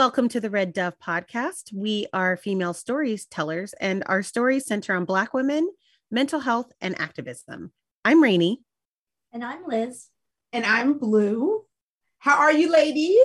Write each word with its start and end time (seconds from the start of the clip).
welcome 0.00 0.30
to 0.30 0.40
the 0.40 0.48
Red 0.48 0.72
Dove 0.72 0.98
podcast. 0.98 1.74
We 1.74 2.06
are 2.14 2.38
female 2.38 2.72
storytellers, 2.72 3.74
and 3.74 4.02
our 4.06 4.22
stories 4.22 4.64
center 4.64 4.94
on 4.94 5.04
Black 5.04 5.34
women, 5.34 5.70
mental 6.10 6.40
health, 6.40 6.72
and 6.80 6.98
activism. 6.98 7.70
I'm 8.02 8.22
Rainey. 8.22 8.62
And 9.30 9.44
I'm 9.44 9.66
Liz. 9.66 10.06
And 10.54 10.64
I'm 10.64 10.96
Blue. 10.96 11.64
How 12.18 12.38
are 12.38 12.50
you, 12.50 12.72
ladies? 12.72 13.20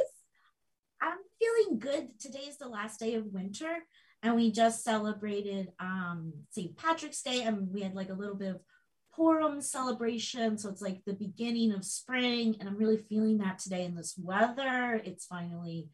I'm 1.02 1.20
feeling 1.40 1.80
good. 1.80 2.20
Today 2.20 2.40
is 2.40 2.58
the 2.58 2.68
last 2.68 3.00
day 3.00 3.16
of 3.16 3.24
winter, 3.28 3.78
and 4.22 4.36
we 4.36 4.52
just 4.52 4.84
celebrated 4.84 5.70
um, 5.80 6.34
St. 6.50 6.76
Patrick's 6.76 7.22
Day, 7.22 7.44
and 7.44 7.72
we 7.72 7.84
had 7.84 7.96
like 7.96 8.10
a 8.10 8.16
little 8.16 8.36
bit 8.36 8.54
of 8.54 8.60
Purim 9.16 9.62
celebration. 9.62 10.58
So 10.58 10.68
it's 10.68 10.82
like 10.82 11.06
the 11.06 11.14
beginning 11.14 11.72
of 11.72 11.86
spring, 11.86 12.58
and 12.60 12.68
I'm 12.68 12.76
really 12.76 12.98
feeling 12.98 13.38
that 13.38 13.60
today 13.60 13.86
in 13.86 13.96
this 13.96 14.20
weather. 14.22 15.00
It's 15.06 15.26
finally 15.26 15.88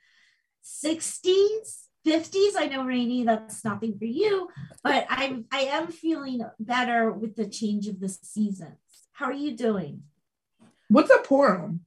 60s, 0.63 1.87
50s. 2.05 2.51
I 2.57 2.67
know, 2.71 2.85
Rainey, 2.85 3.23
that's 3.23 3.63
nothing 3.63 3.97
for 3.97 4.05
you, 4.05 4.49
but 4.83 5.05
I'm 5.09 5.45
I 5.51 5.61
am 5.61 5.87
feeling 5.87 6.41
better 6.59 7.11
with 7.11 7.35
the 7.35 7.47
change 7.47 7.87
of 7.87 7.99
the 7.99 8.09
seasons. 8.09 8.77
How 9.13 9.25
are 9.25 9.33
you 9.33 9.55
doing? 9.55 10.03
What's 10.89 11.11
a 11.11 11.19
Purim? 11.19 11.85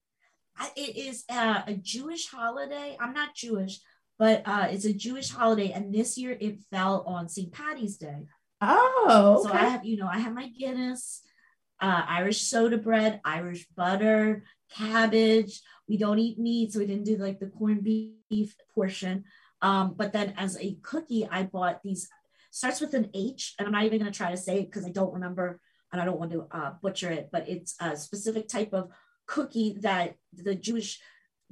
It 0.76 0.96
is 0.96 1.24
uh, 1.28 1.62
a 1.66 1.74
Jewish 1.74 2.28
holiday. 2.28 2.96
I'm 3.00 3.12
not 3.12 3.34
Jewish, 3.34 3.80
but 4.18 4.42
uh, 4.46 4.68
it's 4.70 4.84
a 4.84 4.92
Jewish 4.92 5.30
holiday, 5.30 5.72
and 5.72 5.92
this 5.92 6.16
year 6.16 6.36
it 6.40 6.60
fell 6.70 7.04
on 7.06 7.28
St. 7.28 7.52
Patty's 7.52 7.96
Day. 7.96 8.26
Oh, 8.60 9.40
okay. 9.40 9.48
so 9.48 9.54
I 9.54 9.68
have, 9.68 9.84
you 9.84 9.96
know, 9.96 10.06
I 10.06 10.18
have 10.18 10.32
my 10.32 10.48
Guinness, 10.48 11.22
uh, 11.80 12.02
Irish 12.08 12.42
soda 12.42 12.78
bread, 12.78 13.20
Irish 13.24 13.66
butter, 13.76 14.44
cabbage. 14.70 15.60
We 15.88 15.96
don't 15.96 16.18
eat 16.18 16.38
meat, 16.38 16.72
so 16.72 16.78
we 16.78 16.86
didn't 16.86 17.04
do 17.04 17.16
like 17.16 17.38
the 17.38 17.46
corned 17.46 17.84
beef 17.84 18.54
portion. 18.74 19.24
Um, 19.60 19.94
but 19.96 20.12
then 20.12 20.34
as 20.36 20.58
a 20.58 20.76
cookie, 20.82 21.26
I 21.30 21.44
bought 21.44 21.82
these. 21.82 22.08
Starts 22.50 22.80
with 22.80 22.94
an 22.94 23.10
H, 23.14 23.54
and 23.58 23.66
I'm 23.66 23.72
not 23.72 23.84
even 23.84 23.98
going 23.98 24.12
to 24.12 24.16
try 24.16 24.30
to 24.30 24.36
say 24.36 24.60
it 24.60 24.66
because 24.66 24.86
I 24.86 24.90
don't 24.90 25.12
remember, 25.12 25.60
and 25.92 26.00
I 26.00 26.04
don't 26.04 26.20
want 26.20 26.30
to 26.32 26.46
uh, 26.52 26.74
butcher 26.80 27.10
it. 27.10 27.30
But 27.32 27.48
it's 27.48 27.74
a 27.80 27.96
specific 27.96 28.46
type 28.46 28.72
of 28.72 28.90
cookie 29.26 29.76
that 29.80 30.14
the 30.32 30.54
Jewish 30.54 31.00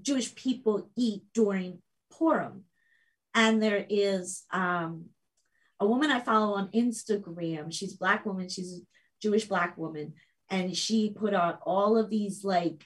Jewish 0.01 0.35
people 0.35 0.91
eat 0.97 1.23
during 1.35 1.79
Purim. 2.11 2.65
And 3.35 3.63
there 3.63 3.85
is 3.89 4.45
um, 4.53 5.07
a 5.81 5.87
woman 5.87 6.11
I 6.11 6.21
follow 6.21 6.55
on 6.55 6.69
Instagram. 6.69 7.73
She's 7.73 7.95
black 7.95 8.27
woman. 8.27 8.49
She's 8.49 8.75
a 8.75 8.81
Jewish 9.21 9.47
black 9.47 9.77
woman, 9.77 10.15
and 10.51 10.77
she 10.77 11.11
put 11.11 11.35
out 11.35 11.61
all 11.65 11.97
of 11.97 12.11
these 12.11 12.45
like 12.45 12.85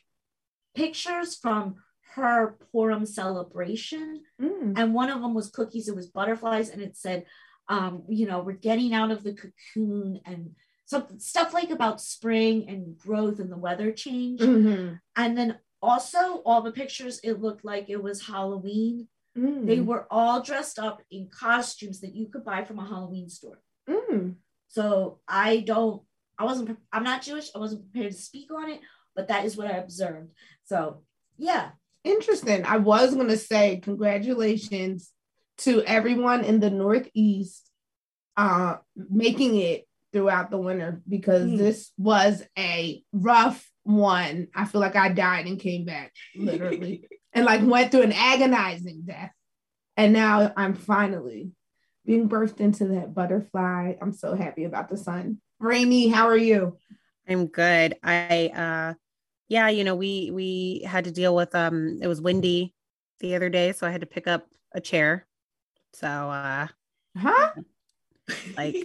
pictures 0.77 1.37
from 1.37 1.77
her 2.15 2.57
Purim 2.71 3.05
celebration. 3.05 4.23
Mm. 4.41 4.79
And 4.79 4.95
one 4.95 5.11
of 5.11 5.21
them 5.21 5.35
was 5.35 5.51
cookies. 5.51 5.89
It 5.89 5.97
was 5.97 6.07
butterflies, 6.07 6.71
and 6.71 6.81
it 6.81 6.97
said, 6.97 7.27
um, 7.69 8.05
you 8.09 8.27
know, 8.27 8.41
we're 8.41 8.53
getting 8.53 8.95
out 8.95 9.11
of 9.11 9.25
the 9.25 9.35
cocoon 9.35 10.21
and 10.25 10.53
something 10.87 11.19
stuff 11.19 11.53
like 11.53 11.71
about 11.71 12.01
spring 12.01 12.69
and 12.69 12.97
growth 12.97 13.41
and 13.41 13.51
the 13.51 13.59
weather 13.59 13.91
change. 13.91 14.41
Mm-hmm. 14.41 14.95
And 15.17 15.37
then 15.37 15.59
also 15.83 16.43
all 16.47 16.63
the 16.63 16.71
pictures, 16.71 17.21
it 17.25 17.43
looked 17.43 17.65
like 17.65 17.91
it 17.91 18.03
was 18.03 18.27
Halloween. 18.27 19.09
Mm. 19.37 19.67
They 19.67 19.81
were 19.81 20.07
all 20.11 20.41
dressed 20.43 20.79
up 20.79 21.03
in 21.11 21.29
costumes 21.29 22.01
that 22.01 22.15
you 22.15 22.29
could 22.29 22.45
buy 22.45 22.65
from 22.65 22.79
a 22.79 22.87
Halloween 22.87 23.29
store. 23.29 23.61
Mm. 23.91 24.37
So 24.69 25.19
I 25.27 25.61
don't, 25.61 26.03
I 26.39 26.45
wasn't, 26.45 26.79
I'm 26.93 27.05
not 27.05 27.23
Jewish. 27.23 27.51
I 27.55 27.59
wasn't 27.59 27.91
prepared 27.91 28.13
to 28.13 28.19
speak 28.19 28.51
on 28.53 28.71
it, 28.71 28.81
but 29.17 29.29
that 29.29 29.45
is 29.45 29.57
what 29.57 29.67
I 29.67 29.79
observed. 29.79 30.31
So 30.65 31.03
yeah. 31.39 31.71
Interesting. 32.05 32.65
I 32.65 32.77
was 32.77 33.15
going 33.15 33.29
to 33.29 33.37
say 33.37 33.81
congratulations 33.83 35.11
to 35.59 35.83
everyone 35.83 36.45
in 36.45 36.61
the 36.61 36.71
Northeast 36.71 37.69
uh, 38.37 38.77
making 38.97 39.57
it 39.57 39.89
throughout 40.13 40.51
the 40.51 40.59
winter 40.59 41.03
because 41.09 41.49
mm. 41.49 41.59
this 41.59 41.91
was 41.99 42.43
a 42.57 43.03
rough 43.13 43.69
one. 43.83 44.49
I 44.55 44.67
feel 44.67 44.81
like 44.81 44.97
I 44.97 45.09
died 45.09 45.47
and 45.47 45.59
came 45.59 45.85
back 45.85 46.13
literally 46.37 47.09
and 47.33 47.45
like 47.45 47.63
went 47.63 47.91
through 47.91 48.03
an 48.03 48.13
agonizing 48.13 49.03
death. 49.05 49.33
And 49.97 50.13
now 50.13 50.53
I'm 50.57 50.75
finally 50.75 51.51
being 52.05 52.29
birthed 52.29 52.61
into 52.61 52.87
that 52.89 53.15
butterfly. 53.15 53.95
I'm 54.01 54.13
so 54.13 54.35
happy 54.37 54.65
about 54.65 54.89
the 54.89 54.97
sun. 54.97 55.41
Rainey, 55.59 56.09
how 56.09 56.29
are 56.29 56.37
you? 56.37 56.79
I'm 57.29 57.47
good. 57.47 57.97
I 58.03 58.51
uh 58.55 58.95
yeah, 59.49 59.69
you 59.69 59.85
know, 59.85 59.95
we 59.95 60.31
we 60.33 60.85
had 60.87 61.05
to 61.05 61.11
deal 61.11 61.35
with 61.35 61.55
um 61.55 61.99
it 62.03 62.07
was 62.07 62.21
windy 62.21 62.75
the 63.21 63.35
other 63.35 63.49
day, 63.49 63.73
so 63.73 63.87
I 63.87 63.91
had 63.91 64.03
to 64.03 64.07
pick 64.07 64.27
up 64.27 64.47
a 64.73 64.81
chair. 64.81 65.27
So 65.93 66.07
uh 66.07 66.69
huh? 67.17 67.51
like 68.57 68.77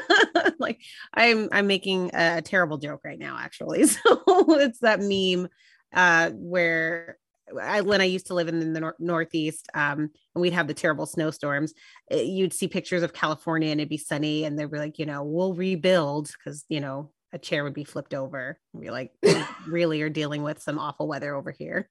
like 0.58 0.78
i'm 1.14 1.48
i'm 1.52 1.66
making 1.66 2.10
a 2.14 2.42
terrible 2.42 2.78
joke 2.78 3.00
right 3.04 3.18
now 3.18 3.36
actually 3.38 3.86
so 3.86 4.22
it's 4.26 4.80
that 4.80 5.00
meme 5.00 5.48
uh 5.94 6.30
where 6.30 7.16
I, 7.60 7.82
when 7.82 8.00
I 8.00 8.04
used 8.04 8.28
to 8.28 8.34
live 8.34 8.48
in 8.48 8.72
the 8.72 8.80
nor- 8.80 8.96
Northeast, 8.98 9.68
um, 9.74 10.10
and 10.34 10.40
we'd 10.40 10.54
have 10.54 10.66
the 10.66 10.72
terrible 10.72 11.04
snowstorms, 11.04 11.74
it, 12.10 12.20
eh, 12.20 12.22
you'd 12.22 12.54
see 12.54 12.68
pictures 12.68 13.02
of 13.02 13.12
California 13.12 13.70
and 13.70 13.80
it'd 13.80 13.90
be 13.90 13.98
sunny, 13.98 14.44
and 14.44 14.58
they'd 14.58 14.70
be 14.70 14.78
like, 14.78 14.98
you 14.98 15.04
know, 15.04 15.22
we'll 15.22 15.52
rebuild 15.52 16.30
because 16.32 16.64
you 16.70 16.80
know 16.80 17.10
a 17.34 17.38
chair 17.38 17.64
would 17.64 17.74
be 17.74 17.84
flipped 17.84 18.14
over. 18.14 18.58
And 18.72 18.82
be 18.82 18.90
like, 18.90 19.12
really 19.66 20.00
are 20.02 20.08
dealing 20.08 20.42
with 20.42 20.62
some 20.62 20.78
awful 20.78 21.08
weather 21.08 21.34
over 21.34 21.50
here. 21.50 21.90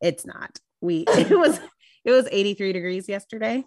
It's 0.00 0.26
not. 0.26 0.58
We 0.80 1.04
it 1.08 1.38
was 1.38 1.58
it 2.04 2.10
was 2.10 2.28
83 2.30 2.72
degrees 2.72 3.08
yesterday. 3.08 3.64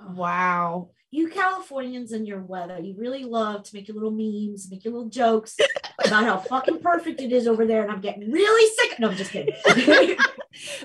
Wow 0.00 0.90
you 1.16 1.28
Californians 1.28 2.12
and 2.12 2.26
your 2.26 2.42
weather, 2.42 2.78
you 2.78 2.94
really 2.98 3.24
love 3.24 3.62
to 3.62 3.74
make 3.74 3.88
your 3.88 3.94
little 3.94 4.10
memes, 4.10 4.68
make 4.70 4.84
your 4.84 4.92
little 4.92 5.08
jokes 5.08 5.56
about 6.04 6.24
how 6.24 6.36
fucking 6.36 6.80
perfect 6.80 7.20
it 7.20 7.32
is 7.32 7.46
over 7.46 7.64
there. 7.64 7.82
And 7.82 7.90
I'm 7.90 8.00
getting 8.00 8.30
really 8.30 8.70
sick. 8.76 8.98
No, 8.98 9.08
I'm 9.08 9.16
just 9.16 9.30
kidding. 9.30 9.54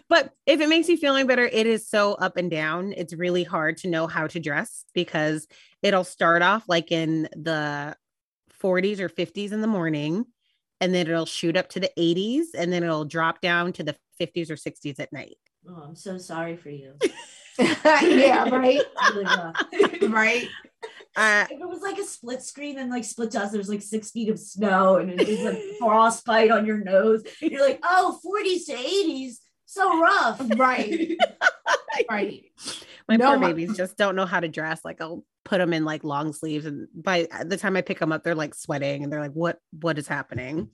but 0.10 0.32
if 0.46 0.62
it 0.62 0.70
makes 0.70 0.88
you 0.88 0.96
feeling 0.96 1.28
better, 1.28 1.46
it 1.46 1.66
is 1.66 1.90
so 1.90 2.14
up 2.14 2.38
and 2.38 2.52
down. 2.52 2.94
It's 2.96 3.14
really 3.14 3.44
hard 3.44 3.78
to 3.78 3.90
know 3.90 4.08
how 4.08 4.28
to 4.28 4.40
dress 4.40 4.86
because 4.94 5.48
it'll 5.82 6.04
start 6.04 6.44
off 6.44 6.64
like 6.70 6.92
in 6.92 7.28
the 7.36 7.98
40s 8.62 9.00
or 9.00 9.10
50s 9.10 9.52
in 9.52 9.62
the 9.62 9.68
morning, 9.68 10.26
and 10.80 10.94
then 10.94 11.08
it'll 11.08 11.26
shoot 11.26 11.58
up 11.58 11.70
to 11.70 11.80
the 11.80 11.92
80s, 11.98 12.48
and 12.58 12.72
then 12.72 12.84
it'll 12.84 13.06
drop 13.06 13.42
down 13.42 13.74
to 13.74 13.84
the 13.84 13.96
50s 14.20 14.50
or 14.50 14.56
60s 14.56 15.00
at 15.00 15.12
night. 15.12 15.38
Oh, 15.68 15.84
I'm 15.88 15.96
so 15.96 16.18
sorry 16.18 16.58
for 16.58 16.70
you. 16.70 16.94
yeah, 17.60 18.50
right. 18.50 18.82
right. 20.10 20.48
Uh, 21.16 21.46
if 21.50 21.60
it 21.60 21.68
was 21.68 21.82
like 21.82 21.98
a 21.98 22.04
split 22.04 22.42
screen 22.42 22.80
and 22.80 22.90
like 22.90 23.04
split 23.04 23.32
dust, 23.32 23.52
there's 23.52 23.70
like 23.70 23.82
six 23.82 24.12
feet 24.12 24.30
of 24.30 24.40
snow 24.40 24.96
and 24.96 25.12
it's 25.12 25.44
like 25.44 25.60
frostbite 25.78 26.52
on 26.52 26.66
your 26.66 26.78
nose. 26.78 27.24
You're 27.42 27.62
like, 27.62 27.80
oh, 27.84 28.18
40s 28.26 28.66
to 28.68 28.74
80s, 28.74 29.36
so 29.72 30.00
rough. 30.00 30.42
Right. 30.58 31.18
right. 32.10 32.44
My 33.08 33.16
no, 33.16 33.32
poor 33.32 33.40
my- 33.40 33.48
babies 33.54 33.78
just 33.78 33.98
don't 33.98 34.16
know 34.16 34.26
how 34.26 34.40
to 34.40 34.48
dress. 34.48 34.82
Like 34.84 35.02
I'll 35.02 35.24
put 35.44 35.58
them 35.58 35.74
in 35.74 35.86
like 35.86 36.04
long 36.04 36.34
sleeves, 36.34 36.66
and 36.66 36.88
by 36.94 37.28
the 37.46 37.58
time 37.58 37.76
I 37.76 37.82
pick 37.82 38.00
them 38.00 38.12
up, 38.12 38.24
they're 38.24 38.36
like 38.36 38.54
sweating 38.54 39.04
and 39.04 39.12
they're 39.12 39.22
like, 39.22 39.34
what 39.34 39.60
what 39.80 39.98
is 39.98 40.08
happening? 40.08 40.70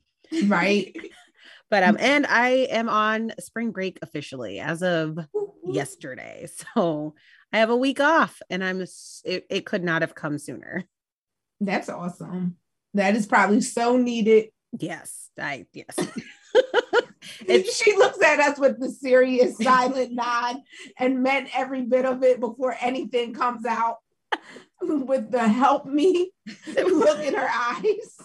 Right. 0.45 0.95
but 1.69 1.83
um, 1.83 1.97
and 1.99 2.25
I 2.25 2.49
am 2.69 2.89
on 2.89 3.33
spring 3.39 3.71
break 3.71 3.99
officially 4.01 4.59
as 4.59 4.83
of 4.83 5.17
yesterday. 5.65 6.47
So 6.75 7.15
I 7.53 7.59
have 7.59 7.69
a 7.69 7.77
week 7.77 7.99
off 7.99 8.41
and 8.49 8.63
I'm 8.63 8.81
it, 8.81 9.45
it 9.49 9.65
could 9.65 9.83
not 9.83 10.01
have 10.01 10.15
come 10.15 10.37
sooner. 10.37 10.85
That's 11.61 11.89
awesome. 11.89 12.57
That 12.93 13.15
is 13.15 13.25
probably 13.25 13.61
so 13.61 13.97
needed. 13.97 14.49
Yes, 14.77 15.29
I 15.39 15.65
yes. 15.73 15.95
She 17.47 17.95
looks 17.95 18.21
at 18.21 18.39
us 18.39 18.59
with 18.59 18.79
the 18.79 18.89
serious 18.89 19.57
silent 19.57 20.11
nod 20.13 20.57
and 20.97 21.23
meant 21.23 21.49
every 21.55 21.83
bit 21.83 22.05
of 22.05 22.23
it 22.23 22.39
before 22.39 22.75
anything 22.81 23.33
comes 23.33 23.65
out 23.65 23.97
with 24.81 25.31
the 25.31 25.47
help 25.47 25.85
me 25.85 26.31
look 26.75 27.19
in 27.19 27.33
her 27.33 27.49
eyes 27.49 28.17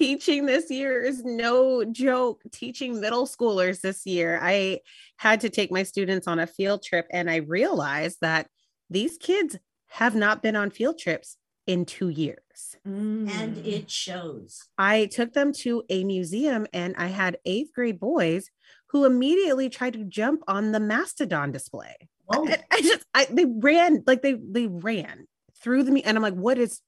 teaching 0.00 0.46
this 0.46 0.70
year 0.70 1.02
is 1.02 1.22
no 1.26 1.84
joke. 1.84 2.40
Teaching 2.50 2.98
middle 2.98 3.26
schoolers 3.26 3.82
this 3.82 4.06
year, 4.06 4.38
I 4.40 4.80
had 5.18 5.42
to 5.42 5.50
take 5.50 5.70
my 5.70 5.82
students 5.82 6.26
on 6.26 6.38
a 6.38 6.46
field 6.46 6.82
trip, 6.82 7.06
and 7.12 7.30
I 7.30 7.36
realized 7.36 8.16
that 8.22 8.46
these 8.88 9.18
kids 9.18 9.58
have 9.88 10.14
not 10.14 10.42
been 10.42 10.56
on 10.56 10.70
field 10.70 10.98
trips 10.98 11.36
in 11.70 11.84
two 11.84 12.08
years. 12.08 12.76
Mm. 12.86 13.30
And 13.30 13.58
it 13.64 13.88
shows. 13.88 14.64
I 14.76 15.06
took 15.06 15.32
them 15.34 15.52
to 15.58 15.84
a 15.88 16.02
museum, 16.02 16.66
and 16.72 16.96
I 16.98 17.06
had 17.06 17.38
eighth 17.44 17.72
grade 17.72 18.00
boys 18.00 18.50
who 18.88 19.04
immediately 19.04 19.68
tried 19.68 19.92
to 19.92 20.04
jump 20.04 20.42
on 20.48 20.72
the 20.72 20.80
mastodon 20.80 21.52
display. 21.52 21.94
I, 22.32 22.58
I, 22.72 22.80
just, 22.80 23.04
I, 23.14 23.26
they 23.30 23.44
ran 23.44 24.02
like 24.06 24.22
they 24.22 24.34
they 24.34 24.66
ran 24.66 25.28
through 25.62 25.84
the 25.84 26.04
and 26.04 26.16
I'm 26.16 26.22
like, 26.22 26.34
what 26.34 26.58
is? 26.58 26.80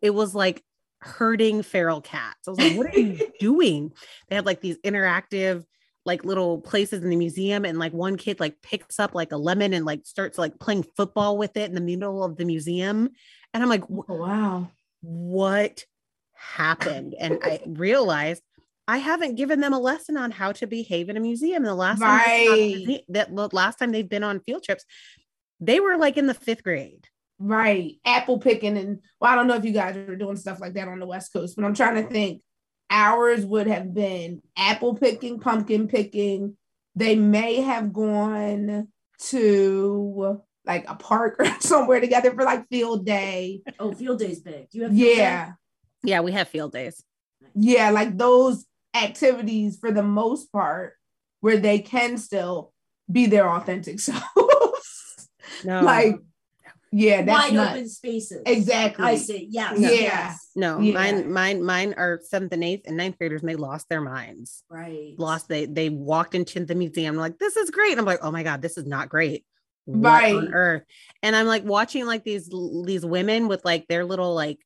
It 0.00 0.10
was 0.10 0.34
like 0.34 0.62
herding 1.00 1.62
feral 1.62 2.00
cats. 2.00 2.48
I 2.48 2.50
was 2.50 2.58
like, 2.58 2.76
what 2.78 2.86
are 2.86 2.98
you 2.98 3.30
doing? 3.40 3.92
They 4.28 4.36
had 4.36 4.46
like 4.46 4.62
these 4.62 4.78
interactive 4.78 5.64
like 6.06 6.24
little 6.24 6.60
places 6.60 7.02
in 7.02 7.10
the 7.10 7.16
museum 7.16 7.64
and 7.64 7.78
like 7.78 7.92
one 7.92 8.16
kid 8.16 8.40
like 8.40 8.60
picks 8.62 9.00
up 9.00 9.14
like 9.14 9.32
a 9.32 9.36
lemon 9.36 9.72
and 9.72 9.86
like 9.86 10.04
starts 10.04 10.38
like 10.38 10.58
playing 10.58 10.84
football 10.96 11.38
with 11.38 11.56
it 11.56 11.68
in 11.68 11.74
the 11.74 11.80
middle 11.80 12.22
of 12.22 12.36
the 12.36 12.44
museum 12.44 13.08
and 13.54 13.62
i'm 13.62 13.68
like 13.70 13.84
Oh, 13.90 14.04
wow. 14.08 14.70
what 15.00 15.84
happened 16.34 17.14
and 17.18 17.38
i 17.42 17.60
realized 17.66 18.42
i 18.86 18.98
haven't 18.98 19.36
given 19.36 19.60
them 19.60 19.72
a 19.72 19.78
lesson 19.80 20.16
on 20.18 20.30
how 20.30 20.52
to 20.52 20.66
behave 20.66 21.08
in 21.08 21.16
a 21.16 21.20
museum 21.20 21.62
the 21.62 21.74
last 21.74 22.00
time 22.00 22.20
they've 22.26 22.44
been 22.44 22.52
on 22.52 22.58
Right. 22.58 22.86
muse- 22.86 23.00
that 23.08 23.34
the 23.34 23.48
last 23.52 23.76
time 23.78 23.92
they've 23.92 24.08
been 24.08 24.24
on 24.24 24.40
field 24.40 24.62
trips 24.64 24.84
they 25.60 25.80
were 25.80 25.96
like 25.96 26.16
in 26.18 26.26
the 26.26 26.34
fifth 26.34 26.62
grade 26.62 27.06
Right. 27.40 27.96
Apple 28.06 28.38
picking 28.38 28.78
and 28.78 29.00
well, 29.20 29.32
I 29.32 29.34
don't 29.34 29.48
know 29.48 29.56
if 29.56 29.64
you 29.64 29.72
guys 29.72 29.96
are 29.96 30.14
doing 30.14 30.36
stuff 30.36 30.60
like 30.60 30.74
that 30.74 30.86
on 30.86 31.00
the 31.00 31.06
West 31.06 31.32
Coast, 31.32 31.56
but 31.56 31.64
I'm 31.64 31.74
trying 31.74 31.96
to 32.02 32.08
think. 32.08 32.42
Ours 32.90 33.44
would 33.44 33.66
have 33.66 33.92
been 33.92 34.40
apple 34.56 34.94
picking, 34.94 35.40
pumpkin 35.40 35.88
picking. 35.88 36.56
They 36.94 37.16
may 37.16 37.56
have 37.60 37.92
gone 37.92 38.86
to 39.30 40.40
like 40.66 40.88
a 40.88 40.94
park 40.94 41.36
or 41.38 41.46
somewhere 41.60 42.00
together 42.00 42.32
for 42.34 42.44
like 42.44 42.68
field 42.68 43.04
day. 43.06 43.62
Oh, 43.78 43.92
field 43.92 44.18
day's 44.18 44.40
big. 44.40 44.70
Do 44.70 44.78
you 44.78 44.84
have 44.84 44.92
field 44.92 45.06
day? 45.08 45.16
Yeah. 45.16 45.52
yeah 46.02 46.20
we 46.20 46.32
have 46.32 46.48
field 46.48 46.72
days 46.72 47.02
Yeah, 47.54 47.90
like 47.90 48.16
those 48.16 48.64
activities 48.94 49.76
for 49.78 49.90
the 49.92 50.02
most 50.02 50.50
part 50.52 50.94
where 51.40 51.56
they 51.58 51.78
can 51.80 52.16
still 52.16 52.72
be 53.10 53.26
their 53.26 53.48
authentic 53.50 54.00
selves. 54.44 55.28
no 55.64 55.82
like, 55.82 56.16
yeah, 56.96 57.22
that's 57.22 57.42
wide 57.50 57.52
nuts. 57.54 57.72
open 57.72 57.88
spaces. 57.88 58.42
Exactly. 58.46 59.04
I 59.04 59.16
see. 59.16 59.48
Yes. 59.50 59.78
Yeah. 59.80 59.90
Yes. 59.90 60.50
no 60.54 60.78
Yeah. 60.78 60.94
mine 60.94 61.32
mine 61.32 61.62
mine 61.62 61.94
are 61.98 62.20
seventh 62.22 62.52
and 62.52 62.62
eighth 62.64 62.86
and 62.86 62.96
ninth 62.96 63.18
graders 63.18 63.42
and 63.42 63.50
they 63.50 63.56
lost 63.56 63.88
their 63.88 64.00
minds 64.00 64.62
Right. 64.70 65.14
lost 65.18 65.48
they 65.48 65.66
they 65.66 65.90
walked 65.90 66.34
into 66.36 66.64
the 66.64 66.74
museum 66.76 67.16
like 67.16 67.38
this 67.38 67.56
is 67.56 67.70
great 67.70 67.90
and 67.90 68.00
i'm 68.00 68.06
like 68.06 68.20
oh 68.22 68.30
my 68.30 68.44
god 68.44 68.62
this 68.62 68.78
is 68.78 68.86
not 68.86 69.08
great 69.08 69.44
what 69.44 69.53
Right. 69.86 70.34
on 70.34 70.54
earth 70.54 70.82
and 71.22 71.36
i'm 71.36 71.46
like 71.46 71.64
watching 71.64 72.06
like 72.06 72.24
these 72.24 72.50
these 72.84 73.04
women 73.04 73.48
with 73.48 73.64
like 73.64 73.86
their 73.86 74.04
little 74.04 74.34
like 74.34 74.58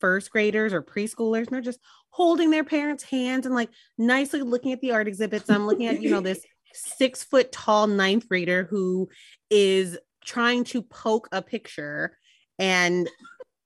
first 0.00 0.30
graders 0.30 0.72
or 0.72 0.82
preschoolers 0.82 1.40
and 1.46 1.48
they're 1.48 1.60
just 1.60 1.80
holding 2.10 2.50
their 2.50 2.64
parents 2.64 3.04
hands 3.04 3.44
and 3.46 3.54
like 3.54 3.68
nicely 3.98 4.40
looking 4.40 4.72
at 4.72 4.80
the 4.80 4.92
art 4.92 5.08
exhibits 5.08 5.50
i'm 5.50 5.66
looking 5.66 5.86
at 5.86 6.02
you 6.02 6.10
know 6.10 6.20
this 6.20 6.44
six 6.72 7.22
foot 7.22 7.52
tall 7.52 7.86
ninth 7.86 8.26
grader 8.28 8.64
who 8.64 9.08
is 9.50 9.98
trying 10.24 10.64
to 10.64 10.80
poke 10.82 11.28
a 11.32 11.42
picture 11.42 12.16
and 12.58 13.10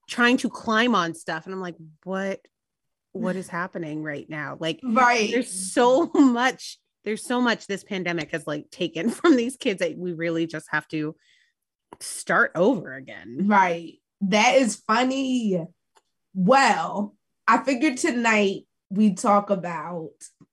trying 0.09 0.37
to 0.37 0.49
climb 0.49 0.95
on 0.95 1.15
stuff 1.15 1.47
and 1.47 1.55
i'm 1.55 1.61
like 1.61 1.77
what 2.03 2.41
what 3.13 3.37
is 3.37 3.49
happening 3.49 4.03
right 4.03 4.29
now 4.29 4.57
like 4.61 4.81
Right. 4.83 5.31
there's 5.31 5.73
so 5.73 6.11
much 6.15 6.79
there's 7.07 7.25
so 7.25 7.41
much 7.41 7.67
this 7.67 7.85
pandemic 7.85 8.33
has 8.33 8.47
like 8.47 8.71
taken 8.71 9.09
from 9.11 9.37
these 9.37 9.57
kids 9.57 9.79
that 9.79 9.97
we 9.97 10.13
really 10.13 10.47
just 10.47 10.67
have 10.71 10.87
to 10.89 11.17
start 12.01 12.53
over 12.55 12.93
again 12.93 13.39
Right. 13.45 13.95
That 14.23 14.57
is 14.57 14.77
funny. 14.77 15.65
Well, 16.35 17.15
I 17.47 17.63
figured 17.63 17.99
tonight 17.99 18.67
we 18.91 19.15
talk 19.15 19.51
about 19.51 20.11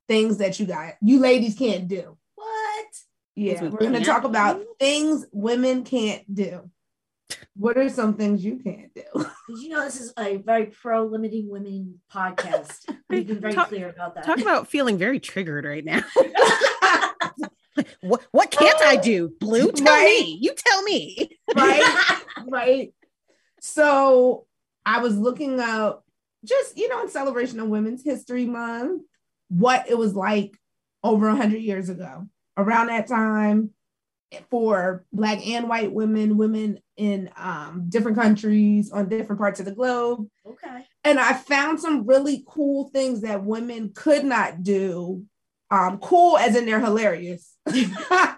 things 0.08 0.38
that 0.38 0.60
you 0.60 0.66
got 0.66 0.94
you 1.02 1.20
ladies 1.20 1.58
can't 1.58 1.88
do. 1.88 2.18
What? 2.36 2.86
Yeah, 3.36 3.62
we 3.62 3.70
we're 3.70 3.80
gonna 3.80 4.04
talk 4.04 4.24
about 4.24 4.62
things 4.80 5.26
women 5.32 5.84
can't 5.84 6.24
do. 6.34 6.70
What 7.56 7.78
are 7.78 7.88
some 7.90 8.16
things 8.16 8.44
you 8.44 8.58
can't 8.64 8.94
do? 8.96 9.04
Did 9.16 9.60
you 9.62 9.70
know 9.70 9.84
this 9.84 10.00
is 10.02 10.12
a 10.18 10.38
very 10.38 10.66
pro 10.68 11.06
limiting 11.06 11.50
women 11.50 12.00
podcast? 12.12 12.80
We've 13.10 13.28
been 13.28 13.40
very 13.40 13.54
Talk- 13.54 13.70
clear 13.70 13.90
about 13.90 14.16
that. 14.16 14.26
talk 14.26 14.40
about 14.40 14.68
feeling 14.68 14.98
very 14.98 15.20
triggered 15.20 15.66
right 15.66 15.86
now 15.86 16.02
what 18.02 18.22
what 18.32 18.52
can't 18.52 18.80
i 18.82 18.96
do 18.96 19.32
blue 19.40 19.72
tell 19.72 19.86
Right. 19.94 20.20
me 20.22 20.38
you 20.42 20.54
tell 20.56 20.82
me 20.84 21.30
right? 21.56 22.22
right. 22.48 22.94
So 23.62 24.46
I 24.86 25.00
was 25.00 25.18
looking 25.18 25.60
up 25.60 26.04
just, 26.46 26.78
you 26.78 26.90
know, 26.90 27.02
in 27.02 27.10
celebration 27.10 27.60
of 27.62 27.70
Women's 27.70 28.04
History 28.04 28.46
Month, 28.46 29.04
what 29.50 29.86
it 29.90 29.98
was 29.98 30.14
like 30.14 30.58
over 31.04 31.28
100 31.28 31.58
years 31.62 31.88
ago. 31.90 32.28
Around 32.58 32.88
that 32.88 33.08
time, 33.08 33.70
for 34.50 35.06
Black 35.14 35.46
and 35.48 35.68
white 35.70 35.92
women, 35.92 36.38
women 36.38 36.80
in 36.98 37.30
um, 37.38 37.86
different 37.90 38.18
countries 38.18 38.92
on 38.92 39.10
different 39.10 39.40
parts 39.40 39.60
of 39.60 39.66
the 39.66 39.72
globe. 39.74 40.28
okay. 40.46 40.86
And 41.04 41.20
I 41.20 41.34
found 41.34 41.80
some 41.80 42.06
really 42.06 42.44
cool 42.48 42.90
things 42.90 43.22
that 43.22 43.44
women 43.44 43.92
could 43.94 44.24
not 44.24 44.64
do. 44.64 45.26
Um, 45.72 45.98
cool 45.98 46.38
as 46.38 46.56
in 46.56 46.66
they're 46.66 46.80
hilarious. 46.80 47.56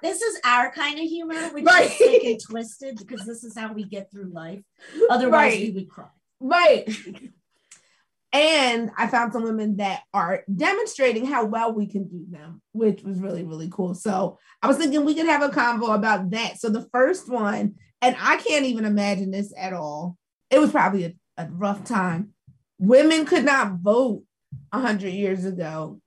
This 0.01 0.21
is 0.21 0.39
our 0.45 0.71
kind 0.71 0.99
of 0.99 1.05
humor, 1.05 1.49
which 1.49 1.65
Right. 1.65 1.89
is 1.91 1.97
sick 1.97 2.23
and 2.23 2.39
twisted 2.39 2.97
because 2.97 3.25
this 3.25 3.43
is 3.43 3.57
how 3.57 3.73
we 3.73 3.83
get 3.83 4.11
through 4.11 4.31
life. 4.31 4.61
Otherwise, 5.09 5.53
Right. 5.53 5.61
we 5.61 5.71
would 5.71 5.89
cry. 5.89 6.07
Right. 6.39 6.87
And 8.35 8.91
I 8.97 9.07
found 9.07 9.31
some 9.31 9.43
women 9.43 9.77
that 9.77 10.01
are 10.13 10.43
demonstrating 10.53 11.25
how 11.25 11.45
well 11.45 11.71
we 11.71 11.87
can 11.87 12.05
do 12.09 12.25
them, 12.29 12.61
which 12.73 13.01
was 13.01 13.17
really, 13.17 13.45
really 13.45 13.69
cool. 13.71 13.95
So 13.95 14.39
I 14.61 14.67
was 14.67 14.75
thinking 14.75 15.05
we 15.05 15.15
could 15.15 15.25
have 15.25 15.41
a 15.41 15.47
convo 15.47 15.95
about 15.95 16.31
that. 16.31 16.59
So 16.59 16.67
the 16.67 16.85
first 16.91 17.29
one, 17.29 17.75
and 18.01 18.17
I 18.19 18.35
can't 18.35 18.65
even 18.65 18.83
imagine 18.83 19.31
this 19.31 19.53
at 19.57 19.71
all. 19.71 20.17
It 20.49 20.59
was 20.59 20.71
probably 20.71 21.05
a, 21.05 21.13
a 21.37 21.47
rough 21.49 21.85
time. 21.85 22.33
Women 22.77 23.25
could 23.25 23.45
not 23.45 23.75
vote 23.75 24.23
100 24.71 25.13
years 25.13 25.45
ago. 25.45 26.01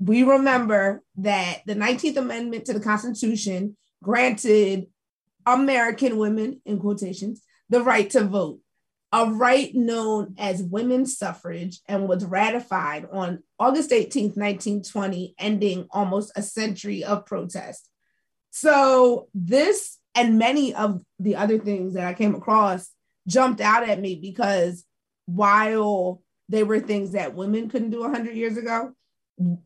We 0.00 0.24
remember 0.24 1.04
that 1.18 1.60
the 1.66 1.76
19th 1.76 2.16
Amendment 2.16 2.64
to 2.64 2.72
the 2.72 2.80
Constitution 2.80 3.76
granted 4.02 4.88
American 5.46 6.16
women, 6.16 6.62
in 6.64 6.80
quotations, 6.80 7.42
the 7.68 7.80
right 7.80 8.10
to 8.10 8.24
vote 8.24 8.58
a 9.12 9.26
right 9.26 9.74
known 9.74 10.34
as 10.38 10.62
women's 10.62 11.18
suffrage 11.18 11.80
and 11.88 12.08
was 12.08 12.24
ratified 12.24 13.08
on 13.10 13.42
August 13.58 13.90
18th, 13.90 14.36
1920, 14.36 15.34
ending 15.38 15.88
almost 15.90 16.32
a 16.36 16.42
century 16.42 17.02
of 17.02 17.26
protest. 17.26 17.88
So, 18.50 19.28
this 19.34 19.98
and 20.14 20.38
many 20.38 20.74
of 20.74 21.02
the 21.18 21.36
other 21.36 21.58
things 21.58 21.94
that 21.94 22.06
I 22.06 22.14
came 22.14 22.34
across 22.34 22.90
jumped 23.26 23.60
out 23.60 23.88
at 23.88 24.00
me 24.00 24.16
because 24.16 24.84
while 25.26 26.22
they 26.48 26.64
were 26.64 26.80
things 26.80 27.12
that 27.12 27.34
women 27.34 27.68
couldn't 27.68 27.90
do 27.90 28.00
100 28.00 28.34
years 28.34 28.56
ago, 28.56 28.92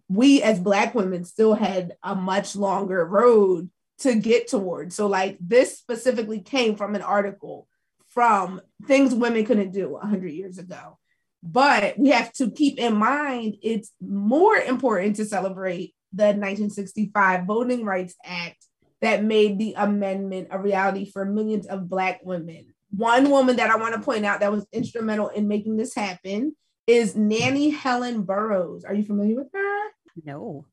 we 0.09 0.43
as 0.43 0.61
Black 0.61 0.95
women 0.95 1.25
still 1.25 1.55
had 1.55 1.97
a 2.03 2.15
much 2.15 2.57
longer 2.57 3.05
road 3.05 3.71
to 3.99 4.15
get 4.15 4.49
towards. 4.49 4.95
So, 4.95 5.07
like, 5.07 5.37
this 5.41 5.79
specifically 5.79 6.41
came 6.41 6.77
from 6.77 6.95
an 6.95 7.03
article 7.03 7.69
from 8.15 8.61
things 8.87 9.15
women 9.15 9.45
couldn't 9.45 9.73
do 9.73 9.91
100 9.91 10.29
years 10.29 10.59
ago. 10.59 10.99
But 11.43 11.99
we 11.99 12.09
have 12.11 12.33
to 12.35 12.51
keep 12.51 12.79
in 12.79 12.97
mind 12.97 13.57
it's 13.63 13.93
more 14.01 14.57
important 14.57 15.17
to 15.17 15.27
celebrate 15.27 15.95
the 16.13 16.27
1965 16.27 17.45
Voting 17.45 17.85
Rights 17.85 18.15
Act 18.25 18.65
that 19.03 19.23
made 19.23 19.59
the 19.59 19.75
amendment 19.77 20.49
a 20.51 20.59
reality 20.59 21.11
for 21.11 21.27
millions 21.27 21.67
of 21.67 21.91
Black 21.91 22.21
women. 22.25 22.73
One 22.91 23.29
woman 23.29 23.57
that 23.57 23.71
I 23.71 23.77
want 23.77 23.95
to 23.95 24.01
point 24.01 24.25
out 24.25 24.41
that 24.41 24.53
was 24.53 24.67
instrumental 24.73 25.29
in 25.29 25.49
making 25.49 25.77
this 25.77 25.95
happen 25.95 26.55
is 26.87 27.17
Nannie 27.17 27.71
Helen 27.71 28.23
Burroughs. 28.23 28.85
Are 28.85 28.95
you 28.95 29.05
familiar 29.05 29.37
with 29.37 29.49
her? 29.53 29.91
no 30.25 30.65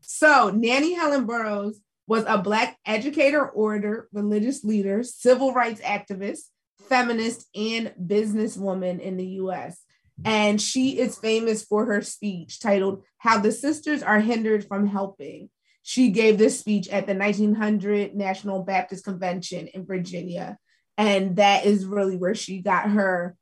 So, 0.00 0.50
Nannie 0.50 0.94
Helen 0.94 1.24
Burroughs 1.24 1.80
was 2.06 2.24
a 2.28 2.38
Black 2.38 2.76
educator, 2.84 3.48
orator, 3.48 4.08
religious 4.12 4.62
leader, 4.62 5.02
civil 5.02 5.54
rights 5.54 5.80
activist, 5.80 6.42
feminist, 6.88 7.48
and 7.54 7.92
businesswoman 8.00 9.00
in 9.00 9.16
the 9.16 9.26
US. 9.26 9.80
And 10.24 10.60
she 10.60 10.98
is 10.98 11.18
famous 11.18 11.64
for 11.64 11.86
her 11.86 12.02
speech 12.02 12.60
titled 12.60 13.04
How 13.18 13.38
the 13.38 13.52
Sisters 13.52 14.02
Are 14.02 14.20
Hindered 14.20 14.66
from 14.66 14.86
Helping. 14.86 15.50
She 15.82 16.10
gave 16.10 16.38
this 16.38 16.58
speech 16.58 16.88
at 16.88 17.06
the 17.06 17.14
1900 17.14 18.14
National 18.14 18.62
Baptist 18.62 19.04
Convention 19.04 19.66
in 19.68 19.84
Virginia. 19.84 20.56
And 20.96 21.36
that 21.36 21.66
is 21.66 21.84
really 21.84 22.16
where 22.16 22.34
she 22.34 22.62
got 22.62 22.90
her, 22.90 23.36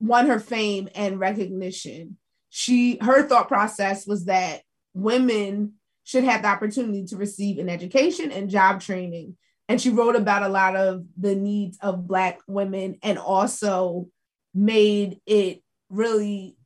won 0.00 0.26
her 0.26 0.40
fame 0.40 0.88
and 0.94 1.20
recognition. 1.20 2.18
She, 2.50 2.98
her 3.00 3.22
thought 3.22 3.48
process 3.48 4.06
was 4.06 4.24
that 4.24 4.62
women 4.92 5.74
should 6.04 6.24
have 6.24 6.42
the 6.42 6.48
opportunity 6.48 7.04
to 7.06 7.16
receive 7.16 7.58
an 7.58 7.68
education 7.68 8.32
and 8.32 8.50
job 8.50 8.80
training. 8.80 9.36
And 9.70 9.80
she 9.80 9.90
wrote 9.90 10.16
about 10.16 10.42
a 10.42 10.48
lot 10.48 10.74
of 10.74 11.04
the 11.16 11.36
needs 11.36 11.78
of 11.80 12.08
Black 12.08 12.40
women 12.48 12.98
and 13.04 13.18
also 13.20 14.08
made 14.52 15.20
it 15.26 15.62
really 15.88 16.56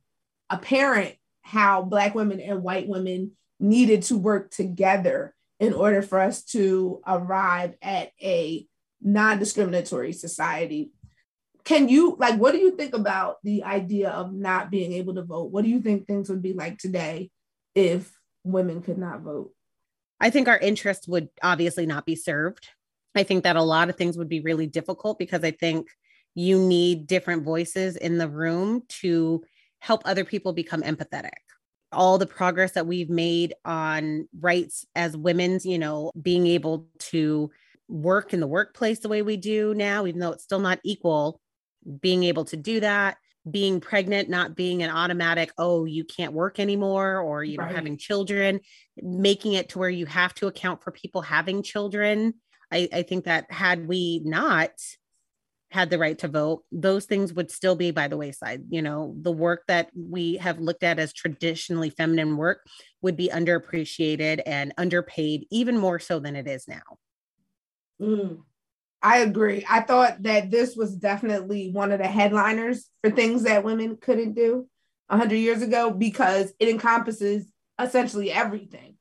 apparent 0.49 1.15
how 1.43 1.83
Black 1.83 2.15
women 2.15 2.41
and 2.41 2.63
white 2.63 2.89
women 2.89 3.33
needed 3.61 4.05
to 4.05 4.17
work 4.17 4.51
together 4.51 5.35
in 5.61 5.75
order 5.75 6.01
for 6.01 6.19
us 6.19 6.45
to 6.45 7.03
arrive 7.07 7.75
at 7.83 8.11
a 8.23 8.67
non 9.03 9.39
discriminatory 9.39 10.15
society. 10.15 10.91
Can 11.63 11.91
you, 11.91 12.17
like, 12.19 12.41
what 12.41 12.53
do 12.53 12.59
you 12.59 12.75
think 12.75 12.95
about 12.95 13.37
the 13.45 13.65
idea 13.65 14.09
of 14.09 14.33
not 14.33 14.71
being 14.71 14.95
able 14.95 15.17
to 15.17 15.23
vote? 15.23 15.51
What 15.51 15.63
do 15.63 15.69
you 15.69 15.83
think 15.83 16.07
things 16.07 16.31
would 16.31 16.41
be 16.41 16.55
like 16.55 16.79
today 16.79 17.31
if 17.75 18.19
women 18.45 18.81
could 18.81 18.97
not 18.97 19.21
vote? 19.21 19.51
I 20.19 20.31
think 20.31 20.49
our 20.49 20.59
interest 20.59 21.07
would 21.07 21.29
obviously 21.43 21.85
not 21.85 22.07
be 22.07 22.17
served. 22.17 22.71
I 23.15 23.23
think 23.23 23.45
that 23.45 23.57
a 23.57 23.63
lot 23.63 23.89
of 23.89 23.97
things 23.97 24.19
would 24.19 24.29
be 24.29 24.41
really 24.41 24.67
difficult 24.67 25.19
because 25.19 25.45
I 25.45 25.53
think 25.53 25.89
you 26.35 26.59
need 26.59 27.07
different 27.07 27.45
voices 27.45 27.97
in 27.97 28.19
the 28.19 28.29
room 28.29 28.83
to 28.89 29.43
help 29.79 30.03
other 30.05 30.25
people 30.25 30.53
become 30.53 30.83
empathetic. 30.83 31.31
All 31.93 32.19
the 32.19 32.27
progress 32.27 32.73
that 32.73 32.87
we've 32.87 33.11
made 33.11 33.55
on 33.65 34.29
rights 34.41 34.85
as 34.97 35.17
women's, 35.17 35.65
you 35.65 35.79
know, 35.79 36.11
being 36.21 36.47
able 36.49 36.89
to 36.99 37.51
work 37.89 38.33
in 38.33 38.41
the 38.41 38.47
workplace 38.47 38.99
the 38.99 39.09
way 39.09 39.23
we 39.23 39.37
do 39.37 39.75
now, 39.75 40.07
even 40.07 40.21
though 40.21 40.33
it's 40.33 40.43
still 40.43 40.59
not 40.59 40.81
equal, 40.83 41.41
being 42.01 42.25
able 42.25 42.45
to 42.47 42.57
do 42.57 42.81
that, 42.81 43.19
being 43.49 43.79
pregnant 43.79 44.29
not 44.29 44.57
being 44.57 44.83
an 44.83 44.89
automatic 44.89 45.53
oh 45.59 45.85
you 45.85 46.03
can't 46.03 46.33
work 46.33 46.59
anymore 46.59 47.19
or 47.19 47.45
you 47.45 47.59
know 47.59 47.65
right. 47.65 47.75
having 47.75 47.99
children 47.99 48.59
making 48.97 49.53
it 49.53 49.69
to 49.69 49.79
where 49.79 49.91
you 49.91 50.07
have 50.07 50.33
to 50.33 50.47
account 50.47 50.83
for 50.83 50.91
people 50.91 51.21
having 51.21 51.63
children 51.63 52.33
I, 52.75 52.89
I 52.93 53.03
think 53.03 53.25
that 53.25 53.51
had 53.51 53.87
we 53.87 54.21
not 54.25 54.71
had 55.71 55.91
the 55.91 55.99
right 55.99 56.19
to 56.19 56.29
vote 56.29 56.63
those 56.71 57.05
things 57.05 57.33
would 57.33 57.51
still 57.51 57.75
be 57.75 57.91
by 57.91 58.07
the 58.07 58.17
wayside 58.17 58.63
you 58.69 58.83
know 58.83 59.15
the 59.21 59.33
work 59.33 59.65
that 59.67 59.91
we 59.97 60.37
have 60.37 60.59
looked 60.61 60.83
at 60.83 60.99
as 60.99 61.13
traditionally 61.13 61.91
feminine 61.91 62.37
work 62.37 62.61
would 63.03 63.17
be 63.17 63.29
underappreciated 63.29 64.43
and 64.47 64.73
underpaid 64.79 65.47
even 65.51 65.79
more 65.79 65.99
so 65.99 66.21
than 66.21 66.37
it 66.37 66.47
is 66.47 66.69
now 66.69 66.83
mm. 68.01 68.39
I 69.07 69.19
agree. 69.19 69.67
I 69.69 69.83
thought 69.83 70.23
that 70.23 70.51
this 70.51 70.77
was 70.77 70.97
definitely 70.97 71.71
one 71.71 71.93
of 71.93 71.99
the 71.99 72.07
headliners 72.07 72.89
for 73.03 73.11
things 73.11 73.43
that 73.43 73.63
women 73.63 73.99
couldn't 74.01 74.33
do 74.33 74.67
100 75.09 75.37
years 75.37 75.61
ago 75.61 75.91
because 75.91 76.55
it 76.59 76.71
encompasses 76.71 77.53
essentially 77.79 78.33
everything. 78.33 78.94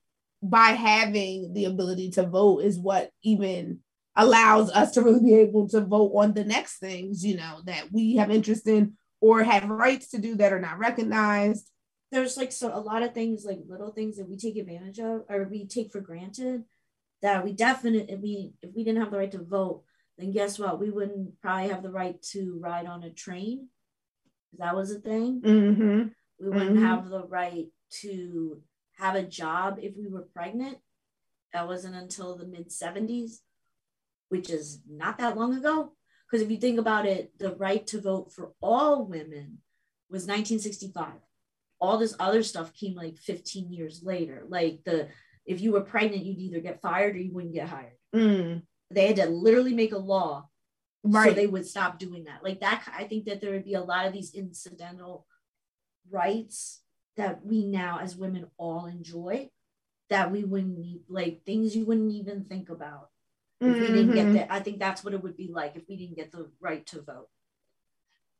By 0.45 0.71
having 0.71 1.53
the 1.53 1.65
ability 1.65 2.11
to 2.11 2.27
vote, 2.27 2.59
is 2.59 2.77
what 2.77 3.11
even 3.23 3.79
allows 4.15 4.69
us 4.71 4.91
to 4.91 5.01
really 5.01 5.21
be 5.21 5.35
able 5.35 5.69
to 5.69 5.81
vote 5.81 6.11
on 6.15 6.33
the 6.33 6.43
next 6.43 6.79
things, 6.79 7.25
you 7.25 7.37
know, 7.37 7.61
that 7.65 7.91
we 7.91 8.17
have 8.17 8.29
interest 8.29 8.67
in 8.67 8.93
or 9.21 9.41
have 9.41 9.69
rights 9.69 10.09
to 10.09 10.19
do 10.19 10.35
that 10.35 10.51
are 10.51 10.59
not 10.59 10.79
recognized. 10.79 11.69
There's 12.11 12.35
like 12.37 12.51
so 12.51 12.75
a 12.75 12.79
lot 12.79 13.03
of 13.03 13.13
things, 13.13 13.45
like 13.45 13.59
little 13.67 13.91
things 13.91 14.17
that 14.17 14.29
we 14.29 14.37
take 14.37 14.57
advantage 14.57 14.99
of 14.99 15.21
or 15.29 15.47
we 15.49 15.65
take 15.65 15.91
for 15.91 16.01
granted 16.01 16.63
that 17.21 17.43
we 17.43 17.53
definitely, 17.53 18.53
if 18.61 18.69
we 18.75 18.83
didn't 18.83 19.01
have 19.01 19.11
the 19.11 19.17
right 19.17 19.31
to 19.31 19.41
vote, 19.41 19.83
then 20.17 20.31
guess 20.31 20.59
what? 20.59 20.79
We 20.79 20.91
wouldn't 20.91 21.41
probably 21.41 21.69
have 21.69 21.81
the 21.81 21.89
right 21.89 22.21
to 22.33 22.59
ride 22.61 22.85
on 22.85 23.03
a 23.03 23.09
train. 23.09 23.69
That 24.59 24.75
was 24.75 24.91
a 24.91 24.99
thing. 24.99 25.41
Mm-hmm. 25.41 26.07
We 26.39 26.49
wouldn't 26.49 26.75
mm-hmm. 26.75 26.85
have 26.85 27.09
the 27.09 27.23
right 27.23 27.67
to 28.01 28.61
have 29.03 29.15
a 29.15 29.23
job 29.23 29.79
if 29.81 29.97
we 29.97 30.07
were 30.07 30.27
pregnant. 30.33 30.77
That 31.51 31.67
wasn't 31.67 31.95
until 31.95 32.37
the 32.37 32.47
mid 32.47 32.69
70s, 32.69 33.39
which 34.29 34.49
is 34.49 34.79
not 34.89 35.17
that 35.17 35.37
long 35.37 35.55
ago. 35.55 35.91
Because 36.25 36.41
if 36.41 36.49
you 36.49 36.57
think 36.57 36.79
about 36.79 37.05
it, 37.05 37.37
the 37.37 37.53
right 37.55 37.85
to 37.87 38.01
vote 38.01 38.31
for 38.33 38.53
all 38.61 39.05
women 39.05 39.59
was 40.09 40.23
1965. 40.23 41.07
All 41.79 41.97
this 41.97 42.15
other 42.17 42.43
stuff 42.43 42.73
came 42.73 42.95
like 42.95 43.17
15 43.17 43.71
years 43.71 44.01
later. 44.03 44.45
Like 44.47 44.79
the 44.85 45.09
if 45.45 45.59
you 45.59 45.73
were 45.73 45.81
pregnant, 45.81 46.23
you'd 46.23 46.39
either 46.39 46.61
get 46.61 46.81
fired 46.81 47.15
or 47.15 47.19
you 47.19 47.33
wouldn't 47.33 47.53
get 47.53 47.67
hired. 47.67 47.97
Mm. 48.15 48.61
They 48.89 49.07
had 49.07 49.17
to 49.17 49.27
literally 49.27 49.73
make 49.73 49.91
a 49.91 49.97
law 49.97 50.47
right. 51.03 51.29
so 51.29 51.33
they 51.35 51.47
would 51.47 51.67
stop 51.67 51.99
doing 51.99 52.23
that. 52.23 52.41
Like 52.41 52.61
that, 52.61 52.87
I 52.97 53.03
think 53.03 53.25
that 53.25 53.41
there 53.41 53.51
would 53.51 53.65
be 53.65 53.73
a 53.73 53.83
lot 53.83 54.05
of 54.07 54.13
these 54.13 54.33
incidental 54.33 55.27
rights 56.09 56.82
that 57.17 57.45
we 57.45 57.65
now 57.65 57.99
as 58.01 58.15
women 58.15 58.47
all 58.57 58.85
enjoy 58.85 59.49
that 60.09 60.31
we 60.31 60.43
wouldn't 60.43 60.77
need, 60.77 61.01
like 61.07 61.43
things 61.45 61.75
you 61.75 61.85
wouldn't 61.85 62.11
even 62.11 62.45
think 62.45 62.69
about 62.69 63.09
if 63.61 63.67
mm-hmm. 63.67 63.81
we 63.81 63.87
didn't 63.87 64.13
get 64.13 64.25
mm-hmm. 64.25 64.33
that. 64.35 64.51
I 64.51 64.59
think 64.59 64.79
that's 64.79 65.03
what 65.03 65.13
it 65.13 65.23
would 65.23 65.37
be 65.37 65.49
like 65.51 65.75
if 65.75 65.83
we 65.87 65.95
didn't 65.95 66.17
get 66.17 66.31
the 66.31 66.49
right 66.59 66.85
to 66.87 67.01
vote. 67.01 67.29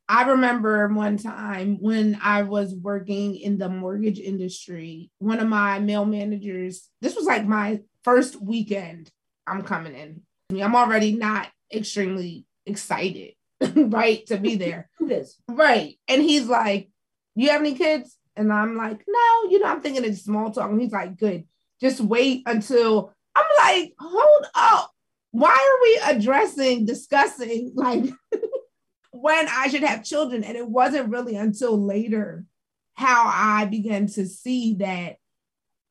I 0.10 0.30
remember 0.30 0.88
one 0.90 1.18
time 1.18 1.78
when 1.80 2.20
I 2.22 2.44
was 2.44 2.76
working 2.76 3.36
in 3.36 3.58
the 3.58 3.70
mortgage 3.70 4.20
industry, 4.20 5.10
one 5.20 5.40
of 5.40 5.48
my 5.48 5.80
male 5.80 6.06
managers, 6.06 6.90
this 7.02 7.16
was 7.16 7.26
like 7.26 7.46
my 7.46 7.80
first 8.04 8.42
weekend 8.42 9.10
I'm 9.48 9.64
coming 9.64 9.96
in. 9.96 10.22
I'm 10.62 10.76
already 10.76 11.16
not 11.16 11.48
extremely 11.74 12.46
excited, 12.66 13.34
right, 13.76 14.26
to 14.28 14.38
be 14.38 14.56
there. 14.56 14.90
Who 15.00 15.10
is? 15.10 15.38
Right. 15.48 15.98
And 16.08 16.22
he's 16.22 16.48
like, 16.48 16.90
You 17.36 17.50
have 17.50 17.62
any 17.62 17.74
kids? 17.74 18.18
And 18.36 18.52
I'm 18.52 18.76
like, 18.76 19.04
No, 19.08 19.50
you 19.50 19.60
know, 19.60 19.68
I'm 19.68 19.82
thinking 19.82 20.04
it's 20.04 20.24
small 20.24 20.52
talk. 20.52 20.70
And 20.70 20.82
he's 20.82 20.92
like, 20.92 21.18
Good. 21.18 21.46
Just 21.82 22.02
wait 22.02 22.44
until 22.46 23.14
I'm 23.36 23.46
like, 23.60 23.94
Hold 24.00 24.46
up. 24.56 24.92
Why 25.32 25.50
are 25.50 25.82
we 25.82 26.18
addressing, 26.18 26.86
discussing 26.86 27.72
like 27.76 28.06
when 29.12 29.48
I 29.50 29.68
should 29.68 29.84
have 29.84 30.04
children? 30.04 30.44
And 30.44 30.56
it 30.56 30.68
wasn't 30.68 31.10
really 31.10 31.36
until 31.36 31.78
later 31.78 32.46
how 32.94 33.24
I 33.26 33.66
began 33.66 34.08
to 34.08 34.28
see 34.28 34.76
that 34.76 35.18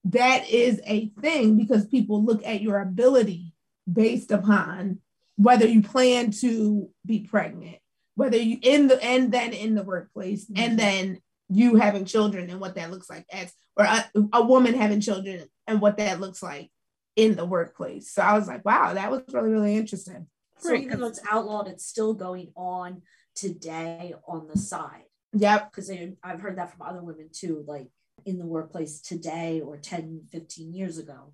that 0.04 0.48
is 0.48 0.80
a 0.84 1.08
thing 1.20 1.56
because 1.56 1.86
people 1.86 2.24
look 2.24 2.44
at 2.44 2.60
your 2.60 2.80
ability 2.80 3.54
based 3.90 4.30
upon 4.30 4.98
whether 5.36 5.66
you 5.66 5.82
plan 5.82 6.30
to 6.30 6.88
be 7.04 7.20
pregnant, 7.20 7.78
whether 8.14 8.36
you 8.36 8.58
in 8.62 8.88
the 8.88 9.02
and 9.02 9.32
then 9.32 9.52
in 9.52 9.74
the 9.74 9.82
workplace, 9.82 10.44
mm-hmm. 10.44 10.62
and 10.62 10.78
then 10.78 11.20
you 11.54 11.76
having 11.76 12.04
children 12.04 12.50
and 12.50 12.60
what 12.60 12.74
that 12.76 12.90
looks 12.90 13.10
like 13.10 13.26
as 13.32 13.52
or 13.76 13.84
a, 13.84 14.04
a, 14.32 14.42
woman 14.42 14.74
having 14.74 15.00
children 15.00 15.44
and 15.66 15.80
what 15.80 15.96
that 15.96 16.20
looks 16.20 16.42
like 16.42 16.70
in 17.16 17.34
the 17.36 17.44
workplace. 17.44 18.10
So 18.10 18.22
I 18.22 18.36
was 18.38 18.46
like, 18.46 18.64
wow, 18.64 18.94
that 18.94 19.10
was 19.10 19.22
really 19.32 19.50
really 19.50 19.76
interesting. 19.76 20.26
So 20.58 20.74
even 20.74 21.00
though 21.00 21.08
it's 21.08 21.20
outlawed, 21.28 21.68
it's 21.68 21.84
still 21.84 22.14
going 22.14 22.52
on 22.54 23.02
today 23.34 24.14
on 24.28 24.46
the 24.46 24.58
side. 24.58 25.04
Yep. 25.34 25.70
Because 25.70 25.90
I've 26.22 26.40
heard 26.40 26.58
that 26.58 26.70
from 26.70 26.86
other 26.86 27.02
women 27.02 27.30
too, 27.32 27.64
like 27.66 27.88
in 28.24 28.38
the 28.38 28.46
workplace 28.46 29.00
today 29.00 29.60
or 29.60 29.76
10, 29.76 30.26
15 30.30 30.72
years 30.72 30.98
ago 30.98 31.32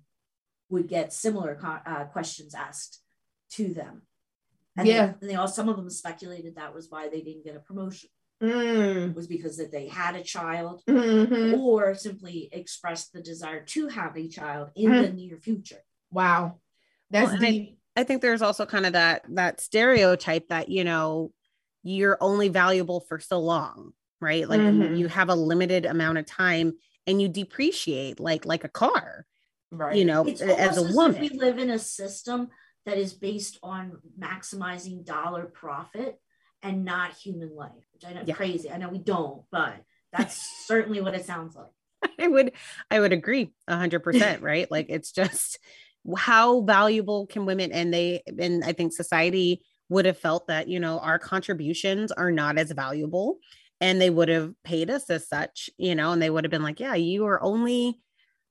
would 0.69 0.87
get 0.87 1.13
similar 1.13 1.59
uh, 1.85 2.05
questions 2.05 2.55
asked 2.55 3.01
to 3.51 3.73
them. 3.73 4.03
And 4.77 4.87
yeah. 4.87 5.13
They, 5.19 5.27
they 5.27 5.35
all, 5.35 5.47
some 5.47 5.69
of 5.69 5.75
them 5.75 5.89
speculated 5.89 6.55
that 6.55 6.73
was 6.73 6.87
why 6.89 7.09
they 7.09 7.21
didn't 7.21 7.43
get 7.43 7.55
a 7.55 7.59
promotion. 7.59 8.09
Mm. 8.41 9.15
Was 9.15 9.27
because 9.27 9.57
that 9.57 9.71
they 9.71 9.87
had 9.87 10.15
a 10.15 10.23
child 10.23 10.81
mm-hmm. 10.87 11.59
or 11.59 11.93
simply 11.93 12.49
expressed 12.51 13.11
the 13.11 13.21
desire 13.21 13.65
to 13.65 13.87
have 13.87 14.15
a 14.15 14.27
child 14.29 14.69
in 14.75 14.91
mm. 14.91 15.01
the 15.01 15.13
near 15.13 15.37
future. 15.37 15.83
Wow. 16.09 16.59
That's 17.09 17.33
well, 17.33 17.43
I, 17.43 17.75
I 17.97 18.03
think 18.03 18.21
there's 18.21 18.41
also 18.41 18.65
kind 18.65 18.85
of 18.85 18.93
that 18.93 19.25
that 19.29 19.59
stereotype 19.59 20.47
that, 20.49 20.69
you 20.69 20.85
know, 20.85 21.33
you're 21.83 22.17
only 22.21 22.47
valuable 22.47 23.01
for 23.01 23.19
so 23.19 23.39
long, 23.39 23.91
right? 24.21 24.47
Like 24.47 24.61
mm-hmm. 24.61 24.95
you 24.95 25.07
have 25.07 25.29
a 25.29 25.35
limited 25.35 25.85
amount 25.85 26.17
of 26.17 26.25
time 26.25 26.73
and 27.09 27.21
you 27.21 27.27
depreciate 27.27 28.19
like 28.19 28.45
like 28.45 28.63
a 28.63 28.69
car 28.69 29.25
right 29.71 29.97
you 29.97 30.05
know 30.05 30.25
it's 30.25 30.41
as 30.41 30.77
a 30.77 30.93
woman 30.93 31.19
we 31.19 31.29
live 31.29 31.57
in 31.57 31.69
a 31.71 31.79
system 31.79 32.49
that 32.85 32.97
is 32.97 33.13
based 33.13 33.59
on 33.61 33.97
maximizing 34.17 35.03
dollar 35.03 35.45
profit 35.45 36.19
and 36.63 36.85
not 36.85 37.13
human 37.13 37.55
life 37.55 37.71
which 37.93 38.03
i 38.05 38.13
know 38.13 38.23
yeah. 38.25 38.33
crazy. 38.33 38.69
I 38.69 38.77
know 38.77 38.89
we 38.89 38.99
don't 38.99 39.43
but 39.51 39.75
that's 40.11 40.41
certainly 40.65 41.01
what 41.01 41.13
it 41.15 41.25
sounds 41.25 41.55
like. 41.55 41.67
I 42.19 42.27
would 42.27 42.53
i 42.89 42.99
would 42.99 43.13
agree 43.13 43.51
a 43.67 43.75
100% 43.75 44.41
right? 44.41 44.69
Like 44.69 44.87
it's 44.89 45.11
just 45.11 45.59
how 46.17 46.61
valuable 46.61 47.27
can 47.27 47.45
women 47.45 47.71
and 47.71 47.93
they 47.93 48.23
and 48.39 48.63
i 48.63 48.71
think 48.71 48.93
society 48.93 49.61
would 49.89 50.05
have 50.05 50.17
felt 50.17 50.47
that 50.47 50.67
you 50.67 50.79
know 50.79 50.99
our 50.99 51.19
contributions 51.19 52.11
are 52.11 52.31
not 52.31 52.57
as 52.57 52.71
valuable 52.71 53.37
and 53.81 53.99
they 53.99 54.09
would 54.09 54.29
have 54.29 54.53
paid 54.63 54.89
us 54.89 55.09
as 55.09 55.27
such 55.27 55.69
you 55.77 55.95
know 55.95 56.11
and 56.11 56.21
they 56.21 56.29
would 56.29 56.43
have 56.43 56.51
been 56.51 56.63
like 56.63 56.79
yeah 56.79 56.95
you 56.95 57.25
are 57.25 57.41
only 57.43 57.99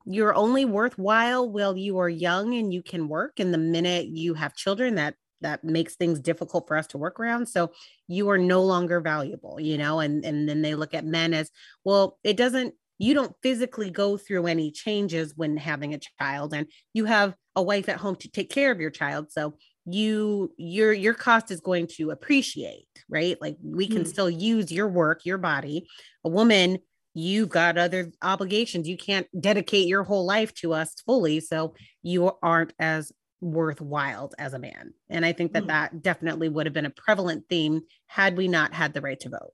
you're 0.05 0.35
only 0.35 0.65
worthwhile 0.65 1.49
while 1.49 1.75
you 1.75 1.97
are 1.97 2.09
young 2.09 2.53
and 2.55 2.73
you 2.73 2.81
can 2.81 3.07
work 3.07 3.39
and 3.39 3.53
the 3.53 3.57
minute 3.57 4.07
you 4.07 4.33
have 4.33 4.55
children 4.55 4.95
that 4.95 5.15
that 5.41 5.63
makes 5.63 5.95
things 5.95 6.19
difficult 6.19 6.67
for 6.67 6.77
us 6.77 6.87
to 6.87 6.97
work 6.97 7.19
around 7.19 7.47
so 7.47 7.71
you 8.07 8.29
are 8.29 8.37
no 8.37 8.63
longer 8.63 8.99
valuable 8.99 9.59
you 9.59 9.77
know 9.77 9.99
and 9.99 10.23
and 10.25 10.47
then 10.47 10.61
they 10.61 10.75
look 10.75 10.93
at 10.93 11.05
men 11.05 11.33
as 11.33 11.49
well 11.83 12.17
it 12.23 12.37
doesn't 12.37 12.73
you 12.97 13.13
don't 13.13 13.35
physically 13.41 13.89
go 13.89 14.17
through 14.17 14.45
any 14.45 14.71
changes 14.71 15.33
when 15.35 15.55
having 15.57 15.93
a 15.93 15.99
child 16.19 16.53
and 16.53 16.67
you 16.93 17.05
have 17.05 17.33
a 17.55 17.63
wife 17.63 17.89
at 17.89 17.97
home 17.97 18.15
to 18.15 18.29
take 18.29 18.49
care 18.49 18.71
of 18.71 18.79
your 18.79 18.91
child 18.91 19.31
so 19.31 19.53
you 19.85 20.53
your 20.57 20.93
your 20.93 21.13
cost 21.13 21.51
is 21.51 21.61
going 21.61 21.87
to 21.87 22.11
appreciate 22.11 22.85
right 23.09 23.37
like 23.41 23.57
we 23.63 23.87
can 23.87 24.03
mm. 24.03 24.07
still 24.07 24.29
use 24.29 24.71
your 24.71 24.87
work 24.87 25.25
your 25.25 25.37
body 25.37 25.87
a 26.23 26.29
woman 26.29 26.77
you've 27.13 27.49
got 27.49 27.77
other 27.77 28.11
obligations. 28.21 28.87
You 28.87 28.97
can't 28.97 29.27
dedicate 29.39 29.87
your 29.87 30.03
whole 30.03 30.25
life 30.25 30.53
to 30.55 30.73
us 30.73 30.95
fully. 31.05 31.39
So 31.39 31.73
you 32.03 32.31
aren't 32.41 32.73
as 32.79 33.11
worthwhile 33.41 34.31
as 34.37 34.53
a 34.53 34.59
man. 34.59 34.93
And 35.09 35.25
I 35.25 35.31
think 35.31 35.53
that 35.53 35.63
mm. 35.63 35.67
that 35.67 36.01
definitely 36.01 36.49
would 36.49 36.65
have 36.65 36.73
been 36.73 36.85
a 36.85 36.91
prevalent 36.91 37.45
theme 37.49 37.81
had 38.07 38.37
we 38.37 38.47
not 38.47 38.73
had 38.73 38.93
the 38.93 39.01
right 39.01 39.19
to 39.21 39.29
vote. 39.29 39.53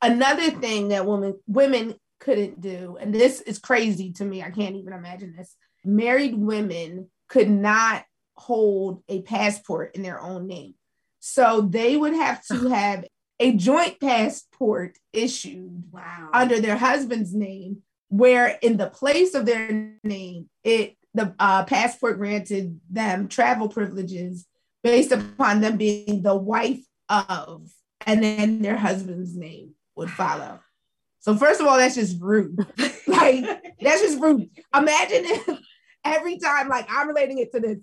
Another 0.00 0.50
thing 0.50 0.88
that 0.88 1.06
women 1.06 1.38
women 1.46 1.94
couldn't 2.20 2.60
do, 2.60 2.96
and 3.00 3.14
this 3.14 3.40
is 3.40 3.58
crazy 3.58 4.12
to 4.14 4.24
me, 4.24 4.42
I 4.42 4.50
can't 4.50 4.76
even 4.76 4.92
imagine 4.92 5.34
this. 5.36 5.54
married 5.84 6.34
women 6.34 7.08
could 7.28 7.48
not 7.48 8.04
hold 8.36 9.02
a 9.08 9.22
passport 9.22 9.94
in 9.94 10.02
their 10.02 10.20
own 10.20 10.46
name. 10.46 10.74
So 11.20 11.60
they 11.60 11.96
would 11.96 12.14
have 12.14 12.44
to 12.46 12.68
have 12.68 13.04
a 13.40 13.52
joint 13.52 14.00
passport 14.00 14.98
issued 15.12 15.84
Wow. 15.92 16.30
under 16.32 16.60
their 16.60 16.76
husband's 16.76 17.34
name, 17.34 17.82
where 18.08 18.58
in 18.62 18.76
the 18.76 18.90
place 18.90 19.34
of 19.34 19.46
their 19.46 19.94
name, 20.02 20.48
it 20.64 20.96
the 21.18 21.34
uh, 21.38 21.64
passport 21.64 22.18
granted 22.18 22.80
them 22.88 23.28
travel 23.28 23.68
privileges 23.68 24.46
based 24.82 25.12
upon 25.12 25.60
them 25.60 25.76
being 25.76 26.22
the 26.22 26.36
wife 26.36 26.80
of, 27.08 27.68
and 28.06 28.22
then 28.22 28.62
their 28.62 28.76
husband's 28.76 29.36
name 29.36 29.74
would 29.96 30.10
follow. 30.10 30.60
So 31.20 31.36
first 31.36 31.60
of 31.60 31.66
all, 31.66 31.76
that's 31.76 31.96
just 31.96 32.20
rude. 32.20 32.56
like 33.06 33.44
that's 33.80 34.00
just 34.02 34.20
rude. 34.20 34.48
Imagine 34.74 35.24
if 35.24 35.58
every 36.04 36.38
time, 36.38 36.68
like 36.68 36.86
I'm 36.88 37.08
relating 37.08 37.38
it 37.38 37.52
to 37.52 37.60
this, 37.60 37.78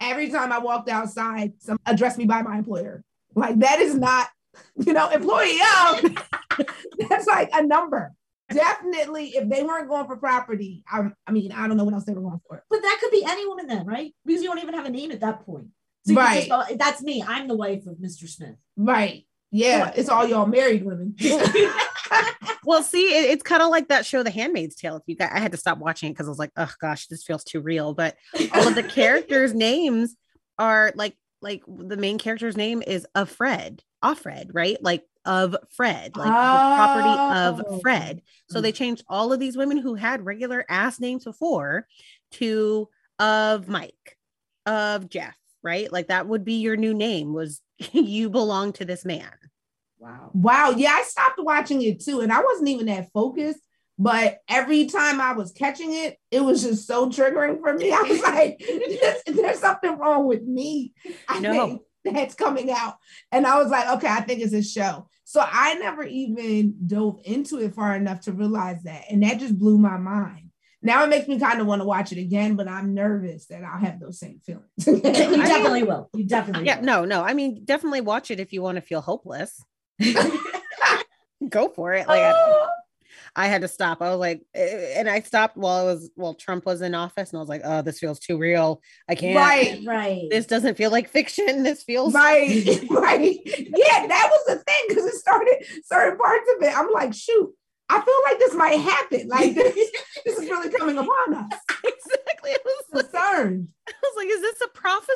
every 0.00 0.30
time 0.30 0.52
I 0.52 0.58
walked 0.58 0.88
outside, 0.88 1.54
some 1.58 1.78
addressed 1.84 2.18
me 2.18 2.24
by 2.24 2.42
my 2.42 2.58
employer. 2.58 3.02
Like 3.34 3.58
that 3.58 3.80
is 3.80 3.94
not, 3.94 4.28
you 4.76 4.92
know, 4.92 5.08
employee 5.10 5.58
of. 5.88 6.24
that's 7.08 7.26
like 7.26 7.50
a 7.52 7.66
number. 7.66 8.14
Definitely, 8.52 9.28
if 9.36 9.48
they 9.48 9.62
weren't 9.62 9.88
going 9.88 10.06
for 10.06 10.16
property, 10.16 10.84
I, 10.90 11.10
I 11.26 11.32
mean, 11.32 11.52
I 11.52 11.66
don't 11.66 11.76
know 11.76 11.84
what 11.84 11.94
else 11.94 12.04
they 12.04 12.14
were 12.14 12.20
going 12.20 12.40
for. 12.48 12.62
But 12.70 12.82
that 12.82 12.98
could 13.00 13.10
be 13.10 13.24
any 13.26 13.46
woman 13.46 13.66
then, 13.66 13.86
right? 13.86 14.14
Because 14.24 14.42
you 14.42 14.48
don't 14.48 14.58
even 14.60 14.74
have 14.74 14.86
a 14.86 14.90
name 14.90 15.10
at 15.10 15.20
that 15.20 15.44
point. 15.44 15.66
So 16.06 16.12
you 16.12 16.18
Right. 16.18 16.46
just 16.46 16.48
go, 16.48 16.76
that's 16.76 17.02
me. 17.02 17.24
I'm 17.26 17.48
the 17.48 17.56
wife 17.56 17.86
of 17.86 17.96
Mr. 17.96 18.28
Smith. 18.28 18.56
Right. 18.76 19.26
Yeah, 19.50 19.92
it's 19.94 20.08
all 20.08 20.26
y'all 20.26 20.46
married 20.46 20.84
women. 20.84 21.16
Well, 22.64 22.82
see, 22.82 23.16
it, 23.16 23.30
it's 23.30 23.44
kind 23.44 23.62
of 23.62 23.68
like 23.70 23.88
that 23.88 24.04
show, 24.04 24.24
The 24.24 24.30
Handmaid's 24.30 24.74
Tale. 24.74 24.96
If 24.96 25.04
you 25.06 25.14
got, 25.14 25.30
I 25.32 25.38
had 25.38 25.52
to 25.52 25.56
stop 25.56 25.78
watching 25.78 26.10
it 26.10 26.14
because 26.14 26.26
I 26.26 26.30
was 26.30 26.38
like, 26.38 26.50
oh 26.56 26.70
gosh, 26.80 27.06
this 27.06 27.22
feels 27.22 27.44
too 27.44 27.60
real. 27.60 27.94
But 27.94 28.16
all 28.52 28.66
of 28.66 28.74
the 28.74 28.82
characters' 28.88 29.54
names 29.54 30.16
are 30.58 30.92
like, 30.96 31.16
like 31.40 31.62
the 31.68 31.96
main 31.96 32.18
character's 32.18 32.56
name 32.56 32.82
is 32.84 33.06
of 33.14 33.30
Fred, 33.30 33.82
off 34.02 34.20
Fred, 34.20 34.50
right? 34.52 34.82
Like 34.82 35.04
of 35.26 35.56
Fred, 35.76 36.16
like 36.16 36.28
the 36.28 36.74
property 36.76 37.08
Oh. 37.08 37.58
of 37.74 37.80
Fred. 37.82 38.22
So 38.48 38.60
they 38.60 38.72
changed 38.72 39.04
all 39.08 39.32
of 39.32 39.40
these 39.40 39.56
women 39.56 39.76
who 39.78 39.94
had 39.94 40.24
regular 40.24 40.64
ass 40.68 40.98
names 41.00 41.24
before 41.24 41.86
to 42.32 42.88
of 43.18 43.68
Mike, 43.68 44.16
of 44.66 45.08
Jeff, 45.08 45.36
right? 45.62 45.92
Like 45.92 46.08
that 46.08 46.26
would 46.28 46.44
be 46.44 46.54
your 46.54 46.76
new 46.76 46.94
name 46.94 47.32
was 47.32 47.60
you 47.92 48.30
belong 48.30 48.72
to 48.74 48.84
this 48.84 49.04
man. 49.04 49.30
Wow. 49.98 50.30
Wow. 50.34 50.70
Yeah, 50.76 50.90
I 50.92 51.02
stopped 51.02 51.38
watching 51.38 51.82
it 51.82 52.00
too. 52.04 52.20
And 52.20 52.32
I 52.32 52.42
wasn't 52.42 52.68
even 52.68 52.86
that 52.86 53.10
focused. 53.12 53.60
But 53.98 54.40
every 54.46 54.84
time 54.86 55.22
I 55.22 55.32
was 55.32 55.52
catching 55.52 55.94
it, 55.94 56.18
it 56.30 56.40
was 56.40 56.62
just 56.62 56.86
so 56.86 57.08
triggering 57.08 57.60
for 57.62 57.72
me. 57.72 57.90
I 57.94 58.02
was 58.02 58.20
like, 58.20 58.58
there's, 59.00 59.22
there's 59.36 59.58
something 59.58 59.96
wrong 59.98 60.26
with 60.26 60.42
me. 60.42 60.92
I 61.26 61.40
No. 61.40 61.50
think 61.52 61.82
that's 62.12 62.34
coming 62.34 62.70
out. 62.70 62.94
And 63.32 63.46
I 63.46 63.58
was 63.58 63.68
like, 63.70 63.88
okay, 63.98 64.08
I 64.08 64.20
think 64.20 64.40
it's 64.40 64.52
a 64.54 64.62
show. 64.62 65.08
So 65.24 65.44
I 65.44 65.74
never 65.74 66.04
even 66.04 66.74
dove 66.86 67.20
into 67.24 67.58
it 67.58 67.74
far 67.74 67.94
enough 67.96 68.20
to 68.22 68.32
realize 68.32 68.82
that. 68.84 69.04
And 69.10 69.22
that 69.22 69.40
just 69.40 69.58
blew 69.58 69.76
my 69.78 69.96
mind. 69.96 70.50
Now 70.82 71.02
it 71.02 71.08
makes 71.08 71.26
me 71.26 71.40
kind 71.40 71.60
of 71.60 71.66
want 71.66 71.82
to 71.82 71.86
watch 71.86 72.12
it 72.12 72.18
again, 72.18 72.54
but 72.54 72.68
I'm 72.68 72.94
nervous 72.94 73.46
that 73.46 73.64
I'll 73.64 73.80
have 73.80 73.98
those 73.98 74.20
same 74.20 74.38
feelings. 74.44 74.68
You 74.86 75.00
definitely 75.00 75.82
will. 75.82 76.08
You 76.14 76.24
definitely 76.24 76.66
Yeah, 76.66 76.78
will. 76.78 76.86
no, 76.86 77.04
no. 77.04 77.24
I 77.24 77.34
mean, 77.34 77.64
definitely 77.64 78.02
watch 78.02 78.30
it 78.30 78.38
if 78.38 78.52
you 78.52 78.62
want 78.62 78.76
to 78.76 78.82
feel 78.82 79.00
hopeless. 79.00 79.60
Go 81.48 81.68
for 81.70 81.92
it. 81.94 82.06
Like 82.06 82.22
I, 82.22 82.32
oh, 82.34 82.68
I 83.38 83.48
had 83.48 83.60
to 83.60 83.68
stop. 83.68 84.00
I 84.00 84.08
was 84.08 84.18
like, 84.18 84.42
eh, 84.54 84.94
and 84.96 85.08
I 85.10 85.20
stopped 85.20 85.58
while 85.58 85.80
I 85.86 85.92
was 85.92 86.10
while 86.14 86.32
Trump 86.34 86.64
was 86.64 86.80
in 86.80 86.94
office, 86.94 87.30
and 87.30 87.36
I 87.38 87.40
was 87.40 87.50
like, 87.50 87.60
oh, 87.64 87.82
this 87.82 87.98
feels 87.98 88.18
too 88.18 88.38
real. 88.38 88.80
I 89.08 89.14
can't. 89.14 89.36
Right. 89.36 89.80
Right. 89.86 90.22
This 90.30 90.46
doesn't 90.46 90.76
feel 90.76 90.90
like 90.90 91.10
fiction. 91.10 91.62
This 91.66 91.82
feels 91.82 92.14
Right, 92.14 92.64
right. 92.90 93.38
Yeah, 93.44 94.06
that 94.06 94.30
was 94.30 94.44
the 94.46 94.56
thing 94.56 94.84
because 94.88 95.04
it 95.04 95.14
started 95.14 95.64
certain 95.84 96.16
parts 96.18 96.48
of 96.56 96.62
it. 96.62 96.76
I'm 96.78 96.90
like, 96.92 97.12
shoot, 97.12 97.52
I 97.88 98.00
feel 98.00 98.14
like 98.24 98.38
this 98.38 98.54
might 98.54 98.80
happen. 98.80 99.28
Like 99.28 99.54
this, 99.54 99.74
this 100.24 100.38
is 100.38 100.48
really 100.48 100.70
coming 100.70 100.96
upon 100.96 101.34
us. 101.34 101.60
exactly. 101.84 102.52
I 102.52 102.56
was, 102.64 102.84
like, 102.92 103.10
Concerned, 103.10 103.68
I 103.88 103.92
was 104.02 104.12
like, 104.16 104.28
is 104.28 104.40
this 104.40 104.60
a 104.64 104.68
prophecy? 104.68 105.12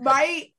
right? 0.00 0.52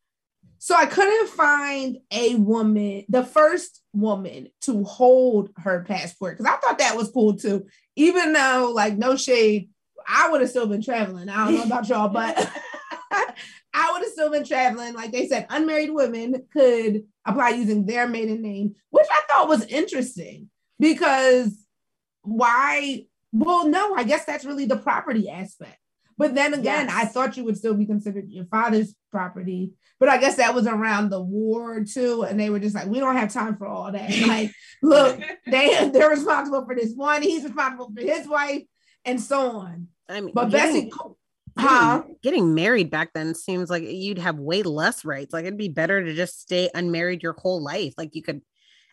So 0.60 0.76
I 0.76 0.86
couldn't 0.86 1.30
find 1.30 1.98
a 2.12 2.36
woman, 2.36 3.06
the 3.08 3.24
first 3.24 3.82
woman 3.94 4.50
to 4.62 4.84
hold 4.84 5.52
her 5.58 5.86
passport 5.86 6.38
because 6.38 6.52
I 6.52 6.58
thought 6.58 6.80
that 6.80 6.98
was 6.98 7.12
cool 7.12 7.38
too. 7.38 7.66
Even 7.96 8.34
though, 8.34 8.72
like, 8.76 8.98
no 8.98 9.16
shade, 9.16 9.70
I 10.06 10.30
would 10.30 10.42
have 10.42 10.50
still 10.50 10.68
been 10.68 10.82
traveling. 10.82 11.30
I 11.30 11.46
don't 11.46 11.56
know 11.56 11.64
about 11.64 11.88
y'all, 11.88 12.10
but 12.10 12.38
I 13.12 13.92
would 13.94 14.02
have 14.02 14.12
still 14.12 14.30
been 14.30 14.46
traveling. 14.46 14.94
Like 14.94 15.14
they 15.14 15.28
said, 15.28 15.48
unmarried 15.50 15.92
women 15.92 16.44
could 16.52 17.04
apply 17.26 17.50
using 17.52 17.86
their 17.86 18.08
maiden 18.08 18.42
name, 18.42 18.76
which 18.90 19.08
I 19.10 19.22
thought 19.30 19.48
was 19.48 19.64
interesting 19.66 20.50
because 20.78 21.66
why? 22.24 23.06
Well, 23.32 23.68
no, 23.70 23.96
I 23.96 24.04
guess 24.04 24.26
that's 24.26 24.44
really 24.44 24.66
the 24.66 24.78
property 24.78 25.30
aspect. 25.30 25.78
But 26.20 26.36
then 26.36 26.54
again, 26.54 26.88
Yes. 26.88 26.96
I 26.96 27.06
thought 27.06 27.38
you 27.38 27.46
would 27.46 27.58
still 27.58 27.74
be 27.74 27.86
considered 27.88 28.26
your 28.30 28.46
father's 28.46 28.94
property. 29.12 29.72
But 30.00 30.10
I 30.10 30.18
guess 30.18 30.36
that 30.36 30.54
was 30.54 30.68
around 30.68 31.10
the 31.10 31.22
war 31.22 31.84
too, 31.84 32.24
and 32.24 32.40
they 32.40 32.50
were 32.50 32.60
just 32.60 32.76
like, 32.76 32.88
we 32.88 33.00
don't 33.00 33.16
have 33.18 33.34
time 33.34 33.58
for 33.58 33.66
all 33.68 33.92
that. 33.92 34.10
Like, 34.28 34.52
look, 34.84 35.20
they 35.48 35.90
they're 35.92 36.10
responsible 36.10 36.66
for 36.66 36.76
this 36.76 36.94
one. 36.94 37.22
He's 37.24 37.44
responsible 37.44 37.92
for 37.96 38.02
his 38.02 38.28
wife, 38.28 38.64
and 39.06 39.20
so 39.20 39.58
on. 39.58 39.88
I 40.08 40.22
mean, 40.22 40.34
But 40.36 40.50
getting- 40.52 40.90
Bessie, 40.90 40.92
huh? 41.58 41.98
getting, 42.02 42.16
getting 42.22 42.54
married 42.56 42.90
back 42.92 43.12
then 43.14 43.34
seems 43.36 43.70
like 43.70 43.84
you'd 43.84 44.20
have 44.20 44.38
way 44.40 44.62
less 44.64 45.04
rights. 45.06 45.34
Like 45.34 45.46
it'd 45.46 45.58
be 45.58 45.70
better 45.70 46.04
to 46.04 46.14
just 46.14 46.42
stay 46.42 46.70
unmarried 46.76 47.24
your 47.24 47.34
whole 47.38 47.62
life. 47.64 47.94
Like 47.98 48.14
you 48.16 48.22
could 48.22 48.42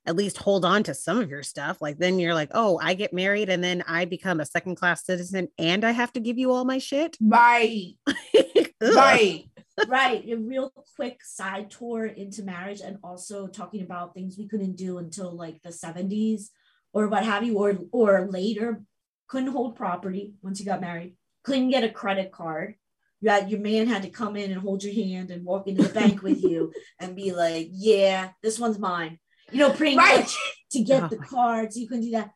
at 0.06 0.16
least 0.16 0.38
hold 0.38 0.64
on 0.64 0.82
to 0.84 0.94
some 0.94 1.18
of 1.18 1.28
your 1.28 1.42
stuff. 1.42 1.82
Like 1.82 1.98
then 1.98 2.18
you're 2.18 2.34
like, 2.34 2.50
oh, 2.54 2.78
I 2.80 2.94
get 2.94 3.12
married 3.12 3.48
and 3.48 3.62
then 3.62 3.82
I 3.86 4.04
become 4.04 4.40
a 4.40 4.46
second 4.46 4.76
class 4.76 5.04
citizen 5.04 5.48
and 5.58 5.84
I 5.84 5.90
have 5.90 6.12
to 6.12 6.20
give 6.20 6.38
you 6.38 6.52
all 6.52 6.64
my 6.64 6.78
shit. 6.78 7.16
Right, 7.20 7.94
right. 8.80 9.44
right. 9.88 10.24
A 10.30 10.36
real 10.36 10.72
quick 10.94 11.24
side 11.24 11.70
tour 11.70 12.06
into 12.06 12.44
marriage 12.44 12.80
and 12.80 12.98
also 13.02 13.48
talking 13.48 13.82
about 13.82 14.14
things 14.14 14.38
we 14.38 14.46
couldn't 14.46 14.76
do 14.76 14.98
until 14.98 15.32
like 15.32 15.60
the 15.62 15.70
70s 15.70 16.44
or 16.92 17.08
what 17.08 17.24
have 17.24 17.44
you, 17.44 17.58
or 17.58 17.76
or 17.92 18.28
later. 18.30 18.82
Couldn't 19.28 19.50
hold 19.50 19.74
property 19.74 20.34
once 20.40 20.60
you 20.60 20.66
got 20.66 20.80
married, 20.80 21.16
couldn't 21.42 21.70
get 21.70 21.82
a 21.82 21.90
credit 21.90 22.30
card. 22.30 22.76
You 23.20 23.30
had 23.30 23.50
your 23.50 23.60
man 23.60 23.88
had 23.88 24.02
to 24.02 24.10
come 24.10 24.36
in 24.36 24.52
and 24.52 24.60
hold 24.60 24.84
your 24.84 24.94
hand 24.94 25.32
and 25.32 25.44
walk 25.44 25.66
into 25.66 25.82
the 25.82 25.92
bank 25.92 26.22
with 26.22 26.44
you 26.44 26.72
and 27.00 27.16
be 27.16 27.32
like, 27.32 27.68
Yeah, 27.72 28.30
this 28.40 28.60
one's 28.60 28.78
mine. 28.78 29.18
You 29.52 29.58
know, 29.60 29.70
pretty 29.72 29.96
Right. 29.96 30.20
much 30.20 30.36
to 30.72 30.82
get 30.82 31.04
Oh 31.04 31.08
the 31.08 31.16
cards. 31.18 31.76
You 31.76 31.86
couldn't 31.88 32.04
do 32.04 32.10
that. 32.12 32.30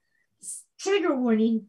Trigger 0.79 1.15
warning, 1.15 1.69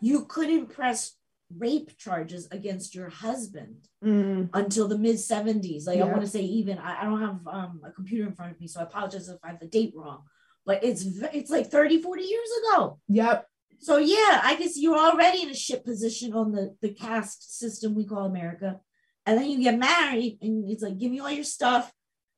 you 0.00 0.24
couldn't 0.26 0.66
press 0.68 1.16
rape 1.58 1.96
charges 1.98 2.48
against 2.50 2.94
your 2.94 3.08
husband 3.10 3.88
Mm, 4.04 4.48
until 4.54 4.88
the 4.88 4.98
mid 4.98 5.16
70s. 5.16 5.86
Like 5.86 5.96
I 5.96 5.98
Yeah. 5.98 6.04
want 6.06 6.22
to 6.22 6.28
say 6.28 6.42
even 6.42 6.78
I, 6.78 7.02
I 7.02 7.04
don't 7.04 7.20
have 7.20 7.46
um, 7.46 7.80
a 7.84 7.90
computer 7.92 8.26
in 8.28 8.34
front 8.34 8.52
of 8.52 8.60
me, 8.60 8.66
so 8.68 8.80
I 8.80 8.84
apologize 8.84 9.28
if 9.28 9.38
I 9.44 9.48
have 9.48 9.60
the 9.60 9.66
date 9.66 9.92
wrong. 9.96 10.24
But 10.64 10.84
it's 10.84 11.04
it's 11.32 11.50
like 11.50 11.70
30, 11.70 12.02
40 12.02 12.22
years 12.22 12.48
ago. 12.62 13.00
yep. 13.08 13.46
So 13.80 13.96
yeah, 13.98 14.40
I 14.44 14.56
guess 14.58 14.76
you're 14.76 14.96
already 14.98 15.42
in 15.42 15.50
a 15.50 15.54
shit 15.54 15.84
position 15.84 16.32
on 16.34 16.52
the 16.52 16.76
the 16.80 16.90
caste 16.94 17.58
system 17.58 17.94
we 17.94 18.04
call 18.06 18.26
America. 18.26 18.80
And 19.26 19.38
then 19.38 19.48
you 19.50 19.62
get 19.62 19.78
married 19.78 20.38
and 20.42 20.68
it's 20.70 20.82
like, 20.82 20.98
give 20.98 21.10
me 21.12 21.20
all 21.20 21.30
your 21.30 21.44
stuff. 21.44 21.92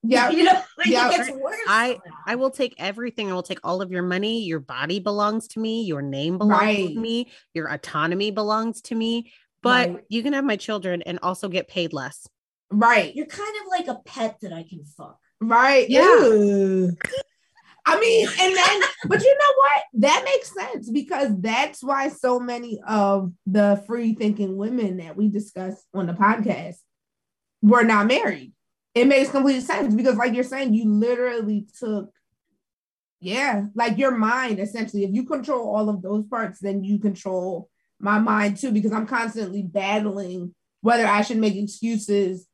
Yep. 0.07 0.33
you 0.35 0.45
know, 0.45 0.53
like 0.79 0.87
Yeah. 0.87 1.11
it 1.11 1.17
gets 1.17 1.31
worse. 1.31 1.59
I- 1.67 1.99
I 2.27 2.35
will 2.37 2.51
take 2.51 2.75
everything. 2.79 3.31
I 3.31 3.35
will 3.35 3.43
take 3.43 3.61
all 3.65 3.83
of 3.83 3.91
your 3.91 4.03
money. 4.03 4.43
Your 4.45 4.61
body 4.61 5.01
belongs 5.01 5.49
to 5.49 5.61
me. 5.61 5.83
Your 5.85 6.03
name 6.03 6.39
belongs 6.39 6.61
Right. 6.61 6.89
to 6.95 7.01
me. 7.01 7.31
Your 7.55 7.69
autonomy 7.69 8.31
belongs 8.31 8.81
to 8.83 8.95
me. 8.95 9.33
But 9.63 9.89
Right. 9.91 10.05
you 10.09 10.23
can 10.23 10.33
have 10.35 10.45
my 10.45 10.57
children 10.57 11.03
and 11.03 11.19
also 11.23 11.49
get 11.49 11.69
paid 11.69 11.93
less. 11.93 12.27
Right. 12.71 13.15
You're 13.15 13.27
kind 13.27 13.55
of 13.63 13.67
like 13.71 13.89
a 13.89 14.01
pet 14.05 14.37
that 14.43 14.53
I 14.53 14.63
can 14.63 14.85
fuck. 14.85 15.19
Right. 15.41 15.89
Yeah. 15.89 16.03
Ew. 16.03 16.97
I 17.87 18.01
mean, 18.01 18.27
and 18.41 18.57
then, 18.57 18.81
but 19.09 19.21
you 19.23 19.39
know 19.39 19.55
what? 19.59 19.83
That 20.09 20.23
makes 20.25 20.55
sense 20.55 20.91
because 20.91 21.39
that's 21.39 21.83
why 21.83 22.09
so 22.09 22.41
many 22.41 22.81
of 22.89 23.31
the 23.47 23.83
free 23.87 24.15
thinking 24.15 24.57
women 24.57 24.97
that 24.97 25.17
we 25.19 25.29
discuss 25.29 25.85
on 25.93 26.07
the 26.07 26.15
podcast 26.15 26.77
were 27.61 27.85
not 27.85 28.07
married. 28.07 28.53
It 28.95 29.07
makes 29.07 29.31
complete 29.31 29.63
sense 29.63 29.95
because, 29.95 30.17
like 30.17 30.35
you're 30.35 30.45
saying, 30.45 30.73
you 30.75 30.89
literally 30.89 31.67
took, 31.79 32.11
yeah, 33.21 33.65
like 33.75 33.99
your 33.99 34.13
mind 34.13 34.59
essentially. 34.61 35.05
If 35.05 35.13
you 35.13 35.25
control 35.25 35.75
all 35.75 35.89
of 35.89 36.03
those 36.03 36.25
parts, 36.27 36.61
then 36.61 36.85
you 36.85 36.99
control 36.99 37.69
my 37.99 38.19
mind 38.19 38.57
too, 38.59 38.71
because 38.71 38.93
I'm 38.93 39.07
constantly 39.07 39.63
battling 39.63 40.55
whether 40.81 41.07
I 41.07 41.23
should 41.23 41.39
make 41.39 41.57
excuses 41.57 42.47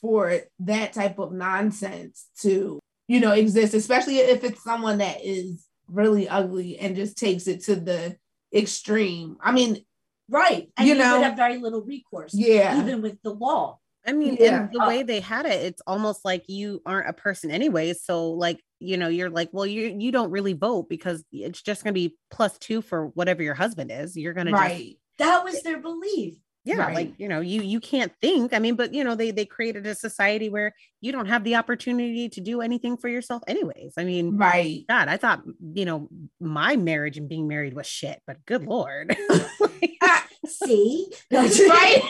for 0.00 0.40
that 0.60 0.92
type 0.92 1.18
of 1.18 1.32
nonsense 1.32 2.26
to 2.40 2.78
you 3.08 3.18
know 3.18 3.32
exist 3.32 3.74
especially 3.74 4.18
if 4.18 4.44
it's 4.44 4.62
someone 4.62 4.98
that 4.98 5.16
is 5.24 5.66
really 5.88 6.28
ugly 6.28 6.78
and 6.78 6.94
just 6.94 7.18
takes 7.18 7.48
it 7.48 7.64
to 7.64 7.74
the 7.74 8.16
extreme 8.54 9.36
i 9.40 9.50
mean 9.50 9.84
right. 10.28 10.68
And 10.76 10.86
You 10.86 10.94
you, 10.94 11.00
know? 11.00 11.16
would 11.18 11.24
have 11.24 11.36
very 11.36 11.58
little 11.58 11.82
recourse, 11.82 12.34
Yeah. 12.34 12.80
even 12.80 13.02
with 13.02 13.20
the 13.22 13.30
law. 13.30 13.78
I 14.06 14.12
mean, 14.12 14.36
Yeah. 14.40 14.62
and 14.62 14.72
the 14.72 14.80
way 14.80 15.02
they 15.02 15.20
had 15.20 15.46
it, 15.46 15.62
it's 15.62 15.82
almost 15.86 16.24
like 16.24 16.48
you 16.48 16.80
aren't 16.86 17.08
a 17.08 17.12
person 17.12 17.50
anyway. 17.50 17.92
So, 17.92 18.30
like, 18.30 18.60
you 18.80 18.96
know, 18.96 19.08
you're 19.08 19.30
like, 19.30 19.50
well, 19.52 19.66
you 19.66 19.96
you 19.98 20.12
don't 20.12 20.30
really 20.30 20.52
vote 20.54 20.88
because 20.88 21.24
it's 21.32 21.60
just 21.60 21.84
gonna 21.84 21.92
be 21.94 22.16
plus 22.30 22.56
two 22.58 22.80
for 22.80 23.08
whatever 23.08 23.42
your 23.42 23.54
husband 23.54 23.90
is. 23.92 24.16
You're 24.16 24.34
gonna 24.34 24.52
just 24.52 24.62
right. 24.62 24.98
That 25.18 25.44
was 25.44 25.62
their 25.62 25.78
belief. 25.80 26.36
Yeah 26.68 26.76
Right. 26.86 26.94
like 26.94 27.12
you 27.18 27.28
know 27.28 27.40
you 27.40 27.62
you 27.62 27.80
can't 27.80 28.12
think 28.20 28.52
i 28.52 28.58
mean 28.58 28.74
but 28.76 28.92
you 28.94 29.02
know 29.04 29.14
they 29.14 29.30
they 29.30 29.44
created 29.46 29.86
a 29.86 29.94
society 29.94 30.48
where 30.48 30.74
you 31.00 31.12
don't 31.12 31.26
have 31.26 31.42
the 31.44 31.56
opportunity 31.56 32.28
to 32.28 32.40
do 32.40 32.60
anything 32.60 32.96
for 32.96 33.08
yourself 33.08 33.42
anyways 33.46 33.94
i 33.96 34.04
mean 34.04 34.36
Right. 34.36 34.84
god 34.88 35.08
i 35.08 35.16
thought 35.16 35.42
you 35.74 35.84
know 35.84 36.08
my 36.40 36.76
marriage 36.76 37.16
and 37.16 37.28
being 37.28 37.48
married 37.48 37.74
was 37.74 37.86
shit 37.86 38.20
but 38.26 38.44
good 38.46 38.64
lord 38.66 39.16
Like, 39.60 39.92
uh, 40.02 40.20
See? 40.46 41.06
No, 41.30 41.40
Right. 41.68 42.02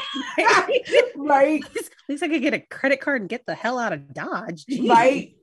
right. 1.17 1.63
at 1.77 1.85
least 2.09 2.23
i 2.23 2.29
could 2.29 2.43
get 2.43 2.55
a 2.55 2.61
credit 2.61 3.01
card 3.01 3.23
and 3.23 3.31
get 3.31 3.47
the 3.47 3.55
hell 3.55 3.79
out 3.79 3.93
of 3.93 4.13
dodge 4.13 4.65
Jeez. 4.67 4.89
Right. 4.89 5.35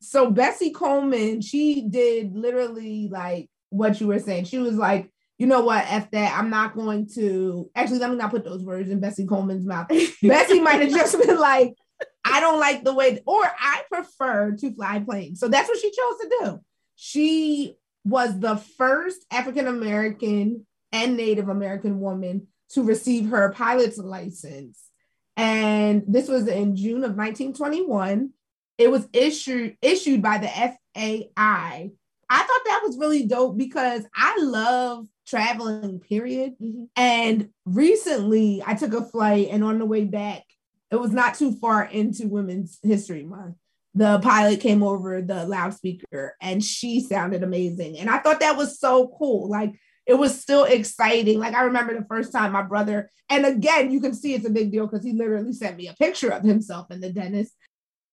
so 0.00 0.30
Bessie 0.30 0.70
Coleman, 0.70 1.40
she 1.40 1.82
did 1.88 2.34
literally 2.36 3.08
like 3.10 3.48
what 3.70 4.00
you 4.00 4.06
were 4.06 4.18
saying. 4.20 4.44
She 4.44 4.58
was 4.58 4.76
like, 4.76 5.10
you 5.44 5.50
know 5.50 5.60
what, 5.60 5.84
F 5.88 6.10
that. 6.12 6.38
I'm 6.38 6.48
not 6.48 6.74
going 6.74 7.06
to 7.16 7.70
actually 7.74 7.98
let 7.98 8.08
me 8.08 8.16
not 8.16 8.30
put 8.30 8.46
those 8.46 8.64
words 8.64 8.88
in 8.88 8.98
Bessie 8.98 9.26
Coleman's 9.26 9.66
mouth. 9.66 9.88
Bessie 10.22 10.58
might 10.58 10.80
have 10.80 10.90
just 10.90 11.20
been 11.20 11.38
like, 11.38 11.74
I 12.24 12.40
don't 12.40 12.58
like 12.58 12.82
the 12.82 12.94
way, 12.94 13.20
or 13.26 13.44
I 13.44 13.82
prefer 13.92 14.52
to 14.52 14.74
fly 14.74 15.00
planes. 15.00 15.40
So 15.40 15.48
that's 15.48 15.68
what 15.68 15.78
she 15.78 15.90
chose 15.90 16.18
to 16.18 16.36
do. 16.40 16.60
She 16.96 17.76
was 18.06 18.40
the 18.40 18.56
first 18.56 19.26
African 19.30 19.66
American 19.66 20.64
and 20.92 21.14
Native 21.14 21.50
American 21.50 22.00
woman 22.00 22.46
to 22.70 22.82
receive 22.82 23.28
her 23.28 23.52
pilot's 23.52 23.98
license. 23.98 24.80
And 25.36 26.04
this 26.08 26.26
was 26.26 26.48
in 26.48 26.74
June 26.74 27.04
of 27.04 27.18
1921. 27.18 28.30
It 28.78 28.90
was 28.90 29.06
issued 29.12 29.76
issued 29.82 30.22
by 30.22 30.38
the 30.38 30.48
FAI. 30.94 31.90
I 32.30 32.38
thought 32.38 32.60
that 32.66 32.82
was 32.84 32.98
really 32.98 33.26
dope 33.26 33.56
because 33.56 34.04
I 34.14 34.36
love 34.40 35.06
traveling, 35.26 36.00
period. 36.00 36.54
Mhm. 36.60 36.88
And 36.96 37.48
recently 37.64 38.62
I 38.66 38.74
took 38.74 38.92
a 38.92 39.04
flight 39.04 39.48
and 39.50 39.64
on 39.64 39.78
the 39.78 39.86
way 39.86 40.04
back, 40.04 40.42
it 40.90 40.96
was 40.96 41.12
not 41.12 41.34
too 41.34 41.52
far 41.52 41.84
into 41.84 42.28
Women's 42.28 42.78
History 42.82 43.24
Month. 43.24 43.56
The 43.94 44.18
pilot 44.20 44.60
came 44.60 44.82
over 44.82 45.22
the 45.22 45.46
loudspeaker 45.46 46.36
and 46.40 46.62
she 46.62 47.00
sounded 47.00 47.42
amazing. 47.42 47.98
And 47.98 48.10
I 48.10 48.18
thought 48.18 48.40
that 48.40 48.56
was 48.56 48.78
so 48.78 49.14
cool. 49.18 49.48
Like 49.48 49.74
it 50.06 50.14
was 50.14 50.38
still 50.38 50.64
exciting. 50.64 51.38
Like 51.38 51.54
I 51.54 51.62
remember 51.62 51.98
the 51.98 52.06
first 52.06 52.32
time 52.32 52.52
my 52.52 52.62
brother, 52.62 53.10
and 53.30 53.46
again, 53.46 53.90
you 53.90 54.00
can 54.00 54.12
see 54.14 54.34
it's 54.34 54.46
a 54.46 54.50
big 54.50 54.70
deal 54.70 54.86
because 54.86 55.04
he 55.04 55.12
literally 55.12 55.52
sent 55.52 55.76
me 55.76 55.88
a 55.88 55.94
picture 55.94 56.30
of 56.30 56.42
himself 56.42 56.90
in 56.90 57.00
the 57.00 57.10
dentist. 57.10 57.54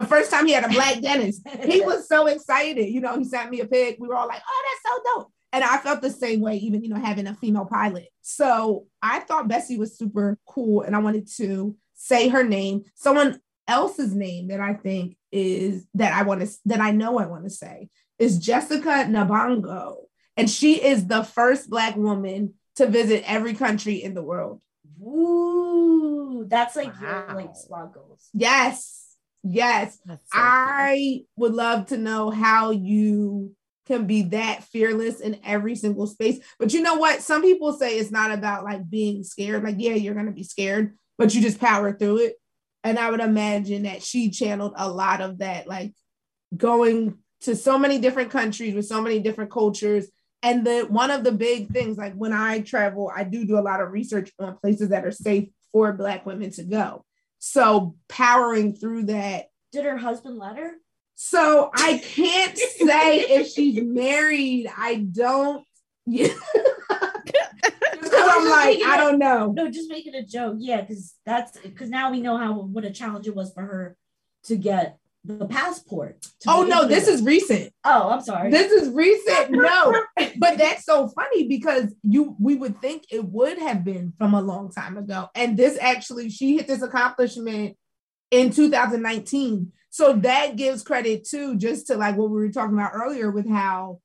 The 0.02 0.08
first 0.08 0.32
time 0.32 0.48
he 0.48 0.54
had 0.54 0.66
a 0.66 0.70
black 0.74 1.00
dentist, 1.02 1.48
he 1.64 1.82
was 1.86 2.08
so 2.08 2.28
excited. 2.28 2.90
You 2.90 3.02
know, 3.02 3.18
he 3.18 3.24
sent 3.24 3.52
me 3.52 3.62
a 3.62 3.68
pic. 3.68 3.98
We 4.00 4.08
were 4.08 4.16
all 4.16 4.28
like, 4.28 4.42
oh, 4.48 4.64
that's 4.68 4.96
so 4.96 5.04
dope. 5.22 5.32
And 5.54 5.64
I 5.64 5.78
felt 5.78 6.02
the 6.02 6.10
same 6.10 6.42
way, 6.42 6.58
even, 6.58 6.82
you 6.84 6.90
know, 6.90 7.00
having 7.00 7.28
a 7.28 7.36
female 7.36 7.66
pilot. 7.66 8.08
So 8.22 8.88
I 9.02 9.20
thought 9.20 9.48
Bessie 9.48 9.78
was 9.78 9.98
super 9.98 10.40
cool 10.48 10.82
and 10.82 10.96
I 10.96 11.00
wanted 11.00 11.30
to 11.38 11.76
say 11.94 12.30
her 12.30 12.44
name. 12.44 12.86
Someone 12.96 13.40
else's 13.68 14.16
name 14.16 14.48
that 14.48 14.60
I 14.60 14.74
think 14.74 15.18
is 15.32 15.86
that 15.94 16.14
I 16.14 16.24
want 16.24 16.42
to, 16.42 16.50
that 16.66 16.80
I 16.80 16.92
know 16.92 17.20
I 17.20 17.26
want 17.26 17.44
to 17.44 17.50
say 17.50 17.90
is 18.18 18.40
Jessica 18.40 19.06
Nabongo. 19.10 19.98
And 20.38 20.50
she 20.50 20.82
is 20.82 21.08
the 21.08 21.24
first 21.24 21.70
Black 21.70 21.98
woman 21.98 22.54
to 22.76 22.88
visit 22.88 23.30
every 23.30 23.54
country 23.54 23.96
in 23.96 24.14
the 24.14 24.24
world. 24.24 24.62
Woo. 24.98 26.46
That's 26.48 26.76
like 26.76 26.94
your 27.02 27.26
like 27.36 27.56
SWAT 27.56 27.94
goals. 27.94 28.30
Yes. 28.34 29.01
Yes. 29.44 30.00
So 30.08 30.14
cool. 30.14 30.20
I 30.34 31.24
would 31.36 31.54
love 31.54 31.88
to 31.88 31.98
know 31.98 32.30
how 32.30 32.72
you 32.72 33.56
can 33.88 34.06
be 34.06 34.24
that 34.24 34.64
fearless 34.64 35.20
in 35.20 35.40
every 35.44 35.76
single 35.76 36.08
space. 36.08 36.40
But 36.60 36.74
you 36.74 36.82
know 36.82 36.96
what? 36.96 37.22
Some 37.22 37.42
people 37.42 37.74
say 37.74 37.98
it's 37.98 38.12
not 38.12 38.32
about 38.32 38.64
like 38.64 38.90
being 38.90 39.24
scared. 39.24 39.64
Like, 39.64 39.76
yeah, 39.80 39.94
you're 39.94 40.14
going 40.14 40.28
to 40.28 40.32
be 40.32 40.44
scared, 40.44 40.96
but 41.18 41.34
you 41.34 41.42
just 41.42 41.60
power 41.60 41.92
through 41.92 42.20
it. 42.20 42.36
And 42.84 42.98
I 42.98 43.10
would 43.12 43.20
imagine 43.20 43.84
that 43.84 44.04
she 44.04 44.30
channeled 44.30 44.74
a 44.76 44.90
lot 44.90 45.22
of 45.22 45.40
that, 45.40 45.68
like 45.68 45.94
going 46.56 47.18
to 47.42 47.56
so 47.56 47.78
many 47.78 48.00
different 48.00 48.32
countries 48.32 48.74
with 48.76 48.86
so 48.86 49.02
many 49.02 49.20
different 49.20 49.52
cultures. 49.52 50.08
And 50.44 50.66
the 50.66 50.86
one 50.90 51.12
of 51.12 51.24
the 51.24 51.32
big 51.32 51.70
things, 51.70 51.98
like 51.98 52.14
when 52.16 52.34
I 52.34 52.62
travel, 52.62 53.12
I 53.16 53.24
do 53.24 53.46
do 53.46 53.60
a 53.60 53.62
lot 53.62 53.82
of 53.82 53.92
research 53.92 54.32
on 54.40 54.58
places 54.58 54.90
that 54.90 55.06
are 55.06 55.12
safe 55.12 55.50
for 55.72 55.94
Black 55.94 56.26
women 56.26 56.52
to 56.52 56.64
go. 56.64 57.06
So 57.44 57.96
powering 58.08 58.76
through 58.76 59.06
that 59.06 59.46
Did 59.72 59.86
her 59.86 59.98
husband 59.98 60.38
let 60.38 60.58
her? 60.58 60.74
so 61.16 61.70
I 61.74 61.98
can't 61.98 62.58
say 62.58 63.20
if 63.20 63.48
she's 63.50 63.82
married. 63.84 64.72
I 64.76 64.96
don't. 65.12 65.66
Yeah. 66.08 66.34
Because 67.92 68.12
I'm 68.14 68.50
like, 68.50 68.80
I 68.84 68.98
don't 68.98 69.20
know. 69.20 69.52
No, 69.52 69.70
just 69.70 69.90
making 69.90 70.16
a 70.16 70.26
joke. 70.26 70.56
Yeah, 70.58 70.82
because 70.82 71.14
that's 71.26 71.58
because 71.60 71.90
now 71.90 72.12
we 72.12 72.22
know 72.22 72.38
how 72.38 72.54
what 72.54 72.86
a 72.86 72.92
challenge 72.92 73.28
it 73.28 73.36
was 73.36 73.54
for 73.54 73.62
her 73.62 73.96
to 74.46 74.56
get 74.58 74.98
the 75.24 75.46
passport. 75.46 76.18
Oh 76.48 76.64
no, 76.64 76.88
this 76.88 77.08
is 77.08 77.22
recent. 77.22 77.74
Oh, 77.84 78.10
I'm 78.10 78.22
sorry. 78.22 78.50
This 78.52 78.72
is 78.72 78.90
recent. 78.90 79.52
No, 79.62 79.94
but 80.38 80.58
that's 80.58 80.86
so 80.86 81.08
funny 81.10 81.48
because 81.48 81.94
you 82.04 82.36
we 82.40 82.56
would 82.56 82.82
think 82.82 83.06
it 83.12 83.24
would 83.24 83.60
have 83.60 83.84
been 83.84 84.14
from 84.18 84.34
a 84.34 84.42
long 84.42 84.72
time 84.72 84.98
ago, 84.98 85.30
and 85.36 85.56
this 85.56 85.78
actually 85.80 86.30
she 86.30 86.58
hit 86.58 86.68
this 86.68 86.82
accomplishment 86.82 87.78
in 88.32 88.50
2019. 88.50 89.72
So 89.90 90.14
that 90.14 90.56
gives 90.56 90.84
credit 90.84 91.28
too, 91.28 91.58
just 91.58 91.88
to 91.88 91.98
like 91.98 92.18
what 92.18 92.30
we 92.30 92.38
were 92.38 92.52
talking 92.52 92.76
about 92.76 92.94
earlier 92.96 93.30
with 93.30 93.48
how 93.48 94.00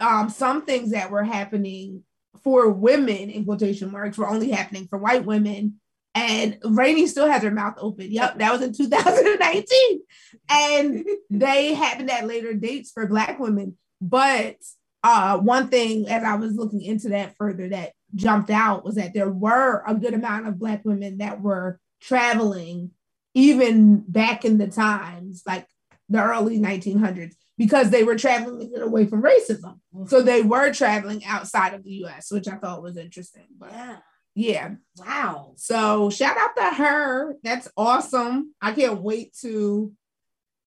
um, 0.00 0.30
some 0.30 0.64
things 0.64 0.90
that 0.90 1.10
were 1.10 1.22
happening 1.22 2.02
for 2.42 2.70
women 2.70 3.30
in 3.30 3.44
quotation 3.44 3.92
marks 3.92 4.18
were 4.18 4.28
only 4.28 4.50
happening 4.50 4.86
for 4.88 4.98
white 4.98 5.24
women. 5.24 5.80
And 6.14 6.58
Rainey 6.62 7.06
still 7.06 7.26
has 7.26 7.42
her 7.42 7.50
mouth 7.50 7.74
open. 7.78 8.10
Yep, 8.10 8.38
that 8.38 8.52
was 8.52 8.62
in 8.62 8.72
2019. 8.72 10.00
And 10.48 11.06
they 11.30 11.74
happened 11.74 12.10
at 12.10 12.26
later 12.26 12.52
dates 12.52 12.90
for 12.90 13.06
black 13.06 13.38
women. 13.38 13.78
But 14.00 14.56
uh, 15.02 15.38
one 15.38 15.68
thing 15.68 16.08
as 16.08 16.22
I 16.22 16.34
was 16.36 16.54
looking 16.54 16.82
into 16.82 17.10
that 17.10 17.36
further 17.36 17.68
that 17.70 17.92
jumped 18.14 18.50
out 18.50 18.84
was 18.84 18.96
that 18.96 19.14
there 19.14 19.30
were 19.30 19.82
a 19.86 19.94
good 19.94 20.14
amount 20.14 20.46
of 20.46 20.58
black 20.58 20.84
women 20.84 21.18
that 21.18 21.40
were 21.40 21.80
traveling 22.00 22.90
even 23.34 24.04
back 24.06 24.44
in 24.44 24.58
the 24.58 24.68
times, 24.68 25.42
like 25.46 25.66
the 26.08 26.22
early 26.22 26.58
1900s, 26.58 27.34
because 27.56 27.90
they 27.90 28.04
were 28.04 28.16
traveling 28.16 28.70
away 28.76 29.06
from 29.06 29.22
racism. 29.22 29.78
So 30.08 30.20
they 30.20 30.42
were 30.42 30.72
traveling 30.72 31.24
outside 31.24 31.72
of 31.72 31.84
the 31.84 32.04
US, 32.04 32.30
which 32.30 32.48
I 32.48 32.56
thought 32.56 32.82
was 32.82 32.96
interesting. 32.96 33.46
But 33.58 33.72
yeah. 33.72 33.96
Yeah. 34.34 34.74
Wow. 34.98 35.54
So 35.56 36.10
shout 36.10 36.36
out 36.36 36.56
to 36.56 36.76
her. 36.76 37.36
That's 37.42 37.68
awesome. 37.76 38.54
I 38.60 38.72
can't 38.72 39.02
wait 39.02 39.36
to 39.42 39.92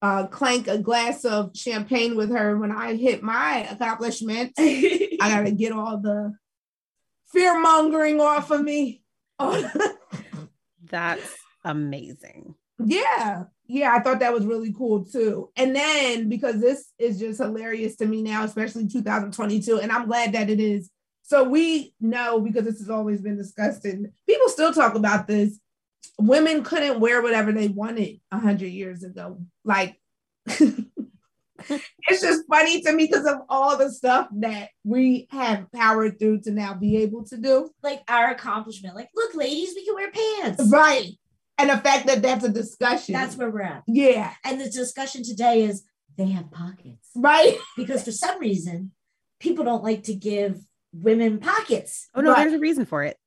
uh, 0.02 0.28
clank 0.28 0.68
a 0.68 0.78
glass 0.78 1.26
of 1.26 1.52
champagne 1.56 2.16
with 2.16 2.30
her 2.30 2.58
when 2.58 2.72
I 2.72 2.96
hit 2.96 3.24
my 3.24 3.68
accomplishment. 3.70 4.54
I 4.58 5.18
gotta 5.20 5.52
get 5.52 5.72
all 5.72 5.98
the 5.98 6.36
fear 7.32 7.60
mongering 7.60 8.22
off 8.22 8.52
of 8.52 8.62
me. 8.62 9.02
That's 10.90 11.36
amazing. 11.64 12.56
Yeah. 12.84 13.46
Yeah, 13.68 13.96
I 13.96 14.00
thought 14.00 14.20
that 14.20 14.34
was 14.34 14.46
really 14.46 14.74
cool 14.74 15.06
too. 15.06 15.50
And 15.56 15.76
then 15.76 16.30
because 16.30 16.62
this 16.62 16.92
is 17.00 17.18
just 17.18 17.42
hilarious 17.42 17.96
to 17.96 18.06
me 18.06 18.22
now, 18.22 18.44
especially 18.44 18.88
2022, 18.88 19.80
and 19.80 19.92
I'm 19.92 20.06
glad 20.06 20.34
that 20.34 20.50
it 20.52 20.60
is. 20.60 20.92
So 21.28 21.44
we 21.44 21.94
know 22.00 22.40
because 22.40 22.66
this 22.66 22.80
has 22.80 22.90
always 22.90 23.22
been 23.22 23.38
discussed, 23.38 23.84
and 23.86 24.12
people 24.28 24.48
still 24.50 24.74
talk 24.74 24.96
about 24.96 25.28
this. 25.28 25.60
Women 26.20 26.64
couldn't 26.64 27.00
wear 27.00 27.22
whatever 27.22 27.52
they 27.52 27.68
wanted 27.68 28.20
a 28.32 28.38
100 28.38 28.68
years 28.68 29.04
ago. 29.04 29.40
Like, 29.64 30.00
it's 30.48 32.22
just 32.22 32.44
funny 32.48 32.82
to 32.82 32.92
me 32.94 33.08
because 33.08 33.26
of 33.26 33.38
all 33.50 33.78
the 33.78 33.92
stuff 33.92 34.28
that 34.38 34.70
we 34.84 35.28
have 35.32 35.72
powered 35.74 36.20
through 36.20 36.42
to 36.42 36.52
now 36.52 36.74
be 36.74 36.98
able 36.98 37.24
to 37.26 37.38
do. 37.38 37.70
like 37.82 38.04
our 38.08 38.30
accomplishment. 38.32 38.96
Like, 38.96 39.10
look, 39.16 39.34
ladies, 39.36 39.74
we 39.76 39.86
can 39.86 39.96
wear 39.96 40.12
pants. 40.12 40.70
Right. 40.72 41.12
And 41.58 41.70
the 41.70 41.78
fact 41.78 42.08
that 42.08 42.22
that's 42.22 42.44
a 42.44 42.50
discussion. 42.50 43.14
That's 43.14 43.36
where 43.38 43.50
we're 43.50 43.62
at. 43.62 43.84
yeah. 43.88 44.34
And 44.44 44.60
the 44.60 44.70
discussion 44.70 45.24
today 45.24 45.64
is 45.64 45.84
they 46.18 46.28
have 46.28 46.52
pockets 46.52 47.10
Right. 47.16 47.58
because 47.78 48.04
for 48.04 48.12
some 48.12 48.40
reason 48.40 48.92
people 49.40 49.66
don't 49.66 49.84
like 49.84 50.04
to 50.04 50.14
give 50.16 50.60
women 50.96 51.40
pockets. 51.40 52.08
Oh 52.16 52.22
no, 52.22 52.32
Right. 52.32 52.44
there's 52.44 52.54
a 52.54 52.60
reason 52.60 52.86
for 52.86 53.04
it. 53.04 53.18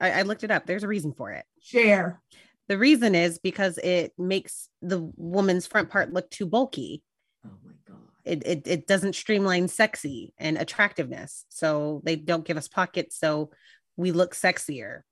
I, 0.00 0.10
I 0.12 0.22
looked 0.22 0.44
it 0.44 0.50
up. 0.50 0.66
There's 0.66 0.84
a 0.84 0.88
reason 0.88 1.12
for 1.12 1.32
it. 1.32 1.44
Share. 1.60 2.20
The 2.68 2.78
reason 2.78 3.14
is 3.14 3.38
because 3.38 3.78
it 3.78 4.12
makes 4.18 4.68
the 4.82 5.10
woman's 5.16 5.66
front 5.66 5.90
part 5.90 6.12
look 6.12 6.28
too 6.30 6.46
bulky. 6.46 7.02
Oh 7.46 7.50
my 7.64 7.72
god. 7.86 7.98
It, 8.24 8.46
it, 8.46 8.66
it 8.66 8.86
doesn't 8.86 9.14
streamline 9.14 9.68
sexy 9.68 10.34
and 10.38 10.58
attractiveness. 10.58 11.44
So 11.48 12.02
they 12.04 12.16
don't 12.16 12.44
give 12.44 12.56
us 12.56 12.68
pockets. 12.68 13.18
So 13.18 13.50
we 13.96 14.10
look 14.12 14.34
sexier. 14.34 15.02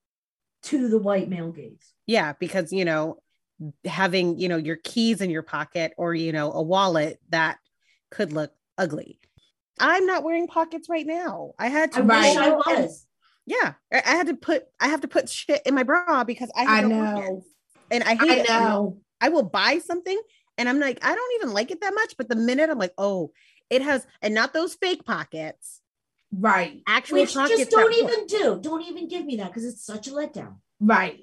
To 0.65 0.89
the 0.89 0.99
white 0.99 1.29
male 1.29 1.53
gaze. 1.53 1.93
Yeah, 2.07 2.33
because 2.41 2.73
you 2.73 2.85
know, 2.85 3.19
having 3.85 4.39
you 4.39 4.49
know 4.49 4.57
your 4.57 4.77
keys 4.77 5.21
in 5.21 5.31
your 5.31 5.43
pocket 5.43 5.93
or 5.97 6.15
you 6.15 6.33
know 6.33 6.53
a 6.53 6.63
wallet 6.63 7.19
that 7.29 7.59
could 8.11 8.33
look 8.33 8.51
ugly. 8.77 9.21
I'm 9.79 10.07
not 10.07 10.23
wearing 10.25 10.47
pockets 10.47 10.89
right 10.89 11.07
now. 11.07 11.53
I 11.59 11.69
had 11.69 11.93
to. 11.93 12.01
I 12.01 12.03
wish 12.03 12.37
I 12.37 12.51
was. 12.51 13.07
Yeah, 13.47 13.75
I 13.93 14.01
had 14.11 14.29
to 14.29 14.35
put. 14.35 14.65
I 14.81 14.89
have 14.89 15.03
to 15.03 15.09
put 15.09 15.29
shit 15.29 15.63
in 15.67 15.75
my 15.75 15.83
bra 15.83 16.25
because 16.25 16.51
I. 16.57 16.79
I 16.79 16.81
know. 16.83 17.15
pockets. 17.15 17.47
and 17.91 18.05
I 18.05 18.15
hate 18.15 18.31
I 18.31 18.37
it. 18.37 18.49
know. 18.49 18.99
I 19.21 19.29
will 19.31 19.43
buy 19.43 19.79
something 19.79 20.21
and 20.59 20.69
I'm 20.69 20.79
like, 20.81 20.99
I 21.03 21.15
don't 21.15 21.33
even 21.37 21.55
like 21.55 21.71
it 21.71 21.81
that 21.81 21.95
much. 21.95 22.15
But 22.17 22.29
the 22.29 22.37
minute 22.37 22.71
I'm 22.71 22.79
like, 22.79 22.93
oh, 22.99 23.33
it 23.71 23.83
has, 23.83 24.07
and 24.23 24.35
not 24.35 24.53
those 24.53 24.75
fake 24.75 25.05
pockets, 25.05 25.81
Right. 26.33 26.83
actual 26.87 27.21
Which 27.21 27.35
pockets. 27.35 27.59
just 27.59 27.71
don't 27.71 27.95
even 27.95 28.27
do. 28.27 28.59
Don't 28.61 28.83
even 28.83 29.09
give 29.09 29.25
me 29.25 29.37
that 29.37 29.49
because 29.49 29.65
it's 29.65 29.85
such 29.85 30.09
a 30.09 30.11
letdown. 30.11 30.57
Right. 30.81 31.21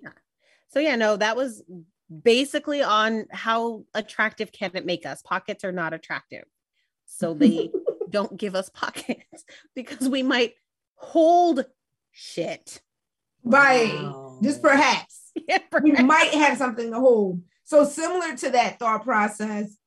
So 0.69 0.79
yeah, 0.79 0.95
no, 0.95 1.17
that 1.17 1.35
was 1.35 1.63
basically 2.23 2.81
on 2.81 3.25
how 3.31 3.83
attractive 3.93 4.51
can 4.51 4.71
it 4.73 4.85
make 4.85 5.05
us. 5.05 5.21
Pockets 5.21 5.63
are 5.63 5.71
not 5.71 5.93
attractive, 5.93 6.45
so 7.05 7.33
they 7.33 7.69
don't 8.11 8.37
give 8.37 8.55
us 8.55 8.69
pockets 8.73 9.45
because 9.75 10.07
we 10.07 10.23
might 10.23 10.53
hold 10.95 11.65
shit. 12.11 12.81
Right. 13.43 13.93
Wow. 13.93 14.39
Just 14.43 14.61
perhaps. 14.61 15.17
Yeah, 15.47 15.59
we 15.81 15.93
might 15.93 16.33
have 16.33 16.57
something 16.57 16.91
to 16.91 16.99
hold. 16.99 17.41
So 17.63 17.85
similar 17.85 18.35
to 18.35 18.49
that 18.49 18.79
thought 18.79 19.05
process, 19.05 19.77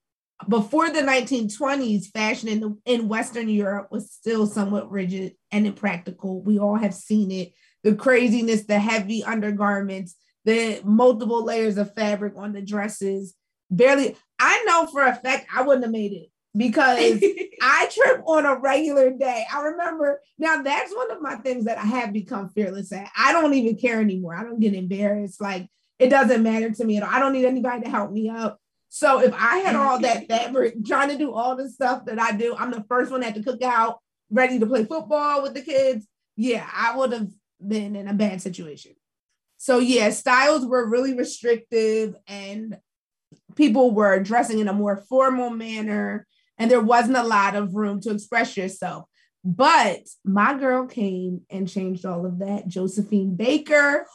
before 0.48 0.88
the 0.88 1.00
1920s, 1.00 2.06
fashion 2.06 2.48
in 2.48 2.60
the, 2.60 2.78
in 2.87 3.08
Western 3.08 3.48
Europe 3.48 3.88
was 3.90 4.10
still 4.10 4.46
somewhat 4.46 4.90
rigid 4.90 5.34
and 5.52 5.66
impractical. 5.66 6.42
We 6.42 6.58
all 6.58 6.76
have 6.76 6.94
seen 6.94 7.30
it. 7.30 7.52
The 7.82 7.94
craziness, 7.94 8.64
the 8.64 8.78
heavy 8.78 9.22
undergarments, 9.22 10.14
the 10.44 10.80
multiple 10.84 11.44
layers 11.44 11.76
of 11.76 11.94
fabric 11.94 12.34
on 12.37 12.52
the 12.52 12.62
dresses. 12.62 13.34
Barely, 13.70 14.16
I 14.38 14.64
know 14.66 14.87
for 14.87 15.02
a 15.02 15.14
fact 15.14 15.46
I 15.54 15.62
wouldn't 15.62 15.84
have 15.84 15.92
made 15.92 16.12
it 16.12 16.28
because 16.57 17.23
I 17.62 17.90
trip 17.93 18.23
on 18.27 18.47
a 18.47 18.59
regular 18.59 19.11
day. 19.11 19.45
I 19.53 19.62
remember 19.62 20.21
now 20.38 20.62
that's 20.62 20.95
one 20.95 21.11
of 21.11 21.21
my 21.21 21.37
things 21.37 21.64
that 21.64 21.79
I 21.79 21.85
have 21.85 22.12
become 22.12 22.49
fearless 22.51 22.93
at. 22.93 23.11
I 23.17 23.33
don't 23.33 23.55
even 23.55 23.77
care 23.77 24.01
anymore. 24.01 24.35
I 24.35 24.45
don't 24.45 24.61
get 24.61 24.75
embarrassed. 24.75 25.40
Like 25.40 25.69
it 25.99 26.09
doesn't 26.09 26.43
matter 26.43 26.71
to 26.71 26.85
me 26.85 26.97
at 26.97 27.03
all. 27.03 27.11
I 27.11 27.19
don't 27.19 27.33
need 27.33 27.45
anybody 27.45 27.83
to 27.83 27.90
help 27.90 28.11
me 28.11 28.29
up. 28.29 28.61
So 28.88 29.21
if 29.21 29.35
I 29.35 29.59
had 29.59 29.75
all 29.75 30.01
that 30.01 30.29
fabric 30.29 30.85
trying 30.85 31.09
to 31.09 31.19
do 31.19 31.33
all 31.33 31.57
the 31.57 31.69
stuff 31.69 32.05
that 32.07 32.19
I 32.19 32.33
do, 32.33 32.55
I'm 32.57 32.71
the 32.71 32.85
first 32.88 33.11
one 33.11 33.23
at 33.25 33.35
the 33.35 33.40
cookout, 33.40 33.97
ready 34.31 34.59
to 34.59 34.67
play 34.67 34.85
football 34.85 35.43
with 35.43 35.55
the 35.55 35.62
kids. 35.62 36.07
Yeah, 36.37 36.69
I 36.73 36.97
would 36.97 37.12
have 37.12 37.29
been 37.67 37.97
in 37.97 38.09
a 38.09 38.14
bad 38.14 38.43
situation. 38.43 38.93
So 39.57 39.79
yeah, 39.79 40.11
styles 40.11 40.67
were 40.67 40.88
really 40.88 41.17
restrictive 41.17 42.14
and 42.27 42.77
people 43.57 43.93
were 43.93 44.21
dressing 44.21 44.59
in 44.59 44.69
a 44.69 44.73
more 44.73 44.97
formal 45.09 45.51
manner 45.51 46.27
and 46.59 46.71
there 46.71 46.81
wasn't 46.81 47.17
a 47.17 47.23
lot 47.23 47.55
of 47.55 47.75
room 47.75 48.01
to 48.01 48.11
express 48.11 48.57
yourself. 48.57 49.05
But 49.45 50.09
my 50.25 50.59
girl 50.59 50.87
came 50.87 51.43
and 51.51 51.69
changed 51.69 52.07
all 52.07 52.25
of 52.25 52.38
that. 52.38 52.67
Josephine 52.67 53.37
Baker, 53.37 54.07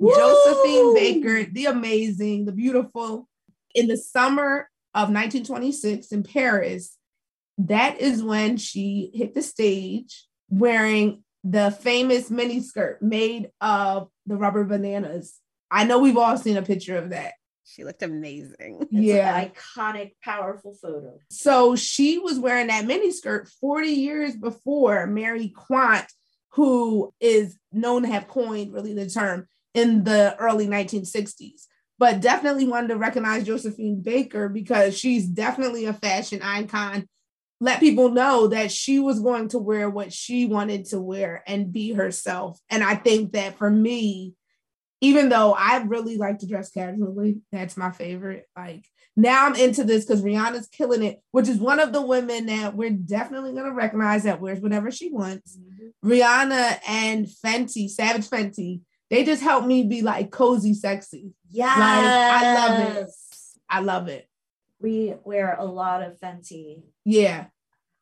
Josephine 0.00 0.94
Baker, 0.94 1.44
the 1.50 1.66
amazing, 1.66 2.44
the 2.44 2.52
beautiful. 2.52 3.26
In 3.74 3.86
the 3.86 3.96
summer 3.96 4.68
of 4.94 5.08
1926 5.08 6.12
in 6.12 6.24
Paris, 6.24 6.96
that 7.56 8.00
is 8.00 8.22
when 8.22 8.56
she 8.56 9.10
hit 9.14 9.32
the 9.34 9.42
stage 9.42 10.26
wearing 10.48 11.22
the 11.44 11.70
famous 11.70 12.28
miniskirt 12.30 13.00
made 13.00 13.50
of 13.60 14.08
the 14.26 14.36
rubber 14.36 14.64
bananas. 14.64 15.38
I 15.70 15.84
know 15.84 16.00
we've 16.00 16.16
all 16.16 16.36
seen 16.36 16.56
a 16.56 16.62
picture 16.62 16.96
of 16.96 17.10
that. 17.10 17.34
She 17.72 17.84
looked 17.84 18.02
amazing. 18.02 18.78
It's 18.90 18.92
yeah. 18.92 19.38
an 19.38 19.50
iconic, 19.50 20.12
powerful 20.22 20.74
photo. 20.74 21.18
So 21.30 21.76
she 21.76 22.18
was 22.18 22.38
wearing 22.38 22.66
that 22.66 22.84
miniskirt 22.84 23.48
40 23.60 23.88
years 23.88 24.36
before 24.36 25.06
Mary 25.06 25.48
Quant, 25.48 26.06
who 26.50 27.14
is 27.20 27.56
known 27.72 28.02
to 28.02 28.08
have 28.08 28.26
coined 28.26 28.72
really 28.72 28.94
the 28.94 29.08
term 29.08 29.46
in 29.74 30.02
the 30.04 30.36
early 30.38 30.66
1960s. 30.66 31.66
But 31.98 32.20
definitely 32.20 32.66
wanted 32.66 32.88
to 32.88 32.96
recognize 32.96 33.44
Josephine 33.44 34.00
Baker 34.00 34.48
because 34.48 34.98
she's 34.98 35.26
definitely 35.26 35.84
a 35.84 35.92
fashion 35.92 36.40
icon. 36.42 37.06
Let 37.60 37.78
people 37.78 38.08
know 38.08 38.48
that 38.48 38.72
she 38.72 38.98
was 38.98 39.20
going 39.20 39.48
to 39.48 39.58
wear 39.58 39.88
what 39.88 40.12
she 40.12 40.46
wanted 40.46 40.86
to 40.86 41.00
wear 41.00 41.44
and 41.46 41.72
be 41.72 41.92
herself. 41.92 42.58
And 42.70 42.82
I 42.82 42.94
think 42.94 43.32
that 43.32 43.58
for 43.58 43.70
me, 43.70 44.34
even 45.00 45.28
though 45.28 45.52
I 45.52 45.78
really 45.78 46.16
like 46.16 46.38
to 46.38 46.46
dress 46.46 46.70
casually, 46.70 47.38
that's 47.52 47.76
my 47.76 47.90
favorite. 47.90 48.46
Like 48.56 48.84
now 49.16 49.46
I'm 49.46 49.54
into 49.54 49.84
this 49.84 50.04
because 50.04 50.22
Rihanna's 50.22 50.68
killing 50.68 51.02
it, 51.02 51.20
which 51.30 51.48
is 51.48 51.58
one 51.58 51.80
of 51.80 51.92
the 51.92 52.02
women 52.02 52.46
that 52.46 52.74
we're 52.76 52.90
definitely 52.90 53.52
gonna 53.52 53.72
recognize 53.72 54.24
that 54.24 54.40
wears 54.40 54.60
whatever 54.60 54.90
she 54.90 55.10
wants. 55.10 55.56
Mm-hmm. 55.56 56.10
Rihanna 56.10 56.78
and 56.88 57.26
Fenty, 57.26 57.88
Savage 57.88 58.28
Fenty, 58.28 58.80
they 59.10 59.24
just 59.24 59.42
help 59.42 59.66
me 59.66 59.84
be 59.84 60.02
like 60.02 60.30
cozy 60.30 60.74
sexy. 60.74 61.32
Yes. 61.48 61.76
I 61.76 62.54
love 62.54 62.96
it. 62.96 63.10
I 63.68 63.80
love 63.80 64.08
it. 64.08 64.28
We 64.80 65.14
wear 65.24 65.56
a 65.58 65.64
lot 65.64 66.02
of 66.02 66.18
Fenty. 66.20 66.82
Yeah. 67.04 67.46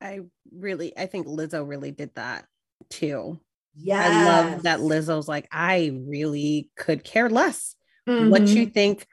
I 0.00 0.20
really, 0.52 0.96
I 0.96 1.06
think 1.06 1.26
Lizzo 1.26 1.66
really 1.66 1.90
did 1.90 2.14
that 2.14 2.46
too. 2.90 3.40
Yes. 3.80 4.10
I 4.10 4.24
love 4.24 4.62
that 4.64 4.80
Lizzo's 4.80 5.28
like, 5.28 5.48
I 5.52 5.92
really 6.06 6.70
could 6.76 7.04
care 7.04 7.30
less 7.30 7.74
what 8.06 8.42
Mhm. 8.42 8.54
you 8.54 8.66
think 8.66 9.06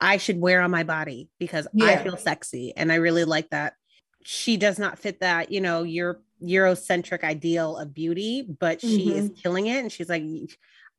I 0.00 0.18
should 0.18 0.38
wear 0.40 0.60
on 0.60 0.70
my 0.70 0.84
body 0.84 1.30
because 1.38 1.66
I 1.80 1.96
feel 1.96 2.16
sexy. 2.16 2.72
And 2.76 2.92
I 2.92 2.96
really 2.96 3.24
like 3.24 3.50
that. 3.50 3.74
She 4.22 4.56
does 4.56 4.78
not 4.78 4.98
fit 4.98 5.20
that, 5.20 5.50
you 5.50 5.60
know, 5.60 5.82
your 5.82 6.20
Eurocentric 6.42 7.24
ideal 7.24 7.78
of 7.78 7.94
beauty, 7.94 8.42
but 8.42 8.80
she 8.80 9.14
is 9.16 9.26
Mm-hmm. 9.26 9.34
killing 9.34 9.66
it. 9.66 9.78
And 9.78 9.90
she's 9.90 10.08
like, 10.10 10.22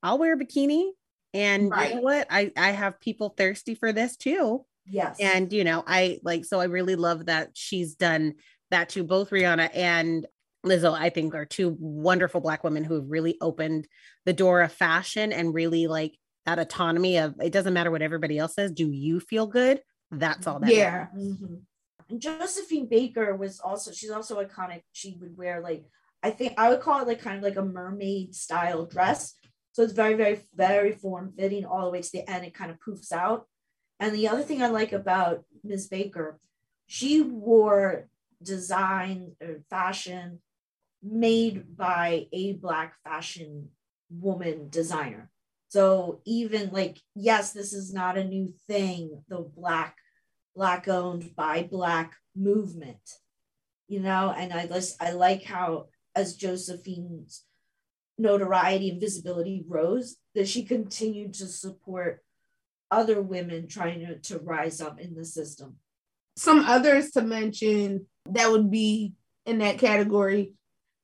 I'll 0.02 0.18
wear 0.18 0.34
a 0.34 0.38
bikini. 0.38 0.90
And 1.34 1.66
you 1.66 1.70
know 1.96 2.02
what? 2.02 2.28
I, 2.30 2.52
I 2.58 2.72
have 2.72 3.00
people 3.00 3.30
thirsty 3.30 3.76
for 3.76 3.92
this 3.92 4.16
too. 4.18 4.66
Yes. 4.88 5.18
And 5.20 5.52
you 5.54 5.64
know, 5.64 5.84
I 5.86 6.20
like 6.24 6.46
so 6.46 6.60
I 6.60 6.66
really 6.66 6.96
love 6.96 7.26
that 7.26 7.52
she's 7.54 7.96
done 7.96 8.36
that 8.72 8.90
to 8.90 9.04
both 9.04 9.30
Rihanna 9.32 9.70
and 9.76 10.26
Lizzo, 10.66 10.94
I 10.94 11.10
think 11.10 11.36
are 11.36 11.46
two 11.46 11.76
wonderful 11.80 12.42
black 12.42 12.64
women 12.64 12.84
who 12.84 12.96
have 12.96 13.10
really 13.10 13.38
opened 13.40 13.88
the 14.26 14.34
door 14.34 14.62
of 14.62 14.72
fashion 14.72 15.32
and 15.32 15.54
really 15.54 15.88
like 15.88 16.18
that 16.46 16.60
autonomy 16.60 17.18
of 17.18 17.36
it 17.42 17.52
doesn't 17.52 17.74
matter 17.74 17.92
what 17.92 18.02
everybody 18.02 18.38
else 18.38 18.56
says. 18.56 18.72
Do 18.72 18.92
you 18.92 19.20
feel 19.20 19.48
good? 19.48 19.82
That's 20.12 20.48
all 20.48 20.60
that 20.60 20.74
Yeah. 20.74 21.08
Mhm. 21.16 21.62
And 22.10 22.22
Josephine 22.22 22.88
Baker 22.88 23.36
was 23.36 23.60
also, 23.60 23.92
she's 23.92 24.12
also 24.12 24.44
iconic. 24.44 24.84
She 24.92 25.18
would 25.20 25.38
wear 25.38 25.62
like, 25.62 25.86
I 26.22 26.30
think 26.30 26.54
I 26.58 26.70
would 26.70 26.82
call 26.82 27.02
it 27.02 27.08
like 27.08 27.22
kind 27.22 27.38
of 27.38 27.44
like 27.44 27.56
a 27.56 27.66
mermaid 27.66 28.36
style 28.36 28.86
dress. 28.86 29.34
So 29.72 29.84
it's 29.84 29.94
very, 29.94 30.14
very, 30.14 30.40
very 30.56 30.92
form 30.92 31.34
fitting 31.38 31.66
all 31.66 31.86
the 31.86 31.92
way 31.92 32.02
to 32.02 32.12
the 32.12 32.30
end. 32.30 32.46
It 32.46 32.54
kind 32.54 32.72
of 32.72 32.78
poofs 32.80 33.12
out. 33.12 33.48
And 34.00 34.14
the 34.14 34.28
other 34.28 34.44
thing 34.44 34.62
I 34.62 34.68
like 34.68 34.94
about 34.94 35.46
Ms. 35.64 35.88
Baker, 35.88 36.40
she 36.86 37.22
wore 37.22 38.08
design 38.42 39.36
or 39.42 39.64
fashion 39.70 40.42
made 41.06 41.78
by 41.78 42.28
a 42.34 42.54
black 42.54 42.96
fashion 43.04 43.70
woman 44.10 44.70
designer. 44.70 45.30
So 45.70 46.22
even 46.26 46.72
like, 46.72 47.00
yes, 47.14 47.52
this 47.52 47.74
is 47.74 47.94
not 47.94 48.18
a 48.18 48.24
new 48.24 48.54
thing, 48.68 49.24
the 49.28 49.40
black, 49.56 49.98
black 50.56 50.88
owned 50.88 51.36
by 51.36 51.64
black 51.64 52.14
movement, 52.36 53.18
you 53.88 54.00
know, 54.00 54.34
and 54.36 54.54
I 54.54 54.68
just 54.68 55.02
I 55.02 55.12
like 55.12 55.44
how 55.44 55.88
as 56.16 56.36
Josephine's 56.36 57.44
notoriety 58.18 58.90
and 58.90 59.02
visibility 59.02 59.64
rose, 59.68 60.16
that 60.34 60.48
she 60.48 60.64
continued 60.64 61.34
to 61.34 61.48
support 61.48 62.24
other 62.90 63.22
women 63.22 63.68
trying 63.68 64.00
to, 64.00 64.18
to 64.20 64.40
rise 64.40 64.80
up 64.80 65.00
in 65.00 65.16
the 65.16 65.26
system. 65.26 65.76
Some 66.38 66.60
others 66.60 67.12
to 67.12 67.22
mention 67.22 68.08
that 68.30 68.50
would 68.52 68.72
be 68.72 69.14
in 69.46 69.60
that 69.60 69.78
category. 69.78 70.54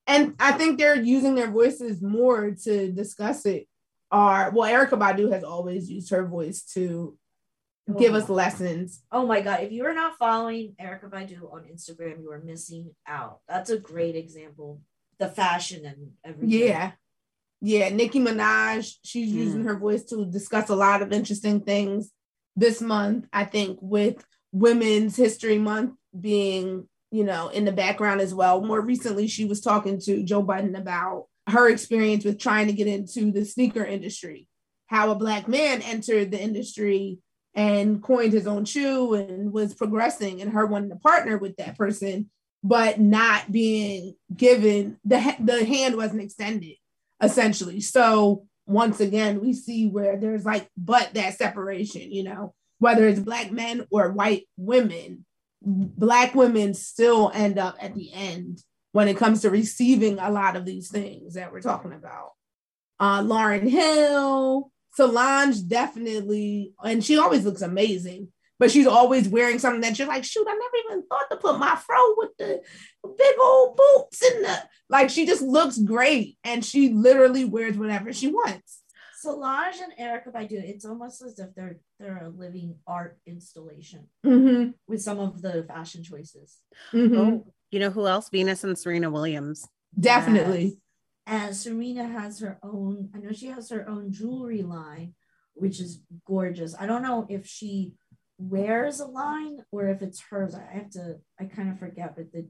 And 0.08 0.36
I 0.40 0.54
think 0.54 0.78
they're 0.78 1.02
using 1.02 1.36
their 1.36 1.52
voices 1.52 2.02
more 2.02 2.52
to 2.64 2.92
discuss 2.92 3.46
it. 3.46 3.68
Are 4.12 4.52
well, 4.52 4.70
Erykah 4.70 5.00
Badu 5.00 5.32
has 5.32 5.44
always 5.44 5.90
used 5.90 6.10
her 6.10 6.28
voice 6.28 6.64
to 6.74 7.18
give 7.98 8.14
us 8.14 8.30
oh. 8.30 8.34
lessons. 8.34 9.02
Oh 9.12 9.26
my 9.26 9.42
God. 9.42 9.62
If 9.62 9.72
you 9.72 9.86
are 9.86 9.94
not 9.94 10.18
following 10.18 10.76
Erykah 10.82 11.10
Badu 11.10 11.54
on 11.54 11.64
Instagram, 11.64 12.22
you 12.22 12.32
are 12.32 12.42
missing 12.44 12.92
out. 13.08 13.40
That's 13.48 13.70
a 13.70 13.80
great 13.80 14.16
example. 14.16 14.82
The 15.20 15.30
fashion 15.30 15.86
and 15.86 16.12
everything. 16.26 16.50
Yeah. 16.50 16.92
Yeah. 17.62 17.90
Nicki 17.90 18.20
Minaj, 18.20 18.96
she's 19.04 19.32
mm. 19.32 19.36
using 19.36 19.64
her 19.64 19.78
voice 19.78 20.04
to 20.06 20.26
discuss 20.26 20.70
a 20.70 20.76
lot 20.76 21.02
of 21.02 21.14
interesting 21.14 21.62
things 21.62 22.12
this 22.56 22.82
month. 22.82 23.28
I 23.32 23.46
think 23.46 23.80
with 23.82 24.26
Women's 24.52 25.16
History 25.16 25.58
Month 25.58 25.94
being, 26.20 26.88
you 27.12 27.24
know, 27.24 27.50
in 27.50 27.66
the 27.66 27.72
background 27.72 28.22
as 28.22 28.34
well. 28.34 28.62
More 28.62 28.82
recently, 28.82 29.28
she 29.28 29.46
was 29.46 29.62
talking 29.62 30.00
to 30.02 30.24
Joe 30.24 30.44
Biden 30.44 30.78
about 30.78 31.28
her 31.48 31.70
experience 31.70 32.24
with 32.24 32.40
trying 32.40 32.68
to 32.68 32.74
get 32.74 32.88
into 32.88 33.32
the 33.32 33.46
sneaker 33.46 33.84
industry, 33.84 34.48
how 34.88 35.12
a 35.12 35.16
black 35.16 35.48
man 35.48 35.82
entered 35.82 36.32
the 36.32 36.42
industry 36.42 37.20
and 37.54 38.02
coined 38.02 38.32
his 38.32 38.48
own 38.48 38.64
shoe 38.64 39.14
and 39.14 39.52
was 39.52 39.74
progressing, 39.74 40.42
and 40.42 40.54
her 40.54 40.66
wanting 40.66 40.90
to 40.90 40.96
partner 40.96 41.38
with 41.38 41.58
that 41.58 41.78
person, 41.78 42.30
but 42.64 43.00
not 43.00 43.52
being 43.52 44.16
given 44.36 44.98
the 45.04 45.36
the 45.40 45.66
hand 45.66 45.98
wasn't 45.98 46.22
extended 46.22 46.76
essentially. 47.22 47.82
So 47.82 48.46
once 48.66 49.00
again, 49.00 49.42
we 49.42 49.54
see 49.54 49.88
where 49.88 50.18
there's 50.18 50.46
like 50.46 50.70
but 50.78 51.14
that 51.14 51.38
separation, 51.38 52.12
you 52.12 52.24
know, 52.24 52.54
whether 52.80 53.08
it's 53.08 53.20
black 53.20 53.52
men 53.52 53.86
or 53.92 54.12
white 54.12 54.48
women, 54.58 55.26
black 55.62 56.36
women 56.36 56.74
still 56.74 57.32
end 57.34 57.60
up 57.60 57.78
at 57.80 57.96
the 57.96 58.12
end 58.14 58.64
when 58.92 59.08
it 59.08 59.18
comes 59.18 59.42
to 59.42 59.50
receiving 59.50 60.20
a 60.20 60.32
lot 60.32 60.56
of 60.56 60.66
these 60.66 60.90
things 60.90 61.36
that 61.36 61.52
we're 61.52 61.62
talking 61.62 61.94
about. 61.94 62.32
Uh, 63.00 63.22
Lauryn 63.22 63.68
Hill, 63.68 64.72
Solange 64.94 65.68
definitely, 65.68 66.74
and 66.84 67.04
she 67.04 67.18
always 67.18 67.46
looks 67.46 67.62
amazing, 67.62 68.28
but 68.60 68.70
she's 68.70 68.88
always 68.88 69.28
wearing 69.28 69.58
something 69.58 69.82
that 69.82 69.98
you're 69.98 70.08
like, 70.08 70.24
shoot, 70.24 70.46
I 70.48 70.54
never 70.54 70.96
even 70.96 71.08
thought 71.08 71.30
to 71.32 71.38
put 71.38 71.58
my 71.58 71.76
fro 71.76 72.16
with 72.18 72.32
the 72.38 72.62
big 73.18 73.36
old 73.42 73.78
boots 73.78 74.22
and 74.22 74.46
the 74.46 74.64
like. 74.90 75.10
She 75.10 75.26
just 75.26 75.42
looks 75.42 75.78
great, 75.78 76.38
and 76.44 76.64
she 76.64 76.90
literally 76.90 77.46
wears 77.46 77.78
whatever 77.78 78.12
she 78.14 78.28
wants. 78.28 78.81
Solange 79.22 79.76
and 79.84 79.94
Erykah 80.00 80.34
Badu, 80.34 80.54
it's 80.64 80.86
almost 80.86 81.22
as 81.22 81.38
if 81.40 81.54
they're 81.56 81.80
they're 82.00 82.24
a 82.26 82.30
living 82.30 82.76
art 82.88 83.18
installation 83.26 84.08
Mm-hmm. 84.26 84.72
with 84.88 85.02
some 85.02 85.20
of 85.20 85.42
the 85.42 85.64
fashion 85.68 86.04
choices. 86.04 86.58
Mm-hmm. 86.94 87.18
Oh, 87.18 87.54
you 87.70 87.80
know 87.80 87.90
who 87.92 88.08
else? 88.08 88.30
Venus 88.30 88.64
and 88.64 88.78
Serena 88.78 89.10
Williams. 89.10 89.68
Definitely. 90.00 90.80
And 91.28 91.56
Serena 91.56 92.08
has 92.08 92.40
her 92.40 92.58
own, 92.64 93.10
I 93.16 93.20
know 93.20 93.32
she 93.32 93.48
has 93.48 93.70
her 93.70 93.88
own 93.88 94.12
jewelry 94.12 94.64
line, 94.64 95.14
which 95.54 95.80
is 95.80 96.02
gorgeous. 96.26 96.76
I 96.80 96.88
don't 96.88 97.04
know 97.04 97.28
if 97.30 97.46
she 97.46 97.94
wears 98.40 99.00
a 99.00 99.06
line 99.06 99.60
or 99.72 99.88
if 99.88 100.02
it's 100.02 100.20
hers. 100.30 100.56
I 100.56 100.64
have 100.74 100.90
to, 100.92 101.18
I 101.40 101.46
kind 101.46 101.70
of 101.70 101.78
forget, 101.80 102.16
but 102.16 102.32
the, 102.34 102.48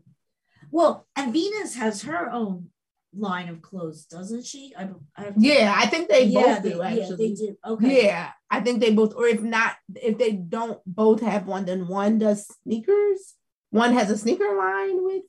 well, 0.72 1.06
and 1.16 1.34
Venus 1.34 1.76
has 1.76 2.04
her 2.04 2.32
own 2.32 2.70
line 3.16 3.50
of 3.50 3.62
clothes, 3.62 4.06
doesn't 4.06 4.46
she? 4.46 4.74
I, 4.78 4.90
I 5.16 5.34
Yeah, 5.38 5.74
I 5.76 5.86
think 5.88 6.10
they 6.10 6.26
yeah, 6.26 6.42
both 6.42 6.64
they, 6.64 6.70
do 6.72 6.78
yeah, 6.78 6.84
actually. 6.86 7.28
they 7.30 7.34
do. 7.34 7.58
Okay. 7.66 8.06
Yeah, 8.06 8.32
I 8.50 8.60
think 8.62 8.80
they 8.82 8.92
both, 8.94 9.14
or 9.16 9.28
if 9.28 9.42
not, 9.42 9.76
if 9.96 10.18
they 10.18 10.32
don't 10.34 10.80
both 10.86 11.22
have 11.22 11.48
one, 11.48 11.66
then 11.66 11.88
one 11.88 12.18
does 12.20 12.48
sneakers. 12.64 13.36
One 13.70 13.94
has 13.94 14.10
a 14.10 14.18
sneaker 14.18 14.56
line 14.58 15.04
with. 15.04 15.24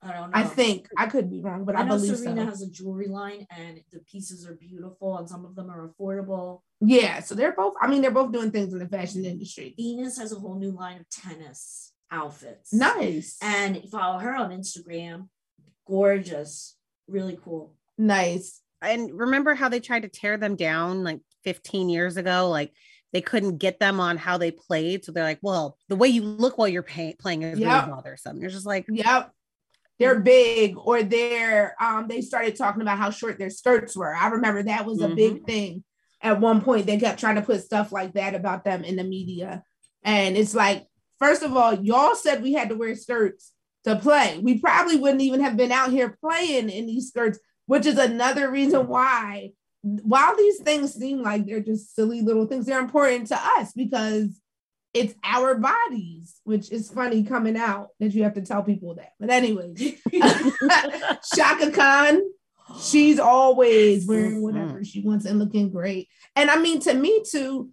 I 0.00 0.12
don't 0.12 0.30
know. 0.30 0.38
I 0.38 0.44
think 0.44 0.88
I 0.96 1.06
could 1.06 1.28
be 1.28 1.40
wrong, 1.40 1.64
but 1.64 1.74
I, 1.74 1.80
I 1.80 1.82
know 1.82 1.96
believe 1.96 2.16
Serena 2.16 2.42
so. 2.42 2.50
has 2.50 2.62
a 2.62 2.70
jewelry 2.70 3.08
line 3.08 3.46
and 3.50 3.80
the 3.90 3.98
pieces 4.00 4.46
are 4.46 4.54
beautiful 4.54 5.18
and 5.18 5.28
some 5.28 5.44
of 5.44 5.56
them 5.56 5.70
are 5.70 5.88
affordable. 5.88 6.60
Yeah, 6.80 7.18
so 7.20 7.34
they're 7.34 7.52
both. 7.52 7.74
I 7.80 7.88
mean, 7.88 8.00
they're 8.02 8.12
both 8.12 8.30
doing 8.32 8.52
things 8.52 8.72
in 8.72 8.78
the 8.78 8.86
fashion 8.86 9.24
industry. 9.24 9.74
Venus 9.76 10.16
has 10.18 10.32
a 10.32 10.36
whole 10.38 10.56
new 10.56 10.70
line 10.70 11.00
of 11.00 11.08
tennis 11.10 11.92
outfits. 12.12 12.72
Nice, 12.72 13.38
And 13.42 13.82
follow 13.90 14.18
her 14.18 14.34
on 14.36 14.50
Instagram. 14.50 15.28
Gorgeous. 15.86 16.76
Really 17.08 17.38
cool. 17.44 17.74
nice. 17.96 18.60
And 18.80 19.12
remember 19.18 19.54
how 19.56 19.68
they 19.68 19.80
tried 19.80 20.02
to 20.02 20.08
tear 20.08 20.36
them 20.36 20.54
down 20.54 21.02
like 21.02 21.18
15 21.42 21.88
years 21.88 22.16
ago? 22.16 22.48
Like 22.48 22.72
they 23.12 23.20
couldn't 23.20 23.58
get 23.58 23.80
them 23.80 23.98
on 23.98 24.16
how 24.18 24.38
they 24.38 24.52
played. 24.52 25.04
So 25.04 25.10
they're 25.10 25.24
like, 25.24 25.40
well, 25.42 25.76
the 25.88 25.96
way 25.96 26.06
you 26.08 26.22
look 26.22 26.58
while 26.58 26.68
you're 26.68 26.84
pay- 26.84 27.16
playing 27.18 27.42
is 27.42 27.58
Yep. 27.58 27.68
really 27.86 27.92
bothersome. 27.96 28.38
You're 28.40 28.50
just 28.50 28.66
like, 28.66 28.86
Yep. 28.88 29.32
They're 29.98 30.20
big, 30.20 30.76
or 30.78 31.02
they're 31.02 31.74
um. 31.80 32.06
They 32.06 32.20
started 32.20 32.54
talking 32.54 32.82
about 32.82 32.98
how 32.98 33.10
short 33.10 33.36
their 33.36 33.50
skirts 33.50 33.96
were. 33.96 34.14
I 34.14 34.28
remember 34.28 34.62
that 34.62 34.86
was 34.86 35.00
a 35.02 35.08
big 35.08 35.44
thing. 35.44 35.82
At 36.22 36.40
one 36.40 36.60
point, 36.60 36.86
they 36.86 36.98
kept 36.98 37.18
trying 37.18 37.34
to 37.34 37.42
put 37.42 37.64
stuff 37.64 37.90
like 37.90 38.12
that 38.14 38.36
about 38.36 38.62
them 38.64 38.84
in 38.84 38.94
the 38.94 39.02
media, 39.02 39.64
and 40.04 40.36
it's 40.36 40.54
like, 40.54 40.86
first 41.18 41.42
of 41.42 41.56
all, 41.56 41.74
y'all 41.74 42.14
said 42.14 42.44
we 42.44 42.52
had 42.52 42.68
to 42.68 42.76
wear 42.76 42.94
skirts 42.94 43.52
to 43.88 43.96
play. 43.96 44.38
We 44.42 44.58
probably 44.58 44.96
wouldn't 44.96 45.22
even 45.22 45.40
have 45.40 45.56
been 45.56 45.72
out 45.72 45.90
here 45.90 46.16
playing 46.20 46.70
in 46.70 46.86
these 46.86 47.08
skirts, 47.08 47.38
which 47.66 47.86
is 47.86 47.98
another 47.98 48.50
reason 48.50 48.86
why. 48.86 49.52
While 49.82 50.36
these 50.36 50.60
things 50.60 50.94
seem 50.94 51.22
like 51.22 51.46
they're 51.46 51.60
just 51.60 51.94
silly 51.94 52.20
little 52.20 52.46
things, 52.46 52.66
they're 52.66 52.80
important 52.80 53.28
to 53.28 53.36
us 53.36 53.72
because 53.72 54.40
it's 54.94 55.14
our 55.22 55.54
bodies, 55.54 56.40
which 56.44 56.72
is 56.72 56.90
funny 56.90 57.22
coming 57.22 57.56
out 57.56 57.88
that 58.00 58.14
you 58.14 58.24
have 58.24 58.34
to 58.34 58.42
tell 58.42 58.62
people 58.62 58.94
that. 58.94 59.12
But 59.20 59.30
anyway, 59.30 59.74
Chaka 61.34 61.70
Khan, 61.70 62.20
she's 62.80 63.18
always 63.18 64.06
wearing 64.06 64.42
whatever 64.42 64.74
mm-hmm. 64.74 64.82
she 64.82 65.00
wants 65.00 65.26
and 65.26 65.38
looking 65.38 65.70
great. 65.70 66.08
And 66.34 66.50
I 66.50 66.58
mean, 66.58 66.80
to 66.80 66.94
me 66.94 67.22
too, 67.28 67.70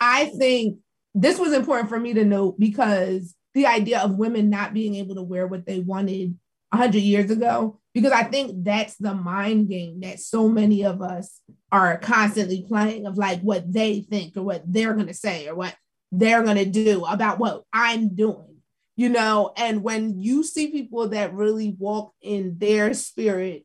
I 0.00 0.26
think 0.26 0.78
this 1.14 1.38
was 1.38 1.52
important 1.52 1.88
for 1.88 1.98
me 1.98 2.14
to 2.14 2.24
note 2.24 2.58
because 2.58 3.34
the 3.54 3.66
idea 3.66 4.00
of 4.00 4.16
women 4.16 4.50
not 4.50 4.74
being 4.74 4.94
able 4.96 5.14
to 5.16 5.22
wear 5.22 5.46
what 5.46 5.66
they 5.66 5.80
wanted 5.80 6.38
100 6.70 6.98
years 6.98 7.30
ago, 7.30 7.80
because 7.94 8.12
I 8.12 8.22
think 8.22 8.64
that's 8.64 8.96
the 8.96 9.14
mind 9.14 9.68
game 9.68 10.00
that 10.00 10.20
so 10.20 10.48
many 10.48 10.84
of 10.84 11.02
us 11.02 11.40
are 11.72 11.98
constantly 11.98 12.64
playing 12.66 13.06
of 13.06 13.18
like 13.18 13.40
what 13.40 13.72
they 13.72 14.02
think 14.02 14.36
or 14.36 14.42
what 14.42 14.62
they're 14.66 14.94
going 14.94 15.08
to 15.08 15.14
say 15.14 15.48
or 15.48 15.54
what 15.54 15.74
they're 16.12 16.42
going 16.42 16.56
to 16.56 16.64
do 16.64 17.04
about 17.04 17.38
what 17.38 17.64
I'm 17.72 18.14
doing, 18.14 18.58
you 18.96 19.08
know. 19.08 19.52
And 19.56 19.82
when 19.82 20.20
you 20.20 20.44
see 20.44 20.70
people 20.70 21.08
that 21.08 21.34
really 21.34 21.74
walk 21.78 22.12
in 22.22 22.58
their 22.58 22.94
spirit, 22.94 23.64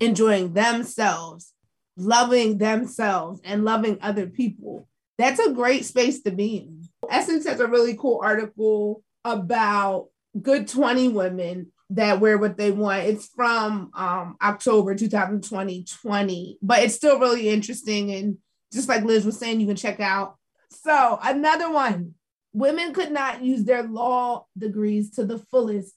enjoying 0.00 0.52
themselves, 0.52 1.52
loving 1.96 2.58
themselves, 2.58 3.40
and 3.44 3.64
loving 3.64 3.98
other 4.02 4.26
people, 4.26 4.88
that's 5.18 5.40
a 5.40 5.52
great 5.52 5.84
space 5.84 6.22
to 6.22 6.30
be 6.30 6.56
in. 6.56 6.88
Essence 7.08 7.46
has 7.46 7.60
a 7.60 7.66
really 7.66 7.96
cool 7.96 8.20
article 8.22 9.02
about 9.24 10.08
good 10.40 10.68
20 10.68 11.08
women 11.08 11.72
that 11.90 12.20
wear 12.20 12.38
what 12.38 12.56
they 12.56 12.70
want. 12.70 13.04
It's 13.04 13.26
from 13.26 13.90
um, 13.94 14.36
October 14.40 14.94
2020, 14.94 15.84
20, 15.84 16.58
but 16.62 16.80
it's 16.80 16.94
still 16.94 17.18
really 17.18 17.48
interesting. 17.48 18.12
And 18.12 18.38
just 18.72 18.88
like 18.88 19.04
Liz 19.04 19.26
was 19.26 19.38
saying, 19.38 19.60
you 19.60 19.66
can 19.66 19.76
check 19.76 20.00
out. 20.00 20.36
So, 20.70 21.18
another 21.22 21.70
one 21.70 22.14
women 22.52 22.92
could 22.92 23.12
not 23.12 23.42
use 23.42 23.64
their 23.64 23.82
law 23.82 24.46
degrees 24.56 25.10
to 25.12 25.24
the 25.24 25.38
fullest. 25.38 25.94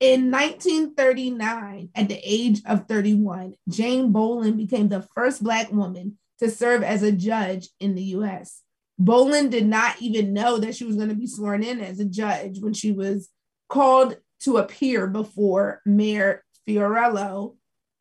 In 0.00 0.32
1939, 0.32 1.90
at 1.94 2.08
the 2.08 2.20
age 2.24 2.60
of 2.66 2.88
31, 2.88 3.54
Jane 3.68 4.12
Bolin 4.12 4.56
became 4.56 4.88
the 4.88 5.06
first 5.14 5.44
Black 5.44 5.70
woman 5.70 6.18
to 6.40 6.50
serve 6.50 6.82
as 6.82 7.04
a 7.04 7.12
judge 7.12 7.68
in 7.78 7.94
the 7.94 8.02
US. 8.16 8.61
Bolin 9.00 9.50
did 9.50 9.66
not 9.66 10.00
even 10.00 10.32
know 10.32 10.58
that 10.58 10.76
she 10.76 10.84
was 10.84 10.96
going 10.96 11.08
to 11.08 11.14
be 11.14 11.26
sworn 11.26 11.62
in 11.62 11.80
as 11.80 11.98
a 11.98 12.04
judge 12.04 12.60
when 12.60 12.74
she 12.74 12.92
was 12.92 13.28
called 13.68 14.16
to 14.40 14.58
appear 14.58 15.06
before 15.06 15.80
Mayor 15.86 16.44
Fiorello 16.66 17.56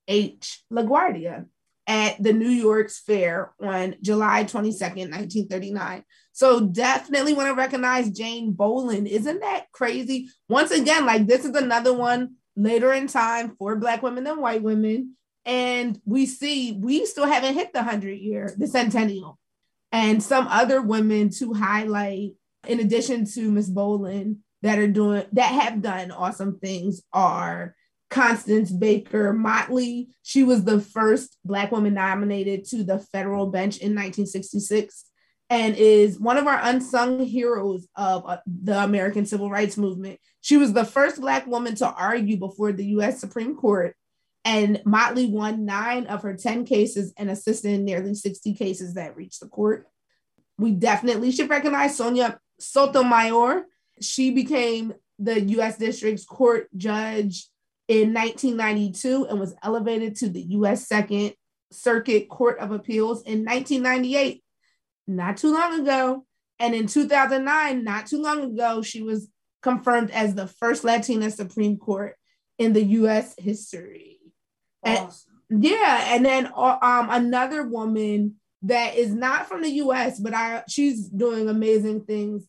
H. 0.08 0.63
LaGuardia 0.71 1.45
at 1.88 2.21
the 2.21 2.34
New 2.34 2.49
York's 2.49 2.99
Fair 2.99 3.54
on 3.62 3.95
July 4.01 4.43
22nd, 4.43 5.10
1939. 5.12 6.04
So 6.34 6.62
definitely 6.62 7.34
want 7.34 7.49
to 7.49 7.56
recognize 7.56 8.10
Jane 8.10 8.54
Bolin. 8.54 9.08
Isn't 9.08 9.41
that 9.41 9.71
crazy? 9.71 10.30
Once 10.47 10.71
again, 10.71 11.06
like 11.06 11.27
this 11.27 11.45
is 11.45 11.56
another 11.56 11.93
one 11.93 12.36
later 12.56 12.93
in 12.93 13.08
time 13.08 13.56
for 13.58 13.75
Black 13.75 14.04
women 14.04 14.23
than 14.23 14.41
white 14.41 14.62
women. 14.62 15.15
And 15.45 15.99
we 16.06 16.27
see 16.27 16.73
we 16.73 17.06
still 17.06 17.25
haven't 17.25 17.56
hit 17.56 17.73
the 17.73 17.80
100 17.80 18.12
year, 18.12 18.54
the 18.58 18.67
centennial. 18.67 19.39
And 19.91 20.23
some 20.23 20.47
other 20.47 20.82
women 20.82 21.30
to 21.39 21.54
highlight, 21.54 22.32
in 22.67 22.80
addition 22.80 23.26
to 23.34 23.51
Miss 23.51 23.70
Bolin, 23.70 24.38
that 24.61 24.80
are 24.80 24.88
doing 24.88 25.26
that 25.34 25.51
have 25.51 25.82
done 25.82 26.11
awesome 26.11 26.59
things 26.59 27.01
are 27.11 27.76
Constance 28.09 28.72
Baker 28.72 29.34
Motley. 29.34 30.09
She 30.22 30.43
was 30.43 30.63
the 30.63 30.80
first 30.80 31.38
Black 31.43 31.72
woman 31.72 31.93
nominated 31.93 32.66
to 32.66 32.84
the 32.84 32.99
federal 32.99 33.47
bench 33.47 33.78
in 33.78 33.95
1966 33.95 35.05
and 35.49 35.76
is 35.76 36.20
one 36.20 36.38
of 36.38 36.47
our 36.47 36.59
unsung 36.61 37.20
heroes 37.26 37.88
of 37.95 38.24
uh, 38.26 38.38
the 38.45 38.84
American 38.84 39.26
Civil 39.26 39.49
Rights 39.49 39.78
Movement. 39.78 40.20
She 40.41 40.57
was 40.57 40.74
the 40.74 40.86
first 40.86 41.20
Black 41.20 41.47
woman 41.47 41.76
to 41.76 41.89
argue 41.89 42.38
before 42.38 42.72
the 42.72 42.86
US 42.97 43.20
Supreme 43.20 43.55
Court, 43.55 43.95
and 44.44 44.82
Motley 44.86 45.28
won 45.28 45.66
nine 45.66 46.08
of 46.08 46.24
her 46.24 46.36
10 46.36 46.66
cases 46.66 47.14
and 47.18 47.30
assisted 47.30 47.72
in 47.72 47.86
nearly 47.86 48.16
60 48.16 48.56
cases 48.56 48.96
that 48.96 49.16
reached 49.16 49.39
the 49.39 49.48
court. 49.48 49.88
We 50.58 50.72
definitely 50.72 51.32
should 51.32 51.50
recognize 51.50 51.98
Sonia 51.98 52.39
Sotomayor. 52.60 53.66
She 54.02 54.32
became 54.32 54.94
the 55.20 55.42
US 55.42 55.78
District's 55.78 56.26
Court 56.26 56.68
judge 56.76 57.48
in 57.88 58.14
1992 58.14 59.28
and 59.28 59.39
was 59.39 59.54
elevated 59.62 60.16
to 60.18 60.30
the 60.30 60.42
US 60.42 60.88
Second 60.88 61.34
Circuit 61.72 62.28
Court 62.28 62.60
of 62.60 62.72
Appeals 62.72 63.22
in 63.24 63.46
1998, 63.46 64.44
not 65.08 65.38
too 65.38 65.54
long 65.54 65.80
ago. 65.80 66.26
And 66.60 66.74
in 66.76 66.88
2009, 66.88 67.84
not 67.84 68.08
too 68.08 68.22
long 68.22 68.44
ago, 68.44 68.82
she 68.82 69.02
was 69.02 69.28
confirmed 69.62 70.12
as 70.12 70.34
the 70.34 70.48
first 70.48 70.84
Latina 70.84 71.30
Supreme 71.30 71.78
Court 71.78 72.16
in 72.58 72.74
the 72.74 72.84
US 72.84 73.36
history. 73.38 74.20
And 74.84 74.99
Awesome. 74.99 75.32
Yeah, 75.49 76.15
and 76.15 76.25
then 76.25 76.47
uh, 76.55 76.77
um 76.82 77.09
another 77.09 77.67
woman 77.67 78.36
that 78.63 78.95
is 78.95 79.13
not 79.13 79.47
from 79.47 79.61
the 79.61 79.69
U.S. 79.69 80.19
but 80.19 80.34
I 80.34 80.63
she's 80.69 81.09
doing 81.09 81.49
amazing 81.49 82.05
things 82.05 82.47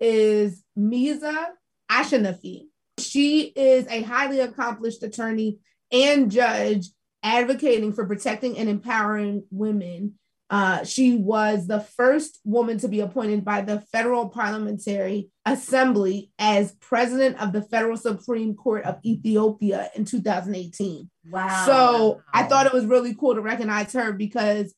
is 0.00 0.64
Meaza 0.76 1.46
Ashenafi. 1.90 2.66
She 2.98 3.42
is 3.42 3.86
a 3.88 4.02
highly 4.02 4.40
accomplished 4.40 5.02
attorney 5.02 5.58
and 5.92 6.30
judge 6.30 6.86
advocating 7.22 7.92
for 7.92 8.06
protecting 8.06 8.58
and 8.58 8.68
empowering 8.68 9.44
women. 9.50 10.14
Uh, 10.50 10.84
she 10.84 11.16
was 11.16 11.68
the 11.68 11.78
first 11.78 12.40
woman 12.44 12.76
to 12.76 12.88
be 12.88 12.98
appointed 12.98 13.44
by 13.44 13.60
the 13.60 13.80
Federal 13.92 14.28
Parliamentary 14.28 15.30
Assembly 15.46 16.32
as 16.40 16.72
president 16.72 17.40
of 17.40 17.52
the 17.52 17.62
Federal 17.62 17.96
Supreme 17.96 18.56
Court 18.56 18.84
of 18.84 18.98
Ethiopia 19.04 19.90
in 19.94 20.04
2018. 20.04 21.08
Wow. 21.30 21.66
So 21.66 22.22
I 22.34 22.42
thought 22.42 22.66
it 22.66 22.72
was 22.72 22.84
really 22.84 23.14
cool 23.14 23.36
to 23.36 23.40
recognize 23.40 23.92
her 23.92 24.12
because 24.12 24.74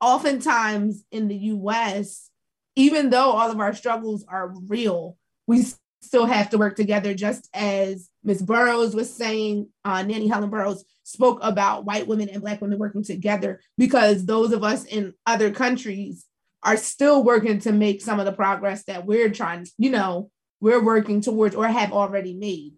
oftentimes 0.00 1.04
in 1.12 1.28
the 1.28 1.36
US, 1.36 2.28
even 2.74 3.10
though 3.10 3.30
all 3.30 3.52
of 3.52 3.60
our 3.60 3.74
struggles 3.74 4.24
are 4.28 4.52
real, 4.66 5.16
we 5.46 5.64
still 6.04 6.26
have 6.26 6.50
to 6.50 6.58
work 6.58 6.76
together, 6.76 7.14
just 7.14 7.48
as 7.54 8.10
Ms. 8.22 8.42
Burroughs 8.42 8.94
was 8.94 9.14
saying, 9.14 9.68
uh, 9.84 10.02
Nannie 10.02 10.28
Helen 10.28 10.50
Burroughs 10.50 10.84
spoke 11.02 11.38
about 11.42 11.84
white 11.84 12.06
women 12.06 12.28
and 12.28 12.42
Black 12.42 12.60
women 12.60 12.78
working 12.78 13.04
together 13.04 13.60
because 13.76 14.24
those 14.24 14.52
of 14.52 14.62
us 14.62 14.84
in 14.84 15.14
other 15.26 15.50
countries 15.50 16.26
are 16.62 16.76
still 16.76 17.22
working 17.22 17.58
to 17.60 17.72
make 17.72 18.00
some 18.00 18.18
of 18.18 18.26
the 18.26 18.32
progress 18.32 18.84
that 18.84 19.04
we're 19.06 19.30
trying, 19.30 19.66
you 19.76 19.90
know, 19.90 20.30
we're 20.60 20.82
working 20.82 21.20
towards 21.20 21.54
or 21.54 21.66
have 21.66 21.92
already 21.92 22.34
made. 22.34 22.72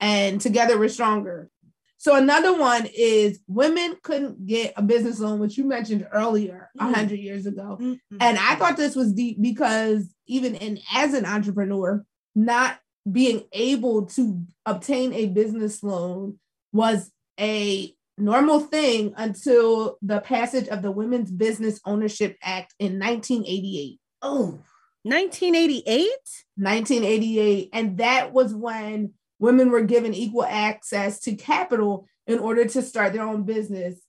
And 0.00 0.40
together 0.40 0.78
we're 0.78 0.88
stronger. 0.88 1.50
So 1.98 2.14
another 2.14 2.58
one 2.58 2.86
is 2.96 3.40
women 3.46 3.96
couldn't 4.02 4.46
get 4.46 4.74
a 4.76 4.82
business 4.82 5.18
loan, 5.18 5.38
which 5.38 5.56
you 5.56 5.64
mentioned 5.64 6.06
earlier, 6.12 6.70
a 6.78 6.84
mm-hmm. 6.84 6.94
hundred 6.94 7.18
years 7.18 7.46
ago. 7.46 7.78
Mm-hmm. 7.80 8.16
And 8.20 8.38
I 8.38 8.54
thought 8.54 8.76
this 8.76 8.94
was 8.94 9.12
deep 9.12 9.40
because 9.40 10.14
even 10.26 10.54
in 10.54 10.78
as 10.94 11.14
an 11.14 11.24
entrepreneur, 11.24 12.04
not 12.36 12.78
being 13.10 13.44
able 13.52 14.06
to 14.06 14.44
obtain 14.66 15.12
a 15.12 15.26
business 15.26 15.82
loan 15.82 16.38
was 16.72 17.10
a 17.40 17.92
normal 18.18 18.60
thing 18.60 19.14
until 19.16 19.96
the 20.02 20.20
passage 20.20 20.68
of 20.68 20.82
the 20.82 20.90
Women's 20.90 21.30
Business 21.30 21.80
Ownership 21.84 22.36
Act 22.42 22.74
in 22.78 22.98
1988. 22.98 23.98
Oh, 24.22 24.60
1988? 25.02 26.08
1988. 26.56 27.70
And 27.72 27.98
that 27.98 28.32
was 28.32 28.54
when 28.54 29.12
women 29.38 29.70
were 29.70 29.82
given 29.82 30.14
equal 30.14 30.44
access 30.44 31.20
to 31.20 31.34
capital 31.36 32.06
in 32.26 32.38
order 32.38 32.66
to 32.66 32.82
start 32.82 33.12
their 33.12 33.22
own 33.22 33.44
business. 33.44 34.00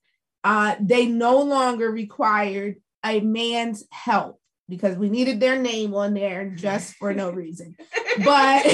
Uh, 0.43 0.75
they 0.79 1.05
no 1.05 1.41
longer 1.41 1.91
required 1.91 2.77
a 3.05 3.19
man's 3.19 3.83
help 3.91 4.41
because 4.69 4.97
we 4.97 5.09
needed 5.09 5.39
their 5.39 5.59
name 5.59 5.93
on 5.93 6.13
there 6.13 6.49
just 6.49 6.95
for 6.95 7.13
no 7.13 7.31
reason. 7.31 7.75
But 8.25 8.65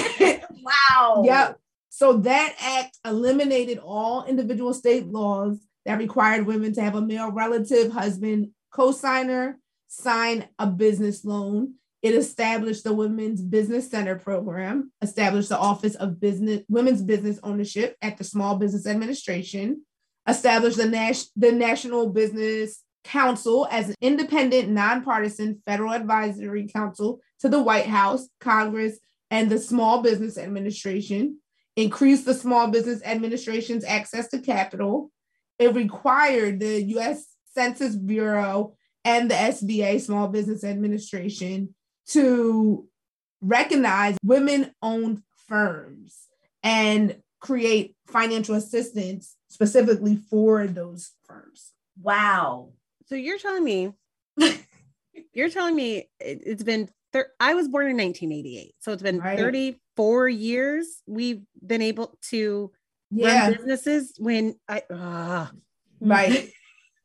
wow. 0.62 1.24
Yep. 1.26 1.60
So 1.90 2.14
that 2.20 2.56
act 2.62 2.98
eliminated 3.06 3.78
all 3.78 4.24
individual 4.24 4.74
state 4.74 5.08
laws 5.08 5.60
that 5.86 5.98
required 5.98 6.48
women 6.48 6.72
to 6.74 6.82
have 6.82 6.96
a 6.96 7.02
male 7.02 7.30
relative, 7.30 7.92
husband, 7.92 8.52
co-signer 8.72 9.60
sign 9.88 10.48
a 10.58 10.68
business 10.68 11.24
loan. 11.24 11.76
It 12.02 12.16
established 12.16 12.84
the 12.84 12.94
Women's 12.94 13.42
Business 13.42 13.90
Center 13.90 14.16
program, 14.16 14.92
established 15.02 15.50
the 15.50 15.58
Office 15.58 15.96
of 15.96 16.20
Business 16.20 16.64
Women's 16.68 17.02
Business 17.02 17.40
Ownership 17.44 17.96
at 18.02 18.18
the 18.18 18.24
Small 18.24 18.58
Business 18.58 18.88
Administration, 18.88 19.86
established 20.28 20.78
the, 20.78 20.88
Nas- 20.88 21.32
the 21.36 21.52
National 21.52 22.10
Business 22.10 22.82
Council 23.04 23.68
as 23.72 23.90
an 23.90 23.96
independent, 24.02 24.70
nonpartisan 24.70 25.62
federal 25.66 25.94
advisory 25.94 26.68
council 26.68 27.20
to 27.40 27.50
the 27.50 27.62
White 27.62 27.88
House, 27.88 28.28
Congress, 28.40 29.00
and 29.30 29.50
the 29.50 29.60
Small 29.60 30.02
Business 30.02 30.38
Administration, 30.38 31.40
increased 31.76 32.26
the 32.26 32.34
Small 32.34 32.68
Business 32.68 33.02
Administration's 33.04 33.84
access 33.84 34.28
to 34.30 34.40
capital. 34.40 35.12
It 35.60 35.74
required 35.76 36.60
the 36.60 36.84
US 36.98 37.26
Census 37.54 37.96
Bureau 37.96 38.76
and 39.06 39.30
the 39.30 39.36
SBA, 39.36 40.02
Small 40.02 40.28
Business 40.28 40.64
Administration, 40.64 41.76
to 42.08 42.88
recognize 43.42 44.18
women 44.24 44.72
owned 44.82 45.22
firms 45.48 46.28
and 46.64 47.18
create 47.40 47.96
financial 48.08 48.56
assistance 48.56 49.36
specifically 49.50 50.16
for 50.16 50.66
those 50.68 51.12
firms. 51.26 51.74
Wow. 52.02 52.70
So 53.14 53.18
you're 53.18 53.38
telling 53.38 53.64
me, 53.64 53.92
you're 55.36 55.52
telling 55.52 55.76
me 55.76 56.10
it, 56.20 56.48
has 56.48 56.64
been, 56.64 56.90
thir- 57.12 57.30
I 57.40 57.54
was 57.54 57.68
born 57.68 57.86
in 57.86 57.96
1988. 57.96 58.74
So 58.80 58.92
it's 58.92 59.04
been 59.04 59.20
right. 59.20 59.38
34 59.38 60.30
years 60.30 60.88
we've 61.06 61.44
been 61.64 61.84
able 61.84 62.18
to 62.32 62.72
yeah. 63.12 63.44
run 63.44 63.54
businesses 63.54 64.16
when 64.18 64.56
I, 64.68 64.82
uh. 64.92 65.46
right. 66.02 66.50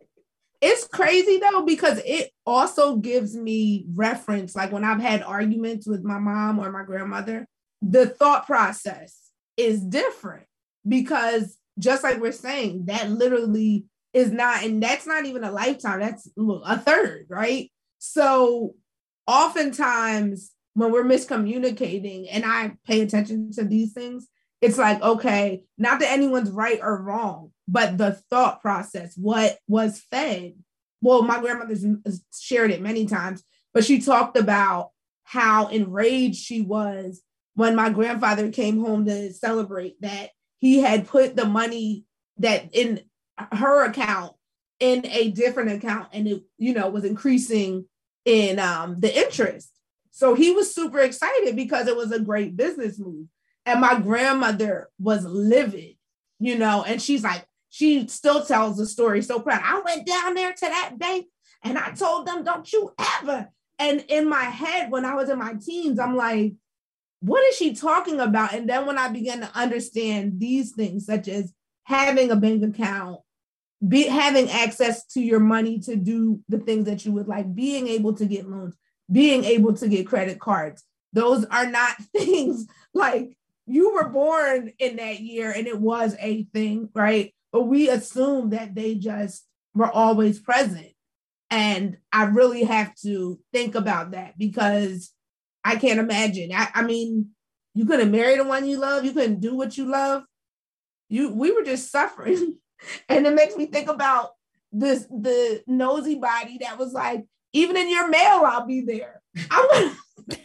it's 0.63 0.89
crazy 0.89 1.41
though, 1.41 1.67
because 1.67 2.01
it 2.07 2.31
also 2.47 2.97
gives 2.97 3.37
me 3.37 3.85
reference. 3.95 4.57
Like 4.57 4.73
when 4.73 4.85
I've 4.85 5.03
had 5.03 5.23
arguments 5.23 5.87
with 5.87 6.03
my 6.05 6.19
mom 6.19 6.59
or 6.59 6.73
my 6.73 6.85
grandmother, 6.85 7.47
the 7.83 8.07
thought 8.07 8.47
process 8.47 9.15
is 9.59 9.83
different 9.83 10.47
because 10.89 11.59
just 11.79 12.03
like 12.03 12.19
we're 12.19 12.33
saying, 12.33 12.87
that 12.87 13.11
literally 13.11 13.85
is 14.13 14.33
not, 14.33 14.65
and 14.65 14.83
that's 14.83 15.07
not 15.07 15.27
even 15.27 15.45
a 15.45 15.53
lifetime, 15.53 16.01
that's 16.01 16.29
a 16.65 16.79
third, 16.79 17.27
right? 17.29 17.71
So 17.99 18.75
oftentimes 19.27 20.53
when 20.75 20.93
we're 20.93 21.05
miscommunicating 21.05 22.29
and 22.31 22.45
I 22.45 22.77
pay 22.87 23.01
attention 23.01 23.53
to 23.53 23.65
these 23.65 23.93
things, 23.93 24.29
it's 24.61 24.79
like, 24.79 25.01
okay, 25.03 25.63
not 25.77 26.01
that 26.01 26.11
anyone's 26.13 26.51
right 26.51 26.81
or 26.83 27.03
wrong, 27.03 27.53
but 27.67 27.99
the 27.99 28.13
thought 28.31 28.61
process, 28.61 29.15
what 29.17 29.59
was 29.69 30.01
fed. 30.11 30.55
Well, 31.01 31.23
my 31.23 31.41
grandmother's 31.41 31.85
shared 32.37 32.71
it 32.71 32.83
many 32.83 33.07
times, 33.07 33.45
but 33.73 33.85
she 33.85 34.01
talked 34.01 34.37
about 34.37 34.91
how 35.25 35.69
enraged 35.69 36.43
she 36.43 36.63
was 36.63 37.23
when 37.55 37.77
my 37.77 37.91
grandfather 37.91 38.51
came 38.51 38.81
home 38.81 39.05
to 39.05 39.33
celebrate 39.33 40.01
that 40.01 40.31
he 40.59 40.81
had 40.81 41.07
put 41.07 41.37
the 41.37 41.45
money 41.45 42.05
that 42.39 42.73
in 42.73 43.01
her 43.53 43.85
account 43.85 44.35
in 44.81 45.05
a 45.07 45.31
different 45.31 45.71
account 45.73 46.09
and 46.13 46.29
it 46.29 46.43
you 46.57 46.73
know 46.73 46.89
was 46.89 47.05
increasing 47.05 47.85
in 48.25 48.59
um 48.59 49.01
the 49.01 49.17
interest. 49.17 49.71
So 50.11 50.35
he 50.35 50.51
was 50.51 50.75
super 50.75 50.99
excited 51.01 51.55
because 51.57 51.87
it 51.87 51.97
was 51.97 52.13
a 52.13 52.21
great 52.21 52.57
business 52.57 52.99
move. 52.99 53.27
And 53.67 53.81
my 53.81 53.99
grandmother 53.99 54.89
was 54.99 55.25
livid 55.25 55.97
you 56.41 56.57
know 56.57 56.85
and 56.87 57.03
she's 57.03 57.25
like 57.25 57.45
she 57.71 58.07
still 58.09 58.45
tells 58.45 58.77
the 58.77 58.87
story 58.87 59.23
so 59.23 59.41
proud. 59.41 59.61
I 59.63 59.81
went 59.85 60.07
down 60.07 60.35
there 60.35 60.53
to 60.53 60.61
that 60.61 60.99
bank 60.99 61.27
and 61.63 61.77
i 61.77 61.91
told 61.91 62.27
them 62.27 62.45
don't 62.45 62.73
you 62.73 62.93
ever. 63.21 63.49
And 63.81 64.05
in 64.09 64.29
my 64.29 64.45
head 64.45 64.91
when 64.91 65.05
i 65.05 65.15
was 65.15 65.29
in 65.29 65.39
my 65.39 65.55
teens 65.61 65.99
i'm 65.99 66.17
like 66.17 66.55
what 67.21 67.45
is 67.49 67.57
she 67.57 67.75
talking 67.75 68.21
about? 68.21 68.55
And 68.55 68.69
then 68.69 68.87
when 68.87 68.99
i 68.99 69.09
began 69.09 69.41
to 69.41 69.51
understand 69.55 70.39
these 70.39 70.73
things 70.73 71.07
such 71.07 71.29
as 71.29 71.53
having 71.85 72.31
a 72.31 72.37
bank 72.37 72.63
account 72.63 73.21
be 73.87 74.05
having 74.09 74.51
access 74.51 75.07
to 75.07 75.21
your 75.21 75.41
money 75.41 75.79
to 75.81 75.97
do 75.97 76.41
the 76.49 76.59
things 76.59 76.87
that 76.87 77.05
you 77.05 77.13
would 77.13 77.29
like, 77.29 77.55
being 77.55 77.87
able 77.87 78.13
to 78.15 78.27
get 78.27 78.49
loans, 78.49 78.75
being 79.11 79.45
able 79.45 79.75
to 79.75 79.89
get 79.89 80.07
credit 80.07 80.41
cards. 80.41 80.83
Those 81.13 81.45
are 81.47 81.67
not 81.67 81.97
things 82.17 82.67
like 82.93 83.37
you 83.67 83.95
were 83.95 84.09
born 84.09 84.73
in 84.79 84.97
that 84.97 85.21
year 85.21 85.53
and 85.53 85.67
it 85.67 85.79
was 85.79 86.17
a 86.21 86.45
thing, 86.55 86.89
right? 86.95 87.35
But 87.53 87.65
we 87.65 87.89
assume 87.89 88.51
that 88.51 88.75
they 88.75 88.95
just 88.95 89.47
were 89.75 89.91
always 89.91 90.41
present. 90.41 90.89
And 91.51 91.99
I 92.13 92.25
really 92.25 92.65
have 92.65 92.95
to 93.03 93.39
think 93.53 93.75
about 93.75 94.11
that 94.11 94.37
because 94.37 95.13
I 95.65 95.77
can't 95.77 96.01
imagine. 96.01 96.51
I, 96.53 96.69
I 96.75 96.83
mean, 96.83 97.31
you 97.75 97.87
couldn't 97.87 98.11
marry 98.11 98.37
the 98.37 98.45
one 98.45 98.67
you 98.67 98.79
love, 98.79 99.05
you 99.05 99.13
couldn't 99.13 99.41
do 99.41 99.55
what 99.55 99.79
you 99.79 99.87
love. 99.87 100.25
You 101.09 101.33
we 101.33 101.53
were 101.53 101.63
just 101.63 101.91
suffering 101.91 102.59
and 103.09 103.27
it 103.27 103.35
makes 103.35 103.57
me 103.57 103.67
think 103.67 103.89
about 103.89 104.31
this 104.73 105.05
the 105.05 105.63
nosy 105.67 106.17
body 106.17 106.59
that 106.61 106.79
was 106.79 106.93
like, 106.93 107.27
even 107.53 107.77
in 107.77 107.91
your 107.91 108.09
mail, 108.09 108.43
I'll 108.45 108.67
be 108.67 108.83
there. 108.83 109.23
I'm 109.51 109.69
gonna. 109.69 109.97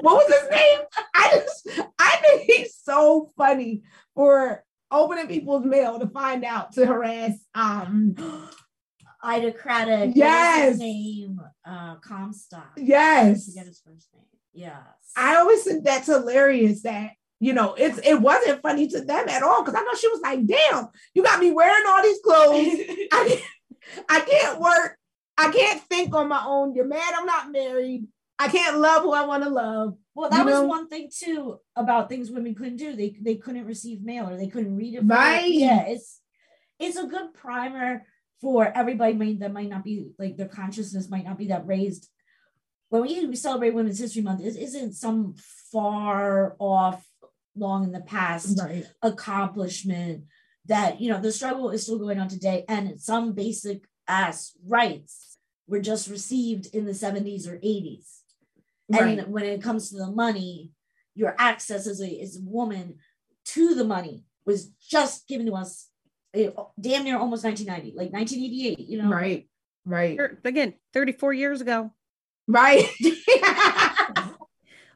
what 0.00 0.16
was 0.16 0.40
his 0.40 0.50
name? 0.50 0.78
I 1.14 1.30
just 1.30 1.80
I 1.98 2.16
think 2.22 2.42
he's 2.42 2.76
so 2.82 3.30
funny 3.36 3.82
for 4.14 4.64
opening 4.90 5.26
people's 5.26 5.64
mail 5.64 5.98
to 5.98 6.06
find 6.08 6.44
out 6.44 6.72
to 6.72 6.86
harass 6.86 7.32
um 7.54 8.14
Ida 9.24 9.52
Craddock. 9.52 10.12
Yes. 10.14 10.78
name 10.78 11.40
uh 11.64 11.96
Comstock. 11.96 12.72
Yes. 12.76 13.48
I 13.48 13.50
forget 13.52 13.66
his 13.66 13.80
first 13.84 14.08
name. 14.14 14.24
Yes. 14.52 14.76
I 15.16 15.36
always 15.36 15.62
think 15.64 15.84
that's 15.84 16.06
hilarious 16.06 16.82
that 16.82 17.12
you 17.42 17.52
know, 17.52 17.74
it's 17.74 17.98
it 18.06 18.20
wasn't 18.20 18.62
funny 18.62 18.86
to 18.86 19.00
them 19.00 19.28
at 19.28 19.42
all 19.42 19.64
because 19.64 19.74
I 19.74 19.82
know 19.82 19.94
she 19.96 20.06
was 20.06 20.20
like, 20.20 20.46
"Damn, 20.46 20.86
you 21.12 21.24
got 21.24 21.40
me 21.40 21.50
wearing 21.50 21.84
all 21.88 22.00
these 22.00 22.20
clothes. 22.20 22.78
I 23.12 23.26
can't, 23.28 23.42
I 24.08 24.20
can't 24.20 24.60
work. 24.60 24.96
I 25.36 25.50
can't 25.50 25.82
think 25.82 26.14
on 26.14 26.28
my 26.28 26.44
own. 26.46 26.72
You're 26.76 26.86
mad 26.86 27.12
I'm 27.16 27.26
not 27.26 27.50
married. 27.50 28.06
I 28.38 28.46
can't 28.46 28.78
love 28.78 29.02
who 29.02 29.12
I 29.12 29.26
want 29.26 29.42
to 29.42 29.50
love." 29.50 29.96
Well, 30.14 30.30
that 30.30 30.38
You 30.38 30.44
was 30.44 30.54
know? 30.54 30.66
one 30.66 30.88
thing 30.88 31.10
too 31.12 31.58
about 31.74 32.08
things 32.08 32.30
women 32.30 32.54
couldn't 32.54 32.76
do. 32.76 32.94
They 32.94 33.16
they 33.20 33.34
couldn't 33.34 33.66
receive 33.66 34.02
mail 34.02 34.28
or 34.30 34.36
they 34.36 34.46
couldn't 34.46 34.76
read 34.76 34.94
it. 34.94 35.02
Right. 35.04 35.52
Yeah, 35.52 35.86
it's 35.88 36.20
it's 36.78 36.96
a 36.96 37.06
good 37.08 37.34
primer 37.34 38.06
for 38.40 38.70
everybody 38.72 39.14
might, 39.14 39.40
that 39.40 39.52
might 39.52 39.68
not 39.68 39.82
be 39.82 40.10
like 40.16 40.36
their 40.36 40.46
consciousness 40.48 41.10
might 41.10 41.24
not 41.24 41.38
be 41.38 41.48
that 41.48 41.66
raised. 41.66 42.08
When 42.90 43.02
we, 43.02 43.26
we 43.26 43.36
celebrate 43.36 43.74
Women's 43.74 43.98
History 43.98 44.22
Month, 44.22 44.42
it 44.42 44.54
isn't 44.56 44.92
some 44.92 45.34
far 45.72 46.54
off, 46.58 47.04
long 47.56 47.84
in 47.84 47.92
the 47.92 48.00
past 48.00 48.58
Right. 48.58 48.84
accomplishment 49.02 50.24
that 50.66 51.00
you 51.00 51.10
know 51.10 51.20
the 51.20 51.32
struggle 51.32 51.70
is 51.70 51.82
still 51.82 51.98
going 51.98 52.18
on 52.18 52.28
today, 52.28 52.64
and 52.68 53.00
some 53.00 53.32
basic 53.32 53.84
ass 54.08 54.52
rights 54.66 55.38
were 55.66 55.80
just 55.80 56.08
received 56.08 56.66
in 56.74 56.84
the 56.86 56.92
70s 56.92 57.46
or 57.46 57.56
80s. 57.58 58.20
Right. 58.88 59.18
And 59.18 59.32
when 59.32 59.44
it 59.44 59.62
comes 59.62 59.90
to 59.90 59.96
the 59.96 60.10
money, 60.10 60.72
your 61.14 61.34
access 61.38 61.86
as 61.86 62.00
a, 62.00 62.20
as 62.20 62.36
a 62.36 62.42
woman 62.42 62.96
to 63.46 63.74
the 63.74 63.84
money 63.84 64.24
was 64.44 64.66
just 64.80 65.26
given 65.28 65.46
to 65.46 65.54
us 65.54 65.88
eh, 66.34 66.50
damn 66.80 67.04
near 67.04 67.16
almost 67.16 67.44
1990, 67.44 67.96
like 67.96 68.12
1988, 68.12 68.78
you 68.80 69.02
know? 69.02 69.08
Right. 69.08 69.48
Right. 69.84 70.18
Again, 70.44 70.74
34 70.92 71.32
years 71.32 71.60
ago. 71.60 71.92
Right. 72.46 72.84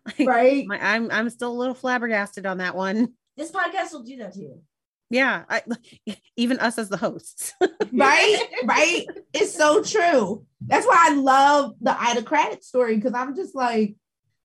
Like, 0.18 0.28
right. 0.28 0.66
my- 0.66 0.80
I'm 0.80 1.11
I'm 1.11 1.30
still 1.30 1.50
a 1.50 1.59
little 1.59 1.74
flabbergasted 1.74 2.46
on 2.46 2.59
that 2.59 2.74
one. 2.74 3.09
This 3.36 3.52
podcast 3.52 3.92
will 3.92 4.02
do 4.02 4.16
that 4.16 4.32
to 4.32 4.40
you. 4.40 4.62
Yeah, 5.11 5.44
I, 5.48 5.62
even 6.36 6.59
us 6.59 6.78
as 6.78 6.88
the 6.88 6.96
hosts. 6.96 7.52
right 7.92 8.38
right 8.64 9.07
it's 9.34 9.54
so 9.54 9.82
true 9.82 10.44
that's 10.66 10.86
why 10.86 10.96
i 11.11 11.14
love 11.14 11.74
the 11.80 11.94
ida 12.02 12.22
craddock 12.22 12.62
story 12.62 12.96
because 12.96 13.14
i'm 13.14 13.36
just 13.36 13.54
like 13.54 13.94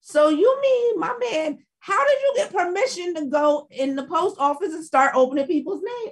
so 0.01 0.29
you 0.29 0.61
mean 0.61 0.99
my 0.99 1.15
man 1.31 1.57
how 1.79 2.05
did 2.05 2.17
you 2.21 2.33
get 2.35 2.53
permission 2.53 3.15
to 3.15 3.25
go 3.25 3.67
in 3.71 3.95
the 3.95 4.03
post 4.03 4.35
office 4.39 4.73
and 4.73 4.83
start 4.85 5.13
opening 5.15 5.47
people's 5.47 5.81
na- 5.81 6.11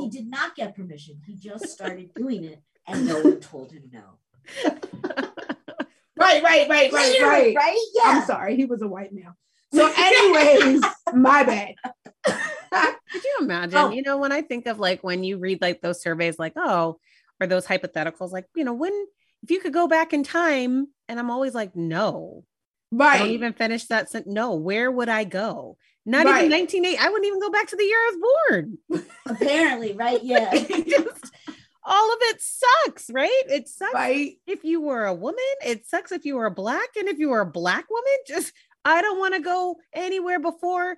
He 0.00 0.08
did 0.10 0.28
not 0.28 0.56
get 0.56 0.74
permission. 0.74 1.20
He 1.24 1.36
just 1.36 1.68
started 1.68 2.12
doing 2.14 2.42
it 2.44 2.60
and 2.88 3.06
no 3.06 3.20
one 3.20 3.38
told 3.40 3.70
him 3.70 3.90
no. 3.92 4.18
Right 6.26 6.42
right 6.42 6.68
right 6.68 6.92
right 6.92 7.20
right 7.22 7.56
right? 7.56 7.78
Yeah. 7.94 8.02
i'm 8.06 8.24
sorry 8.24 8.56
he 8.56 8.64
was 8.64 8.82
a 8.82 8.88
white 8.88 9.12
male 9.12 9.36
so 9.72 9.90
anyways 9.96 10.82
my 11.14 11.42
bad 11.44 11.74
Could 12.24 13.22
you 13.24 13.36
imagine? 13.40 13.78
Oh. 13.78 13.90
You 13.90 14.02
know, 14.02 14.18
when 14.18 14.32
I 14.32 14.42
think 14.42 14.66
of 14.66 14.78
like 14.78 15.02
when 15.02 15.22
you 15.24 15.38
read 15.38 15.62
like 15.62 15.80
those 15.80 16.02
surveys, 16.02 16.38
like, 16.38 16.52
oh, 16.56 16.98
or 17.40 17.46
those 17.46 17.66
hypotheticals, 17.66 18.32
like, 18.32 18.46
you 18.54 18.64
know, 18.64 18.74
when 18.74 18.92
if 19.42 19.50
you 19.50 19.60
could 19.60 19.72
go 19.72 19.86
back 19.86 20.12
in 20.12 20.22
time, 20.24 20.88
and 21.08 21.18
I'm 21.18 21.30
always 21.30 21.54
like, 21.54 21.74
no, 21.76 22.44
Right. 22.92 23.06
I 23.06 23.10
right 23.12 23.18
don't 23.20 23.30
even 23.30 23.52
finish 23.52 23.86
that 23.86 24.10
sentence. 24.10 24.32
No, 24.34 24.54
where 24.54 24.90
would 24.90 25.08
I 25.08 25.24
go? 25.24 25.76
Not 26.04 26.26
Right. 26.26 26.44
even 26.46 26.58
1980. 26.58 26.98
I 26.98 27.08
wouldn't 27.08 27.26
even 27.26 27.40
go 27.40 27.50
back 27.50 27.68
to 27.68 27.76
the 27.76 27.84
year 27.84 27.96
I 27.96 28.10
was 28.10 28.20
born. 28.50 28.78
Apparently, 29.26 29.92
right? 29.94 30.22
Yeah. 30.22 30.54
Just, 30.56 31.32
all 31.86 32.12
of 32.12 32.18
it 32.22 32.40
sucks, 32.40 33.08
right? 33.10 33.42
It 33.48 33.68
sucks 33.68 33.94
right 33.94 34.34
if 34.46 34.64
you 34.64 34.80
were 34.80 35.04
a 35.04 35.14
woman. 35.14 35.38
It 35.64 35.86
sucks 35.86 36.12
if 36.12 36.24
you 36.24 36.36
were 36.36 36.46
a 36.46 36.50
black, 36.50 36.96
and 36.98 37.08
if 37.08 37.18
you 37.18 37.30
were 37.30 37.40
a 37.40 37.46
black 37.46 37.88
woman, 37.88 38.18
just 38.26 38.52
I 38.84 39.02
don't 39.02 39.18
want 39.18 39.34
to 39.34 39.40
go 39.40 39.76
anywhere 39.94 40.40
before 40.40 40.96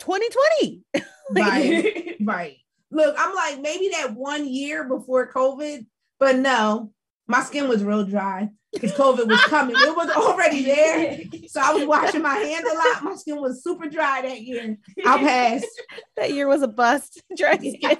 2020. 0.00 0.82
Like, 0.92 1.04
right 1.30 2.16
right 2.24 2.56
look 2.90 3.14
i'm 3.18 3.34
like 3.34 3.60
maybe 3.60 3.88
that 3.88 4.14
one 4.14 4.46
year 4.46 4.84
before 4.84 5.30
covid 5.32 5.86
but 6.18 6.36
no 6.36 6.92
my 7.26 7.42
skin 7.42 7.68
was 7.68 7.82
real 7.82 8.04
dry 8.04 8.48
because 8.72 8.92
covid 8.92 9.26
was 9.26 9.40
coming 9.42 9.74
it 9.76 9.96
was 9.96 10.10
already 10.10 10.64
there 10.64 11.18
so 11.48 11.60
i 11.62 11.72
was 11.72 11.86
washing 11.86 12.22
my 12.22 12.34
hands 12.34 12.66
a 12.70 12.74
lot 12.74 13.02
my 13.02 13.14
skin 13.14 13.40
was 13.40 13.64
super 13.64 13.88
dry 13.88 14.22
that 14.22 14.42
year 14.42 14.76
i'll 15.06 15.18
pass 15.18 15.64
that 16.16 16.32
year 16.32 16.46
was 16.46 16.62
a 16.62 16.68
bust. 16.68 17.22
Dry 17.36 17.56
skin. 17.56 17.98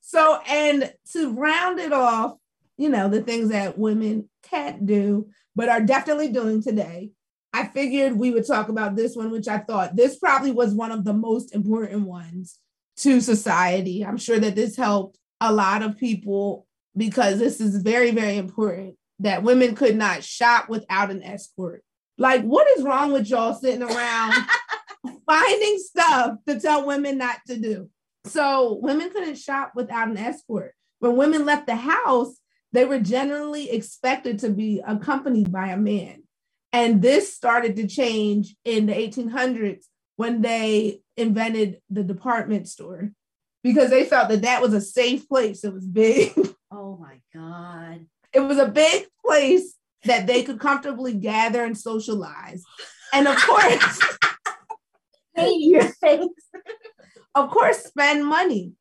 so 0.01 0.39
and 0.47 0.93
to 1.11 1.33
round 1.33 1.79
it 1.79 1.93
off 1.93 2.37
you 2.77 2.89
know 2.89 3.07
the 3.07 3.21
things 3.21 3.49
that 3.49 3.77
women 3.77 4.29
can't 4.43 4.85
do 4.85 5.27
but 5.55 5.69
are 5.69 5.81
definitely 5.81 6.29
doing 6.29 6.61
today 6.61 7.11
i 7.53 7.65
figured 7.65 8.13
we 8.13 8.31
would 8.31 8.45
talk 8.45 8.69
about 8.69 8.95
this 8.95 9.15
one 9.15 9.31
which 9.31 9.47
i 9.47 9.57
thought 9.57 9.95
this 9.95 10.17
probably 10.17 10.51
was 10.51 10.73
one 10.73 10.91
of 10.91 11.03
the 11.03 11.13
most 11.13 11.53
important 11.53 12.07
ones 12.07 12.59
to 12.97 13.21
society. 13.21 14.05
I'm 14.05 14.17
sure 14.17 14.39
that 14.39 14.55
this 14.55 14.75
helped 14.75 15.17
a 15.41 15.51
lot 15.51 15.81
of 15.81 15.97
people 15.97 16.67
because 16.95 17.39
this 17.39 17.59
is 17.59 17.81
very 17.81 18.11
very 18.11 18.37
important 18.37 18.95
that 19.19 19.43
women 19.43 19.75
could 19.75 19.95
not 19.95 20.23
shop 20.23 20.69
without 20.69 21.11
an 21.11 21.23
escort. 21.23 21.83
Like 22.17 22.43
what 22.43 22.67
is 22.77 22.83
wrong 22.83 23.11
with 23.11 23.29
y'all 23.29 23.53
sitting 23.53 23.83
around 23.83 24.33
finding 25.25 25.79
stuff 25.79 26.37
to 26.47 26.59
tell 26.59 26.85
women 26.85 27.17
not 27.17 27.37
to 27.47 27.57
do 27.57 27.89
so 28.25 28.79
women 28.81 29.09
couldn't 29.09 29.37
shop 29.37 29.73
without 29.75 30.07
an 30.07 30.17
escort. 30.17 30.73
When 30.99 31.15
women 31.15 31.45
left 31.45 31.67
the 31.67 31.75
house, 31.75 32.37
they 32.71 32.85
were 32.85 32.99
generally 32.99 33.69
expected 33.69 34.39
to 34.39 34.49
be 34.49 34.81
accompanied 34.85 35.51
by 35.51 35.67
a 35.67 35.77
man. 35.77 36.23
And 36.71 37.01
this 37.01 37.35
started 37.35 37.75
to 37.75 37.87
change 37.87 38.55
in 38.65 38.87
the 38.87 38.93
1800s 38.93 39.83
when 40.15 40.41
they 40.41 41.01
invented 41.17 41.81
the 41.89 42.03
department 42.03 42.67
store 42.67 43.11
because 43.63 43.89
they 43.89 44.05
felt 44.05 44.29
that 44.29 44.41
that 44.41 44.61
was 44.61 44.73
a 44.73 44.81
safe 44.81 45.27
place. 45.27 45.63
It 45.63 45.73
was 45.73 45.85
big. 45.85 46.33
oh 46.71 46.97
my 46.99 47.19
God. 47.33 48.05
it 48.33 48.39
was 48.39 48.57
a 48.57 48.67
big 48.67 49.05
place 49.23 49.75
that 50.05 50.25
they 50.25 50.43
could 50.43 50.59
comfortably 50.59 51.13
gather 51.13 51.63
and 51.63 51.77
socialize. 51.77 52.63
And 53.13 53.27
of 53.27 53.37
course, 53.37 53.99
Hate 55.35 55.61
your 55.61 55.83
face. 55.83 56.27
Of 57.35 57.49
course, 57.49 57.83
spend 57.83 58.25
money. 58.25 58.73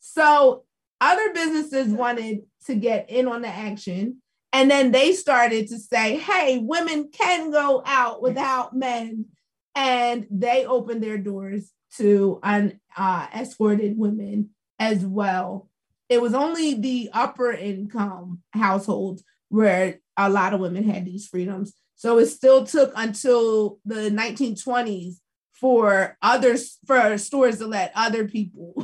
So 0.00 0.64
other 1.00 1.32
businesses 1.32 1.88
wanted 1.88 2.42
to 2.66 2.74
get 2.74 3.10
in 3.10 3.28
on 3.28 3.42
the 3.42 3.48
action. 3.48 4.22
And 4.52 4.70
then 4.70 4.92
they 4.92 5.12
started 5.12 5.68
to 5.68 5.78
say, 5.78 6.16
hey, 6.16 6.58
women 6.58 7.10
can 7.12 7.50
go 7.50 7.82
out 7.86 8.22
without 8.22 8.74
men. 8.74 9.26
And 9.74 10.26
they 10.30 10.66
opened 10.66 11.02
their 11.02 11.18
doors 11.18 11.70
to 11.96 12.38
un, 12.42 12.78
uh, 12.96 13.26
women 13.68 14.50
as 14.78 15.04
well. 15.04 15.68
It 16.08 16.20
was 16.20 16.34
only 16.34 16.74
the 16.74 17.10
upper 17.12 17.52
income 17.52 18.42
households 18.52 19.24
where 19.48 20.00
a 20.16 20.28
lot 20.28 20.52
of 20.52 20.60
women 20.60 20.84
had 20.84 21.06
these 21.06 21.26
freedoms. 21.26 21.72
So 21.94 22.18
it 22.18 22.26
still 22.26 22.66
took 22.66 22.92
until 22.96 23.78
the 23.84 24.10
1920s 24.10 25.16
for 25.62 26.18
others 26.20 26.76
for 26.86 27.16
stores 27.18 27.58
to 27.58 27.66
let 27.68 27.92
other 27.94 28.26
people 28.26 28.74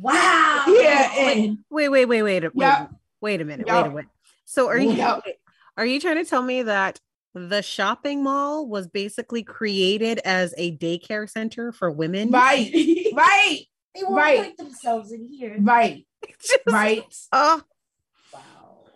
Wow. 0.00 0.64
yeah 0.68 1.14
in. 1.14 1.64
Wait, 1.70 1.88
wait, 1.88 2.04
wait, 2.06 2.22
wait, 2.22 2.42
wait, 2.42 2.52
Yep. 2.54 2.90
wait 3.20 3.40
a 3.40 3.44
minute. 3.44 3.66
Yep. 3.68 3.76
Wait 3.84 3.86
a 3.86 3.94
minute. 3.94 4.10
So 4.44 4.68
are 4.68 4.78
you 4.78 4.90
Yep. 4.90 5.22
are 5.76 5.86
you 5.86 6.00
trying 6.00 6.16
to 6.22 6.24
tell 6.28 6.42
me 6.42 6.62
that 6.64 7.00
the 7.32 7.62
shopping 7.62 8.22
mall 8.24 8.66
was 8.68 8.88
basically 8.88 9.42
created 9.44 10.18
as 10.24 10.52
a 10.58 10.76
daycare 10.76 11.30
center 11.30 11.70
for 11.70 11.90
women? 11.92 12.30
right 12.32 12.72
right 13.14 13.60
They 13.94 14.02
won't 14.02 14.16
Right. 14.16 14.48
put 14.48 14.56
themselves 14.58 15.12
in 15.12 15.24
here. 15.24 15.56
right 15.60 16.04
Just- 16.40 16.58
right 16.68 17.04
Oh, 17.32 17.62
Wow. 18.34 18.40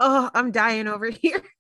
oh, 0.01 0.31
I'm 0.35 0.51
dying 0.51 0.89
over 0.89 1.09
here. 1.11 1.43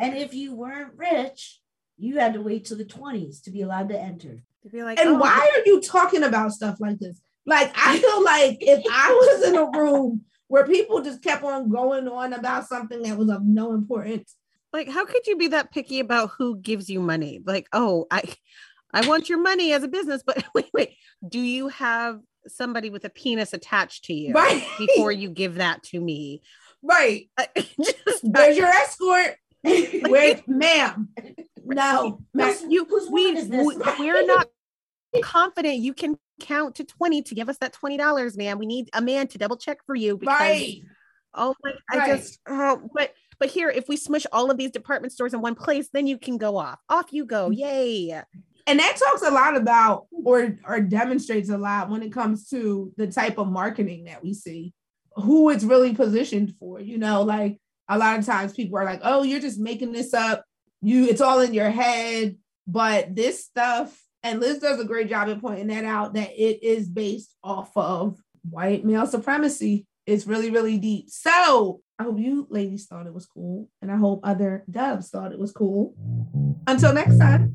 And 0.00 0.16
if 0.16 0.32
you 0.32 0.54
weren't 0.54 0.94
rich, 0.96 1.60
you 1.96 2.18
had 2.20 2.34
to 2.34 2.40
wait 2.40 2.64
till 2.66 2.78
the 2.78 2.84
20s 2.84 3.42
to 3.42 3.50
be 3.50 3.62
allowed 3.62 3.88
to 3.88 3.98
enter. 4.00 4.44
Be 4.72 4.82
like, 4.82 4.98
and 4.98 5.10
oh, 5.10 5.14
why 5.18 5.50
are 5.56 5.62
you 5.66 5.80
talking 5.80 6.22
about 6.22 6.52
stuff 6.52 6.76
like 6.80 6.98
this 6.98 7.20
like 7.46 7.72
i 7.76 7.98
feel 8.00 8.22
like 8.24 8.58
if 8.60 8.84
i 8.92 9.10
was 9.10 9.48
in 9.48 9.56
a 9.56 9.64
room 9.78 10.22
where 10.48 10.66
people 10.66 11.02
just 11.02 11.22
kept 11.22 11.42
on 11.42 11.70
going 11.70 12.06
on 12.08 12.32
about 12.32 12.66
something 12.66 13.02
that 13.02 13.16
was 13.16 13.30
of 13.30 13.44
no 13.44 13.72
importance 13.72 14.36
like 14.72 14.88
how 14.88 15.04
could 15.04 15.26
you 15.26 15.36
be 15.36 15.48
that 15.48 15.72
picky 15.72 16.00
about 16.00 16.30
who 16.36 16.58
gives 16.58 16.90
you 16.90 17.00
money? 17.00 17.40
Like, 17.44 17.68
oh, 17.72 18.06
I 18.10 18.22
I 18.92 19.06
want 19.06 19.28
your 19.28 19.40
money 19.40 19.72
as 19.72 19.82
a 19.82 19.88
business, 19.88 20.22
but 20.24 20.44
wait, 20.54 20.70
wait, 20.72 20.96
do 21.26 21.40
you 21.40 21.68
have 21.68 22.20
somebody 22.46 22.90
with 22.90 23.04
a 23.04 23.10
penis 23.10 23.52
attached 23.52 24.04
to 24.04 24.14
you 24.14 24.32
Right. 24.32 24.64
before 24.78 25.12
you 25.12 25.30
give 25.30 25.56
that 25.56 25.82
to 25.84 26.00
me? 26.00 26.42
right 26.80 27.28
Just 27.82 28.22
where's 28.22 28.56
your 28.56 28.68
escort 28.68 29.34
Wait, 29.64 30.46
ma'am 30.46 31.08
no 31.64 32.20
ma'am. 32.32 32.54
You 32.68 32.86
we, 33.10 33.24
woman 33.24 33.36
is 33.36 33.48
this? 33.48 33.66
we 33.66 33.76
we're 33.98 34.24
not 34.24 34.48
confident 35.22 35.76
you 35.76 35.94
can 35.94 36.16
count 36.40 36.76
to 36.76 36.84
20 36.84 37.22
to 37.22 37.34
give 37.34 37.48
us 37.48 37.58
that 37.58 37.74
$20 37.74 38.36
man 38.36 38.58
we 38.58 38.66
need 38.66 38.88
a 38.92 39.00
man 39.00 39.26
to 39.26 39.38
double 39.38 39.56
check 39.56 39.78
for 39.86 39.94
you 39.94 40.16
because 40.16 40.38
right 40.38 40.82
oh 41.34 41.54
my 41.64 41.72
i 41.90 41.98
Right. 41.98 42.16
just 42.16 42.38
oh 42.46 42.88
but 42.94 43.12
But 43.40 43.50
here, 43.50 43.70
if 43.70 43.88
we 43.88 43.96
smush 43.96 44.26
all 44.32 44.50
of 44.50 44.56
these 44.56 44.72
department 44.72 45.12
stores 45.12 45.32
in 45.32 45.40
one 45.40 45.54
place, 45.54 45.88
then 45.92 46.08
you 46.08 46.18
can 46.18 46.38
go 46.38 46.56
off. 46.56 46.80
Off 46.88 47.12
you 47.12 47.24
go. 47.24 47.50
Mm-hmm. 47.50 47.60
Yay. 47.60 48.22
And 48.66 48.80
that 48.80 48.96
talks 48.96 49.22
a 49.22 49.30
lot 49.30 49.56
about 49.56 50.06
or 50.10 50.58
or 50.66 50.80
demonstrates 50.80 51.48
a 51.48 51.56
lot 51.56 51.88
when 51.88 52.02
it 52.02 52.12
comes 52.12 52.48
to 52.50 52.92
the 52.96 53.06
type 53.06 53.38
of 53.38 53.46
marketing 53.48 54.04
that 54.06 54.22
we 54.24 54.34
see, 54.34 54.74
who 55.14 55.50
it's 55.50 55.62
really 55.64 55.94
positioned 55.94 56.54
for. 56.58 56.80
You 56.80 56.98
know, 56.98 57.22
like 57.22 57.60
a 57.88 57.96
lot 57.96 58.18
of 58.18 58.26
times 58.26 58.52
people 58.54 58.76
are 58.76 58.84
like, 58.84 59.00
oh, 59.04 59.22
you're 59.22 59.40
just 59.40 59.60
making 59.60 59.92
this 59.92 60.12
up. 60.12 60.44
You 60.82 61.04
it's 61.06 61.20
all 61.20 61.38
in 61.40 61.54
your 61.54 61.70
head. 61.70 62.36
But 62.66 63.14
this 63.14 63.44
stuff, 63.44 63.96
and 64.22 64.40
Liz 64.40 64.58
does 64.58 64.80
a 64.80 64.84
great 64.84 65.08
job 65.08 65.28
at 65.28 65.40
pointing 65.40 65.68
that 65.68 65.84
out 65.84 66.14
that 66.14 66.30
it 66.32 66.62
is 66.62 66.88
based 66.88 67.34
off 67.42 67.70
of 67.76 68.18
white 68.48 68.84
male 68.84 69.06
supremacy. 69.06 69.86
It's 70.06 70.26
really, 70.26 70.50
really 70.50 70.78
deep. 70.78 71.10
So 71.10 71.80
I 71.98 72.04
hope 72.04 72.18
you 72.18 72.46
ladies 72.50 72.86
thought 72.86 73.06
it 73.06 73.14
was 73.14 73.26
cool. 73.26 73.68
And 73.82 73.92
I 73.92 73.96
hope 73.96 74.20
other 74.22 74.64
doves 74.70 75.10
thought 75.10 75.32
it 75.32 75.38
was 75.38 75.52
cool. 75.52 75.94
Until 76.66 76.92
next 76.92 77.18
time. 77.18 77.54